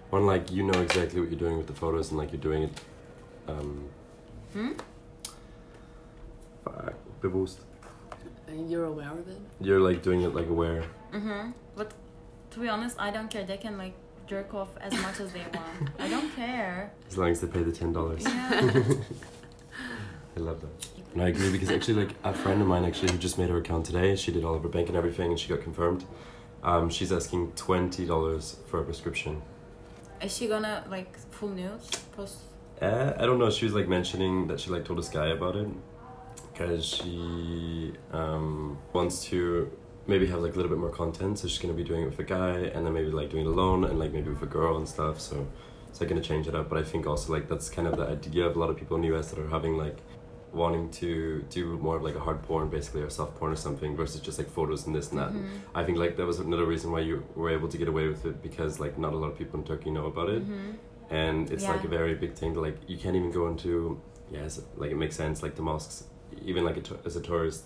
One 0.09 0.25
like 0.25 0.51
you 0.51 0.63
know 0.63 0.79
exactly 0.81 1.19
what 1.21 1.29
you're 1.31 1.39
doing 1.39 1.57
with 1.57 1.67
the 1.67 1.73
photos 1.83 2.09
and 2.11 2.17
like 2.19 2.31
you're 2.33 2.41
doing 2.49 2.63
it. 2.63 2.75
Um, 3.47 3.89
hmm? 4.53 4.71
Fuck, 6.77 6.93
bewusst. 7.21 7.59
You're 8.67 8.85
aware 8.85 9.11
of 9.11 9.27
it. 9.27 9.37
You're 9.59 9.79
like 9.79 10.01
doing 10.01 10.21
it 10.21 10.33
like 10.33 10.47
aware. 10.47 10.83
Mm-hmm. 11.13 11.51
But 11.75 11.91
to 12.51 12.59
be 12.59 12.69
honest, 12.69 12.95
I 12.99 13.11
don't 13.11 13.29
care. 13.29 13.43
They 13.43 13.57
can 13.57 13.77
like 13.77 13.93
jerk 14.25 14.53
off 14.53 14.69
as 14.79 14.93
much 15.01 15.19
as 15.19 15.33
they 15.33 15.43
want. 15.53 15.89
I 15.99 16.07
don't 16.07 16.33
care. 16.35 16.91
As 17.09 17.17
long 17.17 17.29
as 17.29 17.41
they 17.41 17.47
pay 17.47 17.63
the 17.63 17.71
ten 17.71 17.93
dollars. 17.93 18.23
Yeah. 18.23 18.83
I 20.37 20.39
love 20.39 20.61
that. 20.61 20.87
And 21.13 21.21
I 21.23 21.29
agree 21.29 21.51
because 21.51 21.71
actually, 21.71 22.05
like 22.05 22.15
a 22.23 22.33
friend 22.33 22.61
of 22.61 22.67
mine 22.67 22.85
actually 22.85 23.11
who 23.11 23.17
just 23.17 23.37
made 23.37 23.49
her 23.49 23.57
account 23.57 23.85
today, 23.85 24.15
she 24.15 24.31
did 24.31 24.43
all 24.43 24.55
of 24.55 24.63
her 24.63 24.69
bank 24.69 24.87
and 24.87 24.97
everything, 24.97 25.31
and 25.31 25.39
she 25.39 25.49
got 25.49 25.61
confirmed. 25.61 26.05
Um, 26.63 26.89
she's 26.89 27.11
asking 27.11 27.51
twenty 27.53 28.05
dollars 28.05 28.57
for 28.67 28.79
a 28.79 28.83
prescription. 28.83 29.41
Is 30.21 30.35
she 30.35 30.47
gonna 30.47 30.85
like 30.89 31.17
full 31.31 31.49
news 31.49 31.89
post? 32.15 32.37
Uh, 32.81 33.13
I 33.17 33.25
don't 33.25 33.39
know. 33.39 33.49
She 33.49 33.65
was 33.65 33.73
like 33.73 33.87
mentioning 33.87 34.47
that 34.47 34.59
she 34.59 34.69
like 34.69 34.85
told 34.85 34.99
this 34.99 35.09
guy 35.09 35.27
about 35.27 35.55
it 35.55 35.67
because 36.57 36.85
she 36.85 37.93
um, 38.11 38.77
wants 38.93 39.23
to 39.25 39.71
maybe 40.07 40.25
have 40.27 40.39
like 40.39 40.53
a 40.53 40.55
little 40.55 40.69
bit 40.69 40.79
more 40.79 40.89
content. 40.89 41.37
So 41.39 41.47
she's 41.47 41.59
gonna 41.59 41.73
be 41.73 41.83
doing 41.83 42.03
it 42.03 42.05
with 42.09 42.19
a 42.19 42.23
guy, 42.23 42.57
and 42.73 42.85
then 42.85 42.93
maybe 42.93 43.11
like 43.11 43.29
doing 43.29 43.45
it 43.45 43.49
alone, 43.49 43.83
and 43.83 43.99
like 43.99 44.11
maybe 44.11 44.29
with 44.29 44.41
a 44.41 44.47
girl 44.47 44.77
and 44.77 44.87
stuff. 44.87 45.19
So 45.19 45.47
it's 45.89 45.99
like 45.99 46.09
gonna 46.09 46.21
change 46.21 46.47
it 46.47 46.55
up. 46.55 46.69
But 46.69 46.79
I 46.79 46.83
think 46.83 47.05
also 47.05 47.31
like 47.33 47.47
that's 47.47 47.69
kind 47.69 47.87
of 47.87 47.97
the 47.97 48.07
idea 48.07 48.45
of 48.45 48.55
a 48.55 48.59
lot 48.59 48.69
of 48.69 48.77
people 48.77 48.95
in 48.95 49.01
the 49.03 49.15
US 49.15 49.29
that 49.31 49.39
are 49.39 49.49
having 49.49 49.77
like 49.77 49.97
wanting 50.53 50.89
to 50.89 51.43
do 51.49 51.77
more 51.77 51.97
of 51.97 52.03
like 52.03 52.15
a 52.15 52.19
hard 52.19 52.41
porn 52.41 52.69
basically 52.69 53.01
or 53.01 53.09
soft 53.09 53.35
porn 53.35 53.51
or 53.51 53.55
something 53.55 53.95
versus 53.95 54.19
just 54.21 54.37
like 54.39 54.49
photos 54.49 54.87
and 54.87 54.95
this 54.95 55.11
and 55.11 55.19
that. 55.19 55.31
Mhm. 55.33 55.45
I 55.75 55.83
think 55.83 55.97
like 55.97 56.15
that 56.17 56.25
was 56.25 56.39
another 56.39 56.65
reason 56.65 56.89
why 56.91 57.01
you 57.01 57.23
were 57.35 57.49
able 57.49 57.67
to 57.67 57.77
get 57.77 57.87
away 57.87 58.07
with 58.07 58.25
it 58.25 58.41
because 58.41 58.79
like 58.79 58.97
not 58.97 59.13
a 59.13 59.17
lot 59.17 59.27
of 59.27 59.37
people 59.37 59.59
in 59.59 59.65
Turkey 59.65 59.91
know 59.91 60.05
about 60.05 60.29
it 60.29 60.47
Mhm. 60.49 60.75
and 61.09 61.51
it's 61.51 61.65
like 61.67 61.83
a 61.83 61.87
very 61.89 62.15
big 62.15 62.33
thing 62.33 62.53
to 62.53 62.61
like 62.61 62.77
you 62.87 62.97
can't 62.97 63.15
even 63.15 63.29
go 63.29 63.47
into 63.49 63.99
yes 64.31 64.61
like 64.77 64.89
it 64.91 64.95
makes 64.97 65.15
sense 65.17 65.43
like 65.43 65.55
the 65.55 65.61
mosques 65.61 66.05
even 66.45 66.63
like 66.65 66.77
a 66.77 66.83
as 67.05 67.15
a 67.15 67.21
tourist 67.21 67.65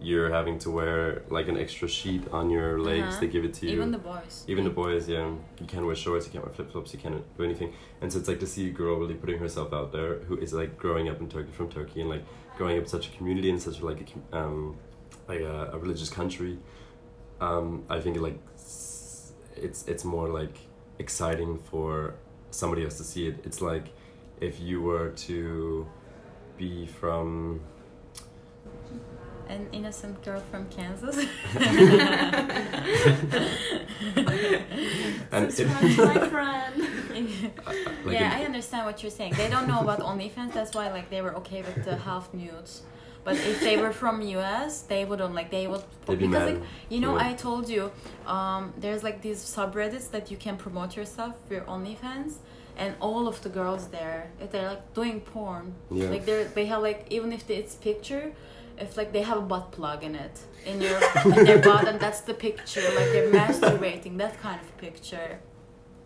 you're 0.00 0.30
having 0.32 0.58
to 0.58 0.70
wear 0.70 1.22
like 1.28 1.48
an 1.48 1.56
extra 1.56 1.86
sheet 1.86 2.26
on 2.32 2.48
your 2.50 2.78
legs 2.80 3.02
Uh-huh. 3.08 3.20
they 3.20 3.26
give 3.26 3.44
it 3.44 3.52
to 3.54 3.66
you 3.66 3.72
Even 3.72 3.90
the 3.90 3.98
boys. 3.98 4.44
even 4.48 4.64
the 4.64 4.70
boys 4.70 5.08
yeah 5.08 5.26
you 5.60 5.66
can't 5.66 5.84
wear 5.84 5.94
shorts 5.94 6.24
you 6.26 6.32
can't 6.32 6.44
wear 6.44 6.54
flip-flops 6.54 6.92
you 6.94 6.98
can't 6.98 7.22
do 7.36 7.44
anything 7.44 7.72
and 8.00 8.10
so 8.12 8.18
it's 8.18 8.26
like 8.28 8.40
to 8.40 8.46
see 8.46 8.68
a 8.68 8.70
girl 8.70 8.96
really 9.02 9.14
putting 9.14 9.38
herself 9.38 9.72
out 9.72 9.92
there 9.92 10.12
who 10.28 10.36
is 10.38 10.52
like 10.52 10.76
growing 10.78 11.08
up 11.10 11.20
in 11.20 11.28
turkey 11.28 11.52
from 11.52 11.68
turkey 11.70 12.00
and 12.00 12.08
like 12.14 12.24
growing 12.56 12.76
up 12.78 12.84
in 12.84 12.88
such 12.88 13.06
a 13.08 13.10
community 13.16 13.50
and 13.50 13.60
such 13.62 13.80
like 13.82 14.00
a 14.32 14.36
um 14.38 14.76
like 15.28 15.40
a, 15.40 15.70
a 15.74 15.78
religious 15.78 16.10
country 16.10 16.58
um 17.40 17.84
i 17.90 18.00
think 18.00 18.16
like 18.18 18.38
it's 19.56 19.84
it's 19.86 20.04
more 20.04 20.28
like 20.28 20.56
exciting 20.98 21.58
for 21.58 22.14
somebody 22.50 22.82
else 22.84 22.96
to 22.96 23.04
see 23.04 23.26
it 23.28 23.36
it's 23.44 23.60
like 23.60 23.86
if 24.40 24.58
you 24.60 24.80
were 24.82 25.10
to 25.10 25.86
be 26.56 26.86
from 26.86 27.60
An 29.52 29.68
innocent 29.72 30.22
girl 30.24 30.42
from 30.50 30.66
Kansas. 30.70 31.16
and 35.30 35.42
it, 35.60 35.68
my 35.68 36.28
friend. 36.34 36.74
like 38.06 38.14
yeah, 38.18 38.32
I 38.34 38.44
understand 38.44 38.86
what 38.86 39.02
you're 39.02 39.10
saying. 39.10 39.34
They 39.36 39.50
don't 39.50 39.68
know 39.68 39.80
about 39.80 40.00
OnlyFans. 40.00 40.54
That's 40.54 40.74
why 40.74 40.90
like 40.90 41.10
they 41.10 41.20
were 41.20 41.34
okay 41.36 41.60
with 41.60 41.84
the 41.84 41.96
half 41.96 42.32
nudes. 42.32 42.82
But 43.24 43.36
if 43.36 43.60
they 43.60 43.76
were 43.76 43.92
from 43.92 44.22
US, 44.22 44.82
they 44.92 45.04
wouldn't 45.04 45.34
like 45.34 45.50
they 45.50 45.66
would 45.66 45.84
they'd 46.06 46.18
be 46.18 46.26
because 46.26 46.52
mad 46.52 46.60
like 46.60 46.68
you 46.88 47.00
know 47.00 47.14
Yeah. 47.16 47.28
I 47.28 47.32
told 47.34 47.68
you 47.68 47.92
um, 48.26 48.72
there's 48.78 49.02
like 49.02 49.20
these 49.20 49.40
subreddits 49.56 50.10
that 50.12 50.30
you 50.30 50.38
can 50.38 50.56
promote 50.56 50.96
yourself 50.96 51.34
for 51.46 51.52
your 51.54 51.64
OnlyFans, 51.64 52.32
and 52.76 52.94
all 53.00 53.28
of 53.28 53.42
the 53.42 53.50
girls 53.50 53.88
there 53.88 54.30
if 54.40 54.50
they're 54.50 54.70
like 54.74 54.94
doing 54.94 55.20
porn 55.20 55.74
yeah 55.90 56.08
like 56.08 56.24
they're 56.24 56.44
they 56.44 56.66
have 56.72 56.82
like 56.82 57.06
even 57.10 57.30
if 57.32 57.48
it's 57.50 57.74
picture 57.74 58.32
if 58.78 58.96
like 58.96 59.12
they 59.12 59.22
have 59.22 59.38
a 59.38 59.42
butt 59.52 59.70
plug 59.72 60.02
in 60.04 60.14
it 60.14 60.40
in 60.66 60.80
your 60.80 60.98
in 61.24 61.44
their 61.44 61.60
butt 61.60 61.86
and 61.88 61.98
that's 62.00 62.20
the 62.22 62.34
picture 62.34 62.82
like 62.96 63.10
they're 63.12 63.30
masturbating 63.30 64.18
that 64.18 64.38
kind 64.40 64.60
of 64.60 64.76
picture 64.78 65.38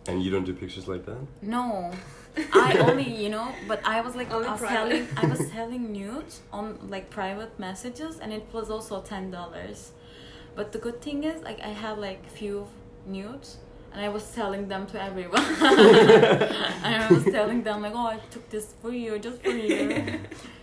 and 0.07 0.23
you 0.23 0.31
don't 0.31 0.45
do 0.45 0.53
pictures 0.53 0.87
like 0.87 1.05
that 1.05 1.17
no 1.41 1.91
i 2.53 2.77
only 2.77 3.09
you 3.23 3.29
know 3.29 3.51
but 3.67 3.79
i 3.85 4.01
was 4.01 4.15
like 4.15 4.31
Only 4.31 4.47
I 4.47 4.51
was 4.51 4.59
private. 4.61 4.73
selling 4.77 5.07
i 5.17 5.25
was 5.25 5.51
selling 5.51 5.91
nudes 5.91 6.41
on 6.53 6.77
like 6.89 7.09
private 7.09 7.57
messages 7.59 8.19
and 8.19 8.31
it 8.31 8.45
was 8.53 8.69
also 8.69 9.01
ten 9.01 9.31
dollars 9.31 9.91
but 10.55 10.71
the 10.71 10.77
good 10.79 11.01
thing 11.01 11.23
is 11.23 11.41
like 11.43 11.59
i 11.61 11.69
have 11.69 11.97
like 11.97 12.27
few 12.29 12.67
nudes. 13.05 13.57
And 13.93 14.01
I 14.05 14.09
was 14.09 14.21
selling 14.21 14.67
them 14.67 14.85
to 14.87 15.01
everyone. 15.01 15.41
and 15.41 16.95
I 17.03 17.07
was 17.09 17.23
telling 17.23 17.63
them 17.63 17.81
like, 17.81 17.93
"Oh, 17.95 18.07
I 18.07 18.19
took 18.29 18.47
this 18.49 18.73
for 18.81 18.91
you, 18.91 19.17
just 19.17 19.41
for 19.41 19.49
you." 19.49 20.19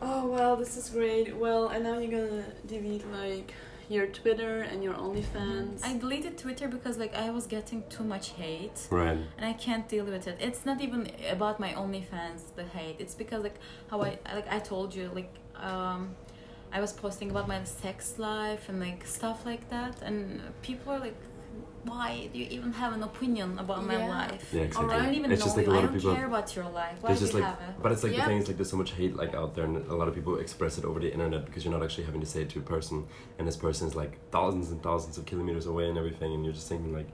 Oh 0.00 0.26
well, 0.28 0.56
this 0.56 0.76
is 0.76 0.90
great. 0.90 1.36
Well, 1.36 1.68
and 1.68 1.84
now 1.84 1.98
you're 1.98 2.10
gonna 2.10 2.44
delete 2.66 3.10
like 3.10 3.52
your 3.88 4.06
Twitter 4.06 4.60
and 4.60 4.82
your 4.84 4.94
OnlyFans. 4.94 5.82
I 5.84 5.96
deleted 5.96 6.36
Twitter 6.38 6.68
because 6.68 6.98
like 6.98 7.14
I 7.14 7.30
was 7.30 7.46
getting 7.46 7.82
too 7.88 8.04
much 8.04 8.30
hate. 8.30 8.86
Right. 8.90 9.18
and 9.36 9.46
I 9.46 9.54
can't 9.54 9.88
deal 9.88 10.04
with 10.04 10.26
it. 10.26 10.36
It's 10.40 10.64
not 10.66 10.80
even 10.80 11.10
about 11.30 11.58
my 11.58 11.72
OnlyFans 11.72 12.54
the 12.54 12.64
hate. 12.64 12.96
It's 12.98 13.14
because 13.14 13.42
like 13.42 13.58
how 13.90 14.02
I 14.02 14.18
like 14.34 14.50
I 14.52 14.58
told 14.58 14.94
you 14.94 15.10
like 15.14 15.32
um 15.56 16.14
I 16.70 16.80
was 16.80 16.92
posting 16.92 17.30
about 17.30 17.48
my 17.48 17.64
sex 17.64 18.18
life 18.18 18.68
and 18.68 18.78
like 18.78 19.06
stuff 19.06 19.46
like 19.46 19.68
that 19.70 20.02
and 20.02 20.42
people 20.62 20.92
are 20.92 20.98
like 21.00 21.16
why 21.88 22.28
do 22.32 22.38
you 22.38 22.46
even 22.50 22.72
have 22.72 22.92
an 22.92 23.02
opinion 23.02 23.58
about 23.58 23.84
my 23.86 23.96
Yeah. 23.98 24.08
life? 24.08 24.50
Yeah, 24.52 24.60
Or 24.60 24.62
I 24.62 24.66
exactly. 24.66 24.96
don't 24.98 25.14
even 25.14 25.32
It's 25.32 25.40
know 25.40 25.46
just 25.46 25.56
like 25.56 25.66
a 25.66 25.70
you. 25.70 25.74
lot 25.76 25.82
I 25.82 25.86
don't 25.86 25.94
people- 25.96 26.14
care 26.14 26.26
about 26.26 26.56
your 26.56 26.68
life. 26.68 26.96
Why 27.00 27.12
do 27.14 27.18
just 27.20 27.32
you 27.32 27.40
like, 27.40 27.48
have 27.48 27.68
it? 27.68 27.82
but 27.82 27.92
it's 27.92 28.02
like 28.02 28.12
Yeah. 28.12 28.20
the 28.20 28.26
thing 28.28 28.38
is 28.38 28.48
like 28.48 28.56
there's 28.58 28.70
so 28.70 28.76
much 28.76 28.92
hate 28.92 29.16
like 29.16 29.34
out 29.34 29.54
there, 29.54 29.64
and 29.64 29.76
a 29.88 29.94
lot 29.96 30.08
of 30.08 30.14
people 30.14 30.36
express 30.38 30.78
it 30.78 30.84
over 30.84 31.00
the 31.00 31.12
internet 31.12 31.44
because 31.46 31.64
you're 31.64 31.72
not 31.74 31.82
actually 31.82 32.04
having 32.04 32.20
to 32.20 32.26
say 32.26 32.42
it 32.42 32.50
to 32.50 32.58
a 32.58 32.62
person, 32.62 33.06
and 33.38 33.46
this 33.48 33.56
person 33.56 33.88
is 33.88 33.94
like 33.96 34.18
thousands 34.30 34.70
and 34.70 34.82
thousands 34.82 35.18
of 35.18 35.26
kilometers 35.26 35.66
away 35.66 35.88
and 35.88 35.96
everything, 35.98 36.32
and 36.34 36.44
you're 36.44 36.54
just 36.54 36.68
thinking 36.68 36.92
like, 36.94 37.08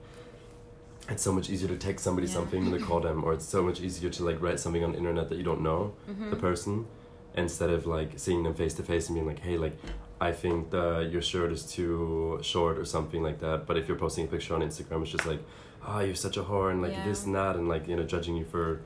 it's 1.09 1.21
so 1.23 1.31
much 1.31 1.49
easier 1.49 1.67
to 1.67 1.77
text 1.77 2.03
somebody 2.03 2.27
Yeah. 2.27 2.33
something 2.33 2.63
than 2.69 2.79
to 2.79 2.85
call 2.85 2.99
them, 2.99 3.23
or 3.23 3.33
it's 3.33 3.45
so 3.45 3.61
much 3.61 3.79
easier 3.81 4.09
to 4.09 4.23
like 4.25 4.41
write 4.41 4.59
something 4.59 4.83
on 4.83 4.91
the 4.93 4.97
internet 4.97 5.29
that 5.29 5.37
you 5.37 5.43
don't 5.43 5.61
know 5.61 5.93
Mhm. 6.09 6.29
the 6.31 6.35
person, 6.35 6.87
instead 7.35 7.69
of 7.69 7.85
like 7.85 8.13
seeing 8.17 8.43
them 8.43 8.53
face 8.53 8.73
to 8.75 8.83
face 8.83 9.07
and 9.07 9.15
being 9.15 9.27
like, 9.27 9.39
hey, 9.39 9.57
like. 9.57 9.77
I 10.19 10.31
think 10.31 10.71
that 10.71 11.09
your 11.11 11.21
shirt 11.21 11.51
is 11.51 11.63
too 11.63 12.39
short 12.41 12.77
or 12.77 12.85
something 12.85 13.21
like 13.21 13.39
that. 13.39 13.65
But 13.67 13.77
if 13.77 13.87
you're 13.87 13.97
posting 13.97 14.25
a 14.25 14.27
picture 14.27 14.53
on 14.55 14.61
Instagram, 14.61 15.01
it's 15.01 15.11
just 15.11 15.25
like, 15.25 15.41
ah, 15.83 15.99
you're 15.99 16.15
such 16.15 16.37
a 16.37 16.43
whore 16.43 16.71
and 16.71 16.81
like 16.81 16.93
Yeah. 16.93 17.05
this 17.05 17.25
and 17.25 17.35
that, 17.35 17.55
and 17.57 17.67
like 17.67 17.87
you 17.87 17.95
know, 17.95 18.03
judging 18.03 18.35
you 18.37 18.45
for, 18.45 18.81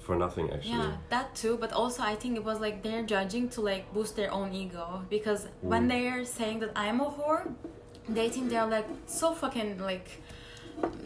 for 0.00 0.16
nothing 0.16 0.50
actually. 0.50 0.72
Yeah, 0.72 0.96
that 1.10 1.34
too. 1.34 1.56
But 1.60 1.72
also, 1.72 2.02
I 2.02 2.14
think 2.16 2.36
it 2.36 2.44
was 2.44 2.58
like 2.58 2.82
they're 2.82 3.02
judging 3.04 3.48
to 3.50 3.60
like 3.60 3.92
boost 3.92 4.16
their 4.16 4.32
own 4.32 4.52
ego 4.54 5.02
because 5.10 5.46
when 5.60 5.84
Mm. 5.84 5.88
they're 5.88 6.24
saying 6.24 6.60
that 6.60 6.70
I'm 6.74 7.00
a 7.00 7.10
whore, 7.10 7.52
they 8.08 8.28
think 8.30 8.48
they're 8.50 8.66
like 8.66 8.88
so 9.06 9.34
fucking 9.34 9.78
like. 9.78 10.08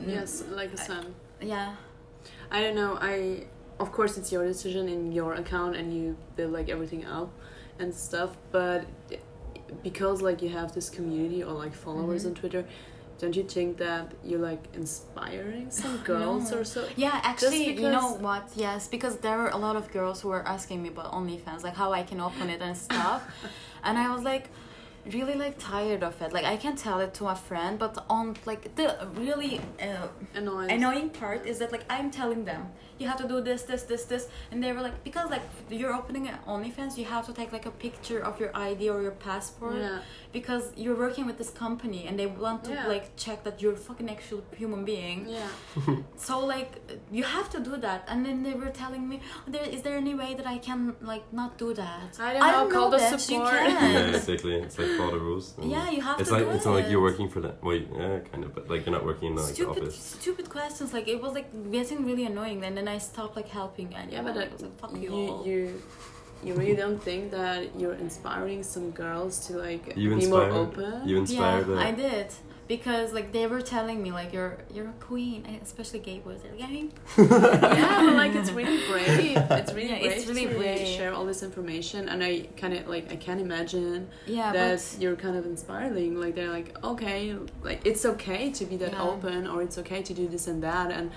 yes, 0.06 0.44
like 0.50 0.72
a 0.72 0.76
son. 0.76 1.14
Yeah. 1.40 1.74
I 2.50 2.62
don't 2.62 2.76
know. 2.76 2.96
I 3.00 3.46
of 3.80 3.90
course 3.90 4.16
it's 4.16 4.30
your 4.30 4.46
decision 4.46 4.88
in 4.88 5.10
your 5.10 5.34
account 5.34 5.74
and 5.74 5.92
you 5.92 6.16
build 6.36 6.52
like 6.52 6.68
everything 6.68 7.04
up 7.04 7.30
and 7.80 7.92
stuff. 7.92 8.30
But 8.52 8.84
because 9.82 10.22
like 10.22 10.42
you 10.42 10.48
have 10.50 10.72
this 10.74 10.88
community 10.90 11.42
or 11.42 11.52
like 11.52 11.74
followers 11.74 12.24
Mhm. 12.24 12.28
on 12.28 12.34
Twitter, 12.34 12.64
don't 13.20 13.36
you 13.36 13.44
think 13.44 13.76
that 13.78 14.12
you're 14.24 14.40
like 14.40 14.62
inspiring 14.74 15.70
some 15.70 15.96
girls 16.12 16.50
No. 16.50 16.58
or 16.58 16.64
so? 16.64 16.86
Yeah, 16.96 17.20
actually, 17.22 17.72
you 17.74 17.90
know 17.90 18.14
what? 18.14 18.48
Yes, 18.56 18.88
because 18.88 19.18
there 19.18 19.38
were 19.38 19.48
a 19.48 19.56
lot 19.56 19.76
of 19.76 19.90
girls 19.92 20.20
who 20.22 20.28
were 20.28 20.46
asking 20.46 20.82
me 20.82 20.88
about 20.88 21.12
OnlyFans, 21.12 21.62
like 21.62 21.74
how 21.76 21.92
I 21.92 22.02
can 22.02 22.20
open 22.20 22.50
it 22.50 22.60
and 22.60 22.76
stuff, 22.76 23.22
and 23.84 23.98
I 23.98 24.12
was 24.14 24.22
like, 24.22 24.48
really 25.12 25.34
like 25.34 25.56
tired 25.58 26.02
of 26.02 26.20
it. 26.22 26.32
Like 26.32 26.44
I 26.44 26.56
can 26.56 26.76
tell 26.76 27.00
it 27.00 27.14
to 27.14 27.26
a 27.26 27.34
friend, 27.34 27.78
but 27.78 28.04
on 28.08 28.36
like 28.46 28.74
the 28.76 29.08
really 29.14 29.60
uh, 29.80 30.08
Annoying. 30.34 30.70
annoying 30.70 31.10
part 31.10 31.46
is 31.46 31.58
that 31.58 31.72
like 31.72 31.84
I'm 31.90 32.10
telling 32.10 32.44
them 32.44 32.68
you 32.98 33.08
have 33.08 33.18
to 33.18 33.28
do 33.28 33.40
this, 33.40 33.62
this, 33.62 33.82
this, 33.82 34.04
this, 34.04 34.28
and 34.50 34.62
they 34.62 34.72
were 34.72 34.80
like 34.80 35.02
because 35.04 35.30
like 35.30 35.42
you're 35.70 35.92
opening 35.94 36.28
an 36.28 36.38
OnlyFans, 36.46 36.96
you 36.96 37.04
have 37.04 37.26
to 37.26 37.32
take 37.32 37.52
like 37.52 37.66
a 37.66 37.70
picture 37.70 38.20
of 38.20 38.38
your 38.40 38.50
ID 38.56 38.88
or 38.88 39.02
your 39.02 39.10
passport 39.12 39.76
Yeah. 39.76 39.98
Because 40.34 40.64
you're 40.82 40.98
working 41.06 41.24
with 41.30 41.38
this 41.42 41.52
company 41.64 42.00
and 42.08 42.14
they 42.20 42.26
want 42.44 42.60
to 42.68 42.72
Yeah. 42.72 42.92
like 42.94 43.06
check 43.24 43.38
that 43.46 43.56
you're 43.62 43.76
a 43.80 43.84
fucking 43.88 44.08
actual 44.16 44.40
human 44.60 44.82
being. 44.92 45.18
Yeah. 45.38 45.50
So 46.26 46.34
like 46.54 46.70
you 47.18 47.24
have 47.36 47.48
to 47.54 47.58
do 47.68 47.74
that, 47.86 48.00
and 48.10 48.18
then 48.26 48.36
they 48.46 48.54
were 48.62 48.72
telling 48.82 49.02
me, 49.10 49.16
there 49.54 49.66
is 49.76 49.80
there 49.84 49.96
any 50.04 50.14
way 50.22 50.30
that 50.38 50.48
I 50.54 50.58
can 50.68 50.80
like 51.12 51.24
not 51.40 51.50
do 51.64 51.68
that? 51.82 52.08
I 52.28 52.50
don't 52.54 52.68
know, 52.68 52.74
call 52.76 52.88
the 52.94 53.00
support. 53.12 53.52
You 53.52 53.68
yeah, 53.68 53.78
can. 53.78 54.14
exactly. 54.20 54.54
It's 54.66 54.78
like 54.80 54.92
follow 54.98 55.14
the 55.18 55.24
rules. 55.28 55.46
Yeah, 55.74 55.86
you 55.96 56.02
have 56.08 56.20
it's 56.20 56.30
to 56.30 56.36
like 56.36 56.46
do 56.46 56.54
it's 56.56 56.66
not 56.68 56.74
like 56.78 56.88
you're 56.90 57.06
working 57.10 57.28
for 57.34 57.40
that. 57.46 57.54
Wait, 57.68 57.84
yeah, 58.00 58.18
kind 58.30 58.42
of, 58.46 58.50
but 58.56 58.64
like 58.72 58.80
you're 58.84 58.96
not 58.98 59.04
working 59.10 59.28
in 59.30 59.34
like 59.36 59.48
the 59.48 59.54
stupid, 59.54 59.82
office. 59.82 60.16
stupid 60.20 60.46
questions. 60.56 60.88
Like 60.96 61.06
it 61.14 61.18
was 61.24 61.32
like 61.38 61.48
getting 61.78 62.00
really 62.10 62.26
annoying, 62.32 62.58
and 62.66 62.74
then 62.78 62.88
I 62.96 62.98
stopped 63.10 63.34
like 63.40 63.50
helping 63.60 63.88
anyone. 63.94 64.12
Yeah, 64.14 64.22
but 64.28 64.36
I 64.42 64.46
uh, 64.46 64.52
was 64.54 64.62
like, 64.66 64.76
fuck 64.82 64.92
you, 65.04 65.10
you, 65.18 65.30
all. 65.32 65.46
you 65.50 65.60
you 66.46 66.54
really 66.54 66.76
don't 66.76 67.02
think 67.02 67.30
that 67.30 67.78
you're 67.78 67.94
inspiring 67.94 68.62
some 68.62 68.90
girls 68.90 69.46
to 69.46 69.54
like 69.56 69.94
You 69.96 70.10
be 70.10 70.16
inspire. 70.16 70.50
more 70.50 70.60
open? 70.60 71.08
You 71.08 71.18
inspire 71.18 71.58
yeah, 71.58 71.64
the. 71.64 71.74
I 71.78 71.90
did 71.92 72.26
because 72.66 73.12
like 73.12 73.30
they 73.32 73.46
were 73.46 73.60
telling 73.60 74.02
me 74.02 74.10
like 74.10 74.32
you're 74.32 74.56
you're 74.72 74.88
a 74.88 74.92
queen, 75.08 75.44
and 75.46 75.60
especially 75.62 75.98
gay 75.98 76.18
boys. 76.20 76.40
They're 76.42 76.52
like, 76.52 76.60
"Yeah, 76.60 76.68
yeah, 77.80 78.02
but 78.06 78.14
like 78.14 78.34
it's 78.34 78.50
really 78.50 78.78
brave. 78.86 79.36
It's 79.60 79.72
really 79.72 79.90
Yeah, 79.90 79.98
brave 80.00 80.12
it's 80.12 80.26
really 80.26 80.46
to 80.46 80.54
brave. 80.56 80.86
share 80.86 81.12
all 81.12 81.26
this 81.26 81.42
information, 81.42 82.08
and 82.08 82.24
I 82.24 82.48
kind 82.56 82.72
of 82.74 82.88
like 82.88 83.12
I 83.12 83.16
can't 83.16 83.40
imagine 83.40 84.08
yeah, 84.26 84.52
that 84.52 84.82
but 84.92 85.00
you're 85.02 85.16
kind 85.16 85.36
of 85.36 85.44
inspiring. 85.44 86.18
Like 86.18 86.34
they're 86.36 86.50
like, 86.50 86.70
okay, 86.82 87.36
like 87.62 87.80
it's 87.84 88.04
okay 88.06 88.50
to 88.52 88.64
be 88.64 88.76
that 88.78 88.92
Yeah. 88.92 89.02
open, 89.10 89.46
or 89.46 89.62
it's 89.62 89.76
okay 89.78 90.02
to 90.02 90.14
do 90.14 90.26
this 90.26 90.46
and 90.46 90.62
that, 90.62 90.90
and 90.90 91.10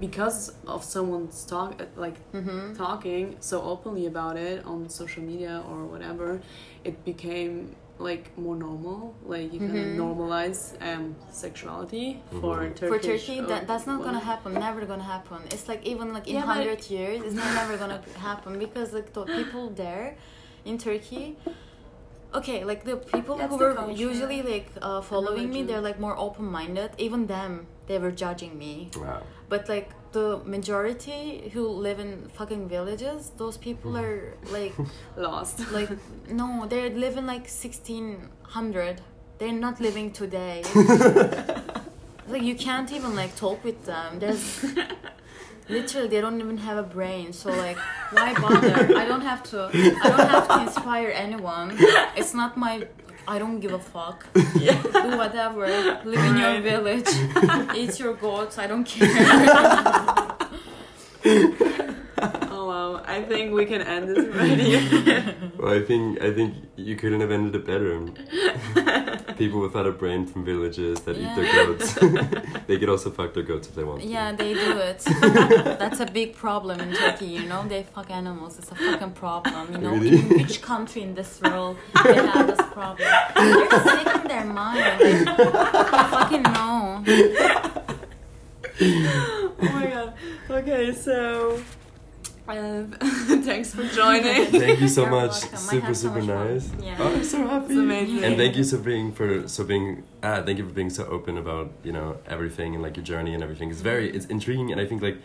because 0.00 0.52
of 0.66 0.84
someone's 0.84 1.44
talk 1.44 1.80
like 1.96 2.16
Mhm. 2.32 2.76
talking 2.76 3.36
so 3.40 3.56
openly 3.62 4.06
about 4.06 4.36
it 4.36 4.64
on 4.64 4.88
social 4.88 5.22
media 5.22 5.62
or 5.70 5.84
whatever, 5.92 6.40
it 6.84 7.04
became 7.04 7.74
like 7.98 8.26
more 8.38 8.54
normal. 8.56 9.14
Like 9.26 9.52
you 9.52 9.58
kind 9.60 9.76
of 9.78 9.96
normalize 10.04 10.60
um, 10.88 11.16
sexuality 11.44 12.22
for 12.40 12.54
Mhm. 12.58 12.76
Turkish. 12.76 12.88
for 12.90 12.98
Turkey, 13.10 13.40
that, 13.50 13.66
that's 13.66 13.86
not 13.86 14.02
gonna 14.04 14.20
happen. 14.32 14.54
Never 14.54 14.82
gonna 14.86 15.10
happen. 15.16 15.38
It's 15.54 15.66
like 15.68 15.82
even 15.92 16.12
like 16.12 16.26
in 16.28 16.34
Yeah, 16.36 16.46
but- 16.46 16.56
hundred 16.56 16.82
years, 16.90 17.18
it's 17.26 17.34
not 17.34 17.52
never 17.54 17.76
gonna 17.76 18.00
happen 18.28 18.58
because 18.58 18.92
like 18.92 19.12
the 19.12 19.24
people 19.24 19.70
there 19.70 20.16
in 20.64 20.78
Turkey. 20.78 21.36
Okay, 22.34 22.62
like 22.62 22.84
the 22.84 22.96
people 22.98 23.36
That's 23.36 23.50
who 23.50 23.58
the 23.58 23.64
were 23.64 23.74
culture. 23.74 23.92
usually 24.08 24.42
like 24.42 24.68
uh, 24.82 25.00
following 25.00 25.48
me, 25.48 25.62
they're 25.62 25.80
like 25.80 25.98
more 25.98 26.16
open-minded. 26.26 26.90
Even 26.98 27.26
them, 27.26 27.66
they 27.88 27.98
were 27.98 28.10
judging 28.12 28.58
me. 28.58 28.90
Wow. 28.96 29.22
But 29.48 29.68
like 29.68 29.90
the 30.12 30.38
majority 30.44 31.50
who 31.52 31.68
live 31.68 32.00
in 32.00 32.28
fucking 32.34 32.68
villages, 32.68 33.32
those 33.36 33.56
people 33.56 33.92
mm. 33.92 34.02
are 34.02 34.34
like 34.50 34.74
Lost. 35.16 35.70
like 35.72 35.90
no, 36.30 36.66
they 36.68 36.90
live 36.90 37.16
in 37.16 37.26
like 37.26 37.48
sixteen 37.48 38.28
hundred. 38.42 39.00
They're 39.38 39.52
not 39.52 39.80
living 39.80 40.10
today. 40.10 40.64
like 42.28 42.42
you 42.42 42.54
can't 42.54 42.90
even 42.92 43.14
like 43.14 43.36
talk 43.36 43.62
with 43.64 43.84
them. 43.84 44.18
There's 44.18 44.64
literally 45.68 46.08
they 46.08 46.20
don't 46.20 46.40
even 46.40 46.58
have 46.58 46.76
a 46.76 46.82
brain. 46.82 47.32
So 47.32 47.50
like 47.50 47.78
why 48.10 48.34
bother? 48.34 48.96
I 48.96 49.04
don't 49.04 49.22
have 49.22 49.42
to. 49.50 49.70
I 49.72 50.08
don't 50.08 50.28
have 50.28 50.48
to 50.48 50.60
inspire 50.62 51.10
anyone. 51.10 51.76
It's 52.16 52.34
not 52.34 52.56
my. 52.56 52.88
I 53.28 53.38
don't 53.38 53.60
give 53.60 53.74
a 53.74 53.78
fuck. 53.78 54.24
Do 54.32 54.40
whatever. 55.18 55.66
Live 56.02 56.24
in 56.24 56.38
your 56.38 56.62
village. 56.62 57.08
Eat 57.76 58.00
your 58.00 58.14
goats. 58.14 58.56
I 58.56 58.66
don't 58.66 58.84
care. 58.84 59.08
wow! 63.08 63.14
I 63.16 63.22
think 63.22 63.52
we 63.52 63.64
can 63.66 63.82
end 63.82 64.08
this 64.08 64.34
right 64.34 64.58
here. 64.58 65.34
Well, 65.58 65.74
I 65.74 65.82
think 65.82 66.22
I 66.22 66.32
think 66.32 66.54
you 66.76 66.94
couldn't 66.94 67.20
have 67.20 67.32
ended 67.32 67.56
it 67.56 67.66
better. 67.66 67.98
People 69.38 69.60
without 69.60 69.86
a 69.86 69.92
brain 69.92 70.24
from 70.24 70.44
villages 70.44 71.00
that 71.00 71.16
eat 71.16 71.34
their 71.34 71.52
goats. 71.52 71.94
they 72.68 72.78
could 72.78 72.88
also 72.88 73.10
fuck 73.10 73.34
their 73.34 73.42
goats 73.42 73.66
if 73.68 73.74
they 73.74 73.82
want. 73.82 74.02
to. 74.02 74.06
Yeah, 74.06 74.30
they 74.32 74.54
do 74.54 74.78
it. 74.78 74.98
That's 75.80 75.98
a 75.98 76.06
big 76.06 76.36
problem 76.36 76.78
in 76.80 76.94
Turkey, 76.94 77.26
you 77.26 77.46
know? 77.46 77.66
They 77.66 77.82
fuck 77.82 78.10
animals. 78.10 78.58
It's 78.58 78.70
a 78.70 78.76
fucking 78.76 79.12
problem, 79.12 79.72
you 79.72 79.78
know? 79.78 79.96
Really? 79.96 80.20
In 80.20 80.28
which 80.28 80.62
country 80.62 81.02
in 81.02 81.14
this 81.14 81.40
world 81.40 81.76
they 82.04 82.14
have 82.14 82.46
this 82.46 82.66
problem? 82.72 83.08
They're 83.34 83.82
sick 83.82 84.14
in 84.14 84.28
their 84.28 84.44
mind. 84.44 85.00
They 85.00 85.24
fucking 85.24 86.42
know. 86.42 87.04
oh 88.80 89.72
my 89.72 89.86
god. 89.86 90.14
Okay, 90.50 90.92
so 90.92 91.60
uh, 92.48 92.84
thanks 93.42 93.74
for 93.74 93.84
joining. 93.88 94.46
Thank 94.46 94.80
you 94.80 94.88
so 94.88 95.02
You're 95.02 95.10
much. 95.10 95.30
welcome. 95.42 95.48
I 95.52 95.56
Super 95.56 95.86
so 95.94 96.08
super 96.08 96.18
much 96.22 96.26
fun. 96.26 96.48
nice. 96.54 96.70
Yeah. 96.82 96.96
Oh, 96.98 97.14
I'm 97.14 97.24
so 97.24 97.46
happy. 97.46 97.64
It's 97.66 97.72
amazing. 97.74 98.24
And 98.24 98.36
thank 98.36 98.56
you 98.56 98.64
so 98.64 98.78
being 98.78 99.12
for 99.12 99.46
so 99.48 99.64
being 99.64 100.04
ah 100.22 100.42
thank 100.44 100.58
you 100.58 100.66
for 100.66 100.74
being 100.74 100.90
so 100.90 101.04
open 101.06 101.36
about 101.38 101.70
you 101.82 101.92
know 101.92 102.16
everything 102.26 102.74
and 102.74 102.82
like 102.82 102.96
your 102.96 103.04
journey 103.04 103.34
and 103.34 103.42
everything. 103.42 103.70
It's 103.70 103.80
very 103.82 104.10
it's 104.10 104.26
intriguing 104.26 104.72
and 104.72 104.80
I 104.80 104.86
think 104.86 105.02
like 105.02 105.18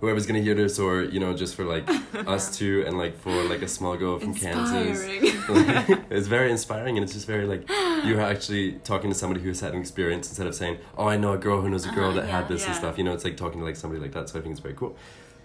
whoever's 0.00 0.26
gonna 0.26 0.38
hear 0.40 0.54
this 0.54 0.78
or 0.78 1.02
you 1.02 1.18
know 1.18 1.34
just 1.34 1.56
for 1.56 1.64
like 1.64 1.88
us 2.28 2.56
two 2.56 2.84
and 2.86 2.96
like 2.98 3.18
for 3.18 3.32
like 3.44 3.62
a 3.62 3.68
small 3.68 3.96
girl 3.96 4.18
from 4.20 4.32
Kansas. 4.34 5.02
Inspiring. 5.02 6.04
it's 6.10 6.28
very 6.28 6.50
inspiring 6.52 6.96
and 6.96 7.02
it's 7.04 7.14
just 7.14 7.26
very 7.26 7.46
like 7.46 7.68
you're 8.06 8.20
actually 8.20 8.72
talking 8.84 9.10
to 9.10 9.16
somebody 9.16 9.40
who's 9.40 9.60
had 9.60 9.72
an 9.74 9.80
experience 9.80 10.28
instead 10.28 10.46
of 10.46 10.54
saying 10.54 10.78
oh 10.96 11.08
I 11.08 11.16
know 11.16 11.32
a 11.32 11.38
girl 11.38 11.60
who 11.62 11.68
knows 11.68 11.84
a 11.84 11.90
girl 11.90 12.10
Uh-huh, 12.10 12.20
that 12.20 12.26
yeah. 12.28 12.38
had 12.40 12.48
this 12.48 12.64
and 12.66 12.74
stuff 12.76 12.96
you 12.96 13.02
know 13.02 13.12
it's 13.12 13.24
like 13.24 13.36
talking 13.36 13.58
to 13.58 13.64
like 13.64 13.74
somebody 13.76 14.00
like 14.00 14.12
that 14.12 14.28
so 14.28 14.38
I 14.38 14.42
think 14.42 14.52
it's 14.52 14.60
very 14.60 14.74
cool 14.74 14.94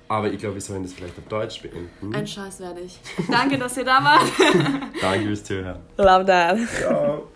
aber 0.08 0.32
ich 0.32 0.40
glaube 0.40 0.56
wir 0.56 0.62
sollen 0.62 0.84
das 0.84 0.94
vielleicht 0.94 1.18
auf 1.18 1.26
Deutsch 1.28 1.56
spielen 1.58 1.90
hm? 2.00 2.14
Ein 2.14 2.28
Scheiß 2.28 2.60
werde 2.60 2.82
ich. 2.82 3.00
Danke, 3.30 3.58
dass 3.58 3.78
ihr 3.78 3.86
da 3.86 4.04
wart. 4.04 4.32
danke 5.02 5.26
fürs 5.26 5.44
Zuhören 5.44 5.80
Love 5.98 6.26
that. 6.26 6.58
ciao 6.80 7.33